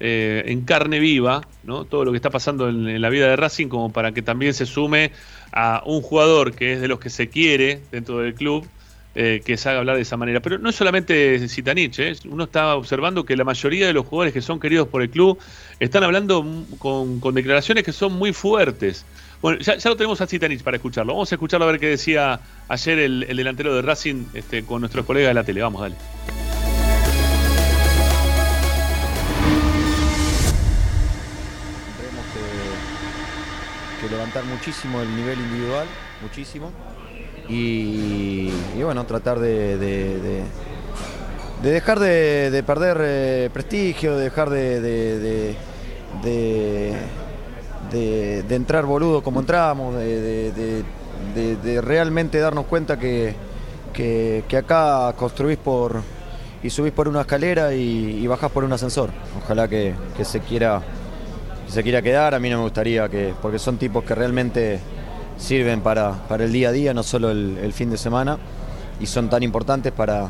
[0.00, 1.84] eh, en carne viva, ¿no?
[1.84, 4.54] Todo lo que está pasando en, en la vida de Racing, como para que también
[4.54, 5.12] se sume
[5.52, 8.66] a un jugador que es de los que se quiere dentro del club,
[9.14, 10.40] eh, que se haga hablar de esa manera.
[10.40, 12.14] Pero no es solamente Zitanich, ¿eh?
[12.24, 15.38] uno está observando que la mayoría de los jugadores que son queridos por el club
[15.80, 16.42] están hablando
[16.78, 19.04] con, declaraciones que son muy fuertes.
[19.42, 21.12] Bueno, ya, lo tenemos a Zitanich para escucharlo.
[21.12, 24.80] Vamos a escucharlo a ver qué decía ayer el, el delantero de Racing este, con
[24.80, 25.60] nuestros colegas de la tele.
[25.60, 25.96] Vamos, dale.
[31.98, 32.24] Tendremos
[34.00, 35.86] que, que levantar muchísimo el nivel individual,
[36.22, 36.72] muchísimo.
[37.48, 38.50] Y,
[38.82, 40.42] bueno, tratar de, de- de-
[41.62, 45.56] de dejar de, de perder eh, prestigio, de dejar de, de-
[48.56, 50.52] entrar boludo como entramos, de,
[51.80, 53.34] realmente darnos cuenta que,
[53.92, 56.00] que- que acá construís por
[56.64, 59.10] y subís por una escalera y, y bajás por un ascensor.
[59.44, 60.80] Ojalá que, que se quiera
[61.66, 64.80] que se quiera quedar, a mí no me gustaría que, porque son tipos que realmente
[65.38, 68.38] sirven para, para el día a día, no solo el, fin de semana,
[69.00, 70.28] y son tan importantes para,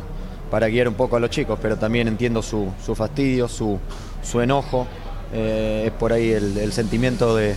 [0.51, 3.79] para guiar un poco a los chicos, pero también entiendo su, su fastidio, su,
[4.23, 4.87] su enojo,
[5.33, 7.55] eh, es por ahí el, sentimiento de,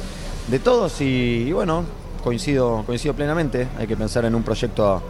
[0.47, 1.83] de todos y, bueno,
[2.23, 5.01] coincido, coincido plenamente, hay que pensar en un proyecto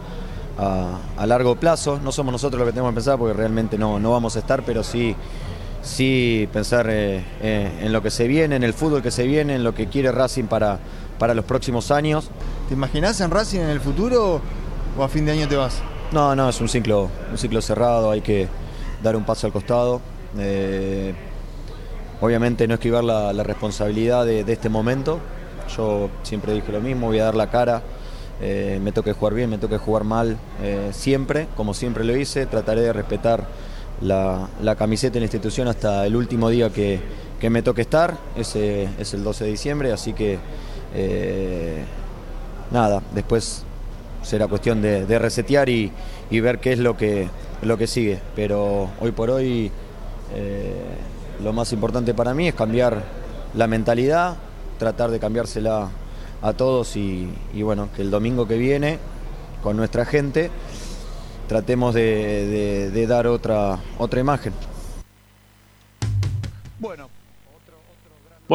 [0.58, 4.12] a largo plazo, no somos nosotros los que tenemos que pensar porque realmente no, no
[4.12, 5.14] vamos a estar, pero sí
[5.86, 9.54] sí pensar eh, eh, en lo que se viene, en el fútbol que se viene,
[9.54, 10.78] en lo que quiere Racing para,
[11.18, 12.30] para los próximos años.
[12.68, 14.40] ¿Te imaginás en Racing en el futuro
[14.98, 15.82] o a fin de año te vas?
[16.12, 18.48] No, no, es un ciclo, un ciclo cerrado, hay que
[19.02, 20.00] dar un paso al costado.
[20.38, 21.14] Eh,
[22.20, 25.20] obviamente no esquivar la, la responsabilidad de, de este momento.
[25.76, 27.82] Yo siempre dije lo mismo, voy a dar la cara.
[28.40, 32.46] eh, me toque jugar bien, me toque jugar mal, eh, siempre, como siempre lo hice.
[32.46, 33.46] Trataré de respetar
[34.00, 37.00] la, la camiseta en la institución hasta el último día que,
[37.40, 38.16] que me toque estar.
[38.36, 40.38] Ese es el 12 de diciembre, así que
[40.94, 41.84] eh,
[42.70, 43.64] nada, después
[44.22, 45.92] será cuestión de, resetear y,
[46.30, 47.28] ver qué es lo que,
[47.62, 48.20] lo que sigue.
[48.34, 49.70] Pero hoy por hoy
[50.34, 50.74] eh,
[51.42, 53.02] lo más importante para mí es cambiar
[53.54, 54.36] la mentalidad,
[54.78, 55.88] tratar de cambiársela
[56.42, 57.30] a todos y,
[57.62, 58.98] bueno, que el domingo que viene
[59.62, 60.50] con nuestra gente
[61.48, 64.52] tratemos de, de- de dar otra, otra imagen.
[66.78, 67.08] Bueno,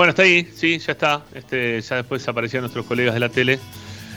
[0.09, 1.23] está ahí, sí, ya está.
[1.33, 3.59] Este, ya después aparecían nuestros colegas de la tele.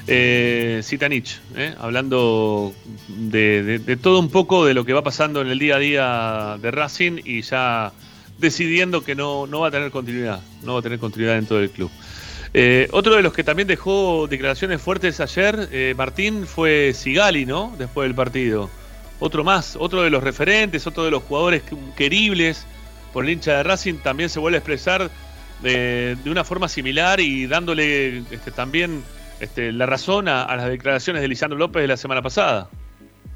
[0.07, 1.75] Eh, Zitanich, ¿eh?
[1.81, 2.75] hablando
[3.09, 6.71] de, todo un poco de lo que va pasando en el día a día de
[6.71, 7.91] Racing y ya
[8.39, 11.71] decidiendo que no, no va a tener continuidad, no va a tener continuidad dentro del
[11.71, 11.91] club.
[12.53, 17.75] Eh, otro de los que también dejó declaraciones fuertes ayer, eh, Martín, fue Sigali, ¿no?
[17.79, 18.69] Después del partido.
[19.21, 22.67] Otro más, otro de los referentes, otro de los jugadores que- queribles
[23.15, 25.11] por el hincha de Racing, también se vuelve a expresar
[25.63, 29.03] de, de una forma similar y dándole este, también
[29.41, 32.69] este, la razón a, a las declaraciones de Lisandro López de la semana pasada.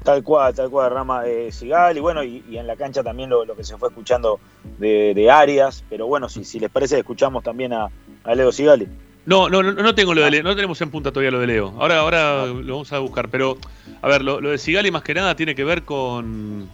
[0.03, 3.29] Tal cual, tal cual, Rama eh, Sigal, y bueno, y, y en la cancha también
[3.29, 4.39] lo, lo que se fue escuchando
[4.77, 7.89] de, de Arias, pero bueno, si, si les parece, escuchamos también a,
[8.23, 8.87] a Leo Sigali.
[9.25, 11.47] No, no, no, no tengo lo de Leo, no tenemos en punta todavía lo de
[11.47, 11.75] Leo.
[11.77, 13.57] Ahora, ahora lo vamos a buscar, pero
[14.01, 16.69] a ver, lo, lo de Sigali más que nada tiene que ver con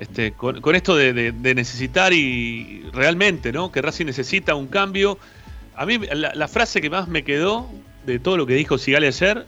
[0.00, 3.70] este, con, con esto de, necesitar y realmente, ¿no?
[3.70, 5.18] Que Racing necesita un cambio.
[5.76, 7.68] A mí la, frase que más me quedó
[8.06, 9.44] de todo lo que dijo Sigali ayer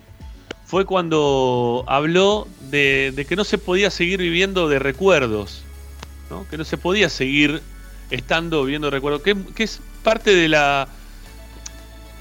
[0.66, 5.62] fue cuando habló de, que no se podía seguir viviendo de recuerdos,
[6.28, 6.46] ¿no?
[6.50, 7.62] Que no se podía seguir
[8.10, 10.86] estando viviendo de recuerdos, que, es parte de la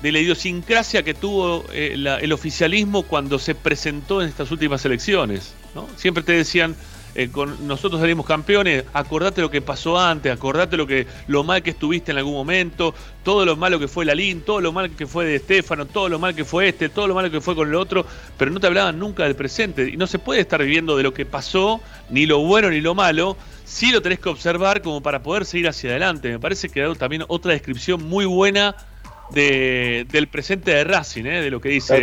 [0.02, 5.54] de la idiosincrasia que tuvo eh, el oficialismo cuando se presentó en estas últimas elecciones.
[5.76, 5.88] ¿no?
[5.96, 6.76] Siempre te decían,
[7.14, 11.62] eh, con, nosotros salimos campeones, acordate lo que pasó antes, acordate lo, que, lo mal
[11.62, 12.94] que estuviste en algún momento,
[13.24, 16.20] todo lo malo que fue Lalín, todo lo mal que fue de Estefano, todo lo
[16.20, 18.06] mal que fue este, todo lo malo que fue con el otro,
[18.38, 19.90] pero no te hablaban nunca del presente.
[19.90, 22.96] Y no se puede estar viviendo de lo que pasó, ni lo bueno ni lo
[22.96, 23.36] malo,
[23.66, 26.30] sí lo tenés que observar como para poder seguir hacia adelante.
[26.30, 28.76] Me parece que ha dado también otra descripción muy buena
[29.32, 31.42] de- del presente de Racing, ¿eh?
[31.42, 31.94] de lo que dice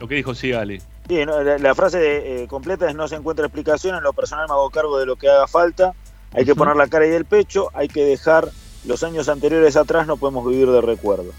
[0.00, 0.80] lo que dijo Sigali.
[1.08, 4.12] Sí, no, la, la frase de, eh, completa es no se encuentra explicación, en lo
[4.12, 5.94] personal me hago cargo de lo que haga falta,
[6.32, 8.50] hay que poner la cara y el pecho, hay que dejar
[8.84, 11.32] los años anteriores atrás, no podemos vivir de recuerdo.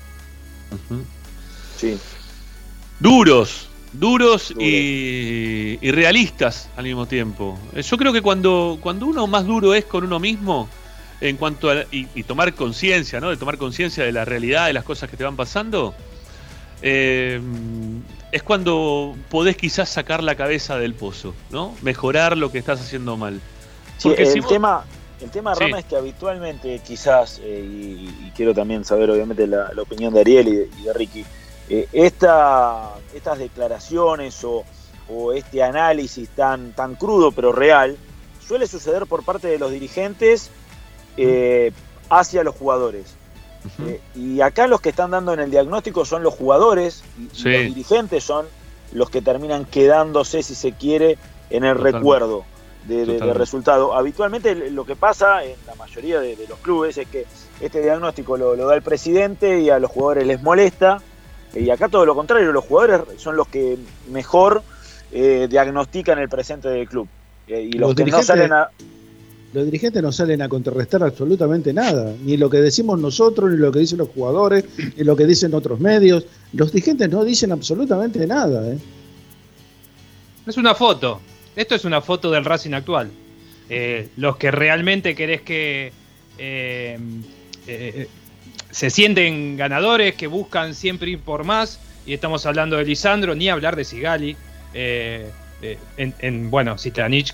[1.78, 2.00] Sí.
[3.00, 7.58] Duros, duros y, y realistas al mismo tiempo.
[7.76, 10.68] Eh, Yo creo que cuando, cuando uno más duro es con uno mismo,
[11.22, 13.30] en cuanto a, y, y tomar conciencia, ¿no?
[13.30, 15.94] De tomar conciencia de la realidad, de las cosas que te van pasando,
[16.82, 17.40] eh,
[18.32, 21.76] es cuando podés quizás sacar la cabeza del pozo, ¿no?
[21.82, 23.40] Mejorar lo que estás haciendo mal.
[23.98, 24.84] Sí, el, si vos- tema,
[25.22, 25.64] el tema, Sí.
[25.64, 30.14] Rama, es que habitualmente quizás, eh, y, y quiero también saber obviamente la, la opinión
[30.14, 31.26] de Ariel y de, y de Ricky,
[31.70, 34.64] eh, esta- estas declaraciones o,
[35.10, 37.98] o este análisis tan, tan crudo pero real
[38.48, 40.50] suele suceder por parte de los dirigentes
[41.18, 41.72] eh,
[42.10, 43.16] hacia los jugadores.
[43.86, 47.44] Eh, y acá los que están dando en el diagnóstico son los jugadores y, los
[47.44, 48.46] dirigentes son
[48.94, 51.18] los que terminan quedándose, si se quiere,
[51.50, 51.98] en el Totalmente.
[52.00, 52.46] recuerdo
[52.88, 53.94] de, resultado.
[53.94, 57.26] Habitualmente lo que pasa en la mayoría de, de los clubes es que
[57.60, 61.02] este diagnóstico lo, lo da el presidente y a los jugadores les molesta.
[61.54, 63.78] Y acá todo lo contrario, los jugadores son los que
[64.10, 64.64] mejor
[65.12, 67.08] eh, diagnostican el presente del club.
[67.48, 68.70] Eh, y los, Los que no dirigentes- salen a,
[69.52, 73.72] Los dirigentes no salen a contrarrestar absolutamente nada, ni lo que decimos nosotros, ni lo
[73.72, 74.66] que dicen los jugadores,
[74.98, 76.26] ni lo que dicen otros medios.
[76.54, 78.72] Los dirigentes no dicen absolutamente nada.
[78.72, 78.78] ¿eh?
[80.46, 81.20] Es una foto.
[81.56, 83.10] Esto es una foto del Racing actual.
[83.70, 85.92] Eh, los que realmente querés que
[86.38, 86.98] eh,
[87.68, 88.08] eh,
[88.72, 93.50] se sienten ganadores, que buscan siempre ir por más, y estamos hablando de Lisandro, ni
[93.50, 94.38] hablar de Sigali.
[94.74, 95.30] eh,
[95.62, 96.76] eh, en, en, bueno,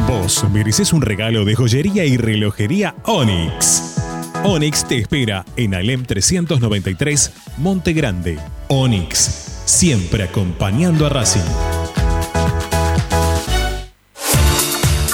[0.06, 3.96] Vos mereces un regalo de joyería y relojería Onyx.
[4.44, 8.38] Onyx te espera en Alem 393, Monte Grande.
[8.68, 11.40] Onyx, siempre acompañando a Racing.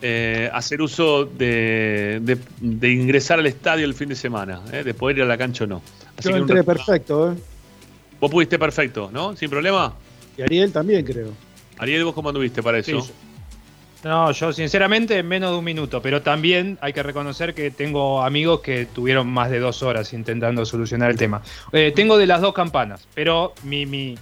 [0.00, 4.84] eh, hacer uso de, de- de ingresar al estadio el fin de semana, ¿eh?
[4.84, 5.82] de poder ir a la cancha o no.
[6.16, 7.51] Así Yo que un entré perfecto, ¿eh?
[8.22, 9.34] Vos pudiste perfecto, ¿no?
[9.34, 9.94] Sin problema.
[10.38, 11.30] Y Ariel también, creo.
[11.76, 13.00] Ariel, ¿vos cómo anduviste para eso?
[13.00, 13.12] Sí,
[14.04, 18.22] No, yo sinceramente en menos de un minuto, pero también hay que reconocer que tengo
[18.22, 21.42] amigos que tuvieron más de dos horas intentando solucionar el tema.
[21.72, 24.16] Eh, tengo de las dos campanas, pero mi, mi,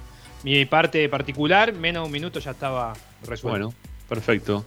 [0.44, 2.94] mi parte particular, menos de un minuto ya estaba
[3.26, 3.50] resuelto.
[3.50, 3.74] Bueno,
[4.08, 4.64] perfecto.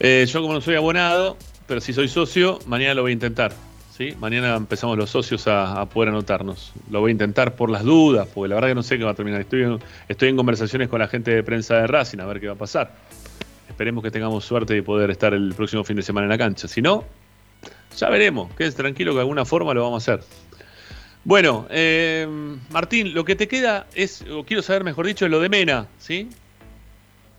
[0.00, 3.52] Eh, yo como no soy abonado, pero si soy socio, mañana lo voy a intentar.
[3.96, 4.14] ¿Sí?
[4.20, 6.72] Mañana empezamos los socios a, poder anotarnos.
[6.90, 9.12] Lo voy a intentar por las dudas, porque la verdad que no sé qué va
[9.12, 9.40] a terminar.
[9.40, 9.78] Estoy
[10.08, 12.56] estoy en conversaciones con la gente de prensa de Racing a ver qué va a
[12.56, 12.92] pasar.
[13.68, 16.68] Esperemos que tengamos suerte de poder estar el próximo fin de semana en la cancha.
[16.68, 17.04] Si no,
[17.96, 18.52] ya veremos.
[18.54, 20.26] Quédense tranquilo que de alguna forma lo vamos a hacer.
[21.24, 22.28] Bueno, eh,
[22.70, 25.88] Martín, lo que te queda es, o quiero saber mejor dicho, es lo de Mena,
[25.98, 26.28] ¿sí?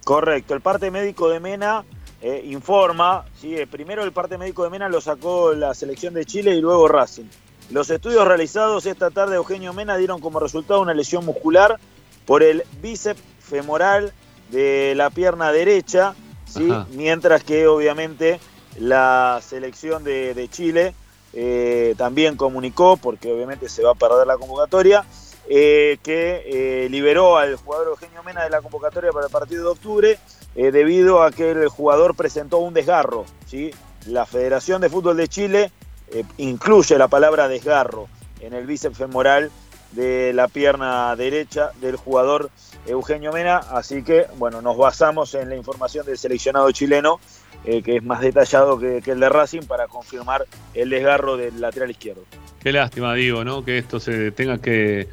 [0.04, 1.86] Correcto, el parte médico de Mena
[2.22, 3.56] eh, informa, ¿sí?
[3.56, 6.88] Eh, primero el parte médico de Mena lo sacó la selección de Chile y luego
[6.88, 7.26] Racing.
[7.70, 11.80] Los estudios realizados esta tarde de Eugenio Mena dieron como resultado una lesión muscular
[12.26, 14.14] por el bíceps femoral
[14.52, 16.16] de la pierna derecha,
[16.46, 16.70] ¿sí?
[16.92, 18.40] Mientras que obviamente
[18.80, 20.94] la selección de, de Chile
[21.34, 25.06] eh, también comunicó, porque obviamente se va a perder la convocatoria,
[25.50, 26.44] eh, que
[26.86, 30.20] eh, liberó al jugador Eugenio Mena de la convocatoria para el partido de octubre
[30.58, 33.26] eh, debido a que el jugador presentó un desgarro.
[33.46, 33.72] ¿sí?
[34.08, 35.72] La Federación de Fútbol de Chile
[36.12, 38.08] eh, incluye la palabra desgarro
[38.42, 39.52] en el bíceps femoral
[39.92, 42.50] de la pierna derecha del jugador
[42.88, 47.20] Eugenio Mena, así que bueno, nos basamos en la información del seleccionado chileno,
[47.64, 51.62] eh, que es más detallado que, que el de Racing, para confirmar el desgarro del
[51.62, 52.24] lateral izquierdo.
[52.60, 53.64] Qué lástima, digo, ¿no?
[53.64, 55.08] Que esto se tenga que,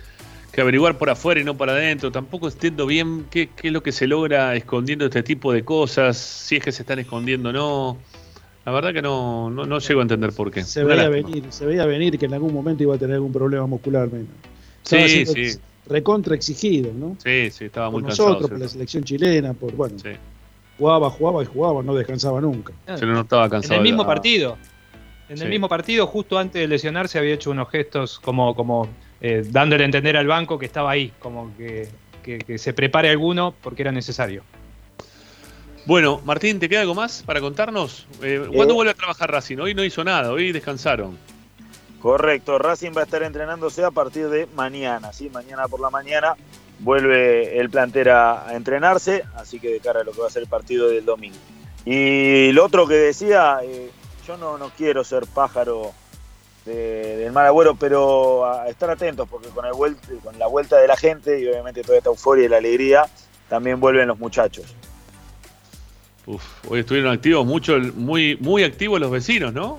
[0.54, 2.10] que averiguar por afuera y no para adentro.
[2.10, 6.16] Tampoco entiendo bien qué, qué es lo que se logra escondiendo este tipo de cosas,
[6.16, 7.98] si es que se están escondiendo o no.
[8.64, 10.62] La verdad que no, no, no llego a entender por qué.
[10.62, 11.28] Se Una veía lástima.
[11.28, 14.08] venir, se veía venir que en algún momento iba a tener algún problema muscular.
[14.10, 14.24] Mena.
[14.82, 15.58] Sí, Estaba sí.
[15.86, 17.14] Recontra exigido, ¿no?
[17.22, 18.28] Sí, sí, estaba Por muy cansado.
[18.30, 19.96] nosotros, por la selección chilena, por bueno.
[20.78, 22.72] Jugaba, jugaba y jugaba, no descansaba nunca.
[22.96, 23.74] Se lo notaba En cansado.
[23.76, 24.56] el mismo partido.
[25.28, 25.44] En Sí.
[25.44, 28.88] el mismo partido, justo antes de lesionarse, había hecho unos gestos como, como
[29.26, 31.88] eh, dándole a entender al banco que estaba ahí, como que,
[32.22, 34.42] que- que se prepare alguno porque era necesario.
[35.86, 38.06] Bueno, Martín, ¿te queda algo más para contarnos?
[38.22, 38.76] Eh, ¿Cuándo Eh.
[38.76, 39.58] vuelve a trabajar Racing?
[39.58, 41.16] Hoy no hizo nada, hoy descansaron.
[42.00, 45.30] Correcto, Racing va a estar entrenándose a partir de mañana, ¿sí?
[45.30, 46.34] Mañana por la mañana
[46.80, 50.30] vuelve el plantel a, a entrenarse, así que de cara a lo que va a
[50.30, 51.36] ser el partido del domingo.
[51.86, 53.90] Y lo otro que decía, eh,
[54.26, 55.92] yo no, no quiero ser pájaro
[56.64, 59.72] de- del mal agüero, pero a estar atentos, porque con, el
[60.22, 63.04] con la vuelta de la gente y obviamente toda esta euforia y la alegría,
[63.48, 64.64] también vuelven los muchachos.
[66.26, 69.78] Uf, hoy estuvieron activos, mucho, muy, muy activos los vecinos, ¿no?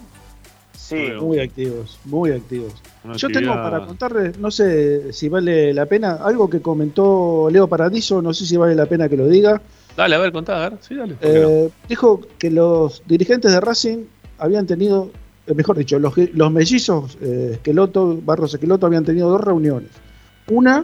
[0.77, 1.09] Sí.
[1.19, 2.73] Muy activos, muy activos.
[3.03, 7.67] Una Yo tengo para contarles, no sé si vale la pena, algo que comentó Leo
[7.67, 9.59] Paradiso, no sé si vale la pena que lo diga.
[9.97, 11.15] Dale, a ver, contá, a ver, sí, dale.
[11.21, 14.03] Eh, dijo que los dirigentes de Racing
[14.37, 15.09] habían tenido,
[15.53, 19.89] mejor dicho, los, los mellizos eh, Esqueloto, Barros Esqueloto habían tenido dos reuniones.
[20.47, 20.83] Una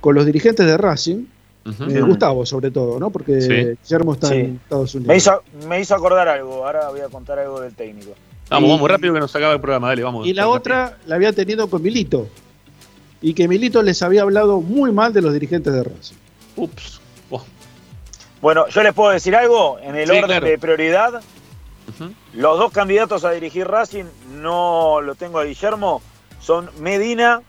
[0.00, 1.24] con los dirigentes de Racing,
[1.64, 3.10] eh, Gustavo sobre todo, ¿no?
[3.10, 3.52] Porque Sí.
[3.82, 4.34] Guillermo está Sí.
[4.34, 5.08] en Estados Unidos.
[5.08, 8.12] Me hizo, me hizo acordar algo, ahora voy a contar algo del técnico.
[8.50, 10.26] Vamos, y- vamos rápido que nos acaba el programa, dale, vamos.
[10.26, 12.28] Y la otra la había tenido con Milito.
[13.20, 16.16] Y que Milito les había hablado muy mal de los dirigentes de Racing.
[16.56, 17.00] Ups.
[18.40, 20.46] Bueno, yo les puedo decir algo, en el Sí, orden claro.
[20.46, 21.20] de prioridad,
[22.34, 24.04] los dos candidatos a dirigir Racing,
[24.40, 26.00] no lo tengo a Guillermo,
[26.40, 27.42] son Medina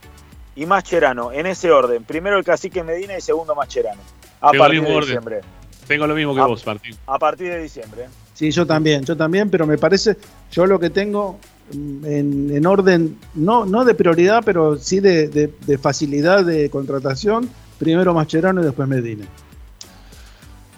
[0.55, 2.03] y Mascherano, en ese orden.
[2.03, 4.01] Primero el cacique Medina y segundo Mascherano.
[4.41, 5.01] A Tengo partir de orden.
[5.01, 5.41] diciembre.
[5.88, 6.95] Tengo lo mismo que vos, Martín.
[7.07, 8.07] A partir de diciembre.
[8.34, 10.18] Sí, yo también, yo también, pero me parece,
[10.51, 11.38] yo lo que tengo
[11.73, 16.69] mm, en, en orden, no, no de prioridad, pero sí de, de- de facilidad de
[16.69, 19.26] contratación, primero Mascherano y después Medina.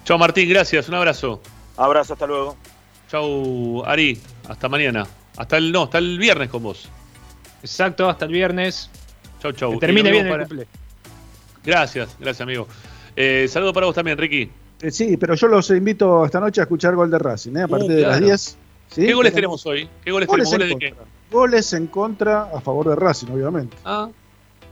[0.04, 1.42] Chao, Martín, gracias, un abrazo.
[1.78, 2.56] Abrazo, hasta luego.
[3.10, 5.06] Chau, Ari, hasta mañana.
[5.38, 6.90] Hasta el, no, hasta el viernes con vos.
[7.62, 8.90] Exacto, hasta el viernes.
[9.42, 9.72] Chau, chau.
[9.74, 10.68] Que termine bien el cumple.
[11.64, 12.68] Gracias, gracias, amigo.
[13.16, 14.50] Eh, saludo para vos también, Ricky.
[14.82, 17.64] Eh, sí, pero yo los invito esta noche a escuchar Gol de Racing, ¿eh?
[17.64, 18.26] a partir de las Uh, claro.
[18.26, 18.58] 10.
[18.92, 19.06] ¿sí?
[19.06, 19.90] ¿Qué goles tenemos hoy?
[20.04, 20.72] ¿Qué goles, Goles tenemos?
[20.72, 21.06] en ¿Goles de qué?
[21.32, 23.76] Goles en contra a favor de Racing, obviamente.
[23.84, 24.10] Ah,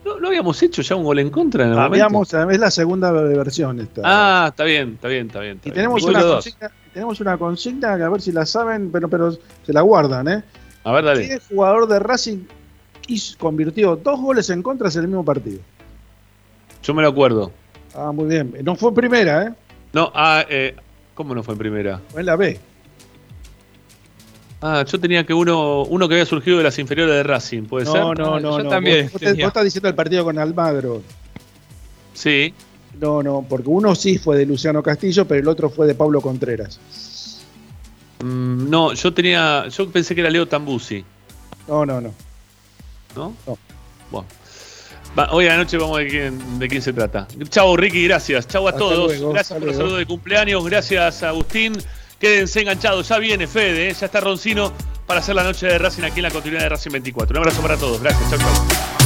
[0.06, 1.94] ¿no, no habíamos hecho ya un gol en contra en el momento?
[1.94, 4.02] Habíamos, es la segunda versión esta.
[4.04, 5.56] Ah, está bien, está bien, está bien.
[5.58, 5.76] está y bien.
[5.76, 9.74] tenemos una, consigna, tenemos una consigna que a ver si la saben, pero, pero se
[9.74, 10.44] la guardan, ¿eh?
[10.84, 11.28] A ver, dale.
[11.28, 12.40] ¿Qué jugador de Racing
[13.08, 15.60] hizo- convirtió dos goles en contra en el mismo partido?
[16.84, 17.52] Yo me lo acuerdo.
[17.96, 18.56] Ah, muy bien.
[18.64, 19.54] No fue en primera, ¿eh?
[19.94, 20.76] No, ah, eh,
[21.14, 22.02] ¿cómo no fue en primera?
[22.10, 22.60] Fue en la B.
[24.62, 27.86] Ah, yo tenía que uno, uno que había surgido de las inferiores de Racing, ¿puede
[27.86, 28.00] ser?
[28.02, 28.58] No, no, no.
[28.58, 28.70] yo no.
[28.70, 29.46] también Vos, vos te- tenía.
[29.46, 31.02] vos estás diciendo el partido con Almagro.
[32.14, 32.54] Sí.
[33.00, 36.22] No, no, porque uno sí fue de Luciano Castillo, pero el otro fue de Pablo
[36.22, 36.80] Contreras.
[38.24, 39.68] Mm, no, yo tenía.
[39.68, 41.04] Yo pensé que era Leo Tambusi.
[41.68, 42.14] No, no, no.
[43.16, 43.34] ¿No?
[44.12, 44.28] Bueno.
[45.18, 47.28] Va, hoy a la noche vamos a ver quién, de quién se trata.
[47.50, 48.48] Chao, Ricky, gracias.
[48.48, 49.08] Chao a Hasta todos.
[49.12, 49.78] luego, gracias por los luego.
[49.90, 50.66] saludos de cumpleaños.
[50.66, 51.74] Gracias, Agustín.
[52.20, 53.10] Quédense enganchados.
[53.10, 53.94] Ya viene Fede, ¿eh?
[53.94, 54.72] ya está Roncino
[55.06, 57.34] para hacer la noche de Racing aquí en la continuidad de Racing 24.
[57.34, 58.02] Un abrazo para todos.
[58.02, 58.30] Gracias.
[58.30, 59.03] Chao, chao.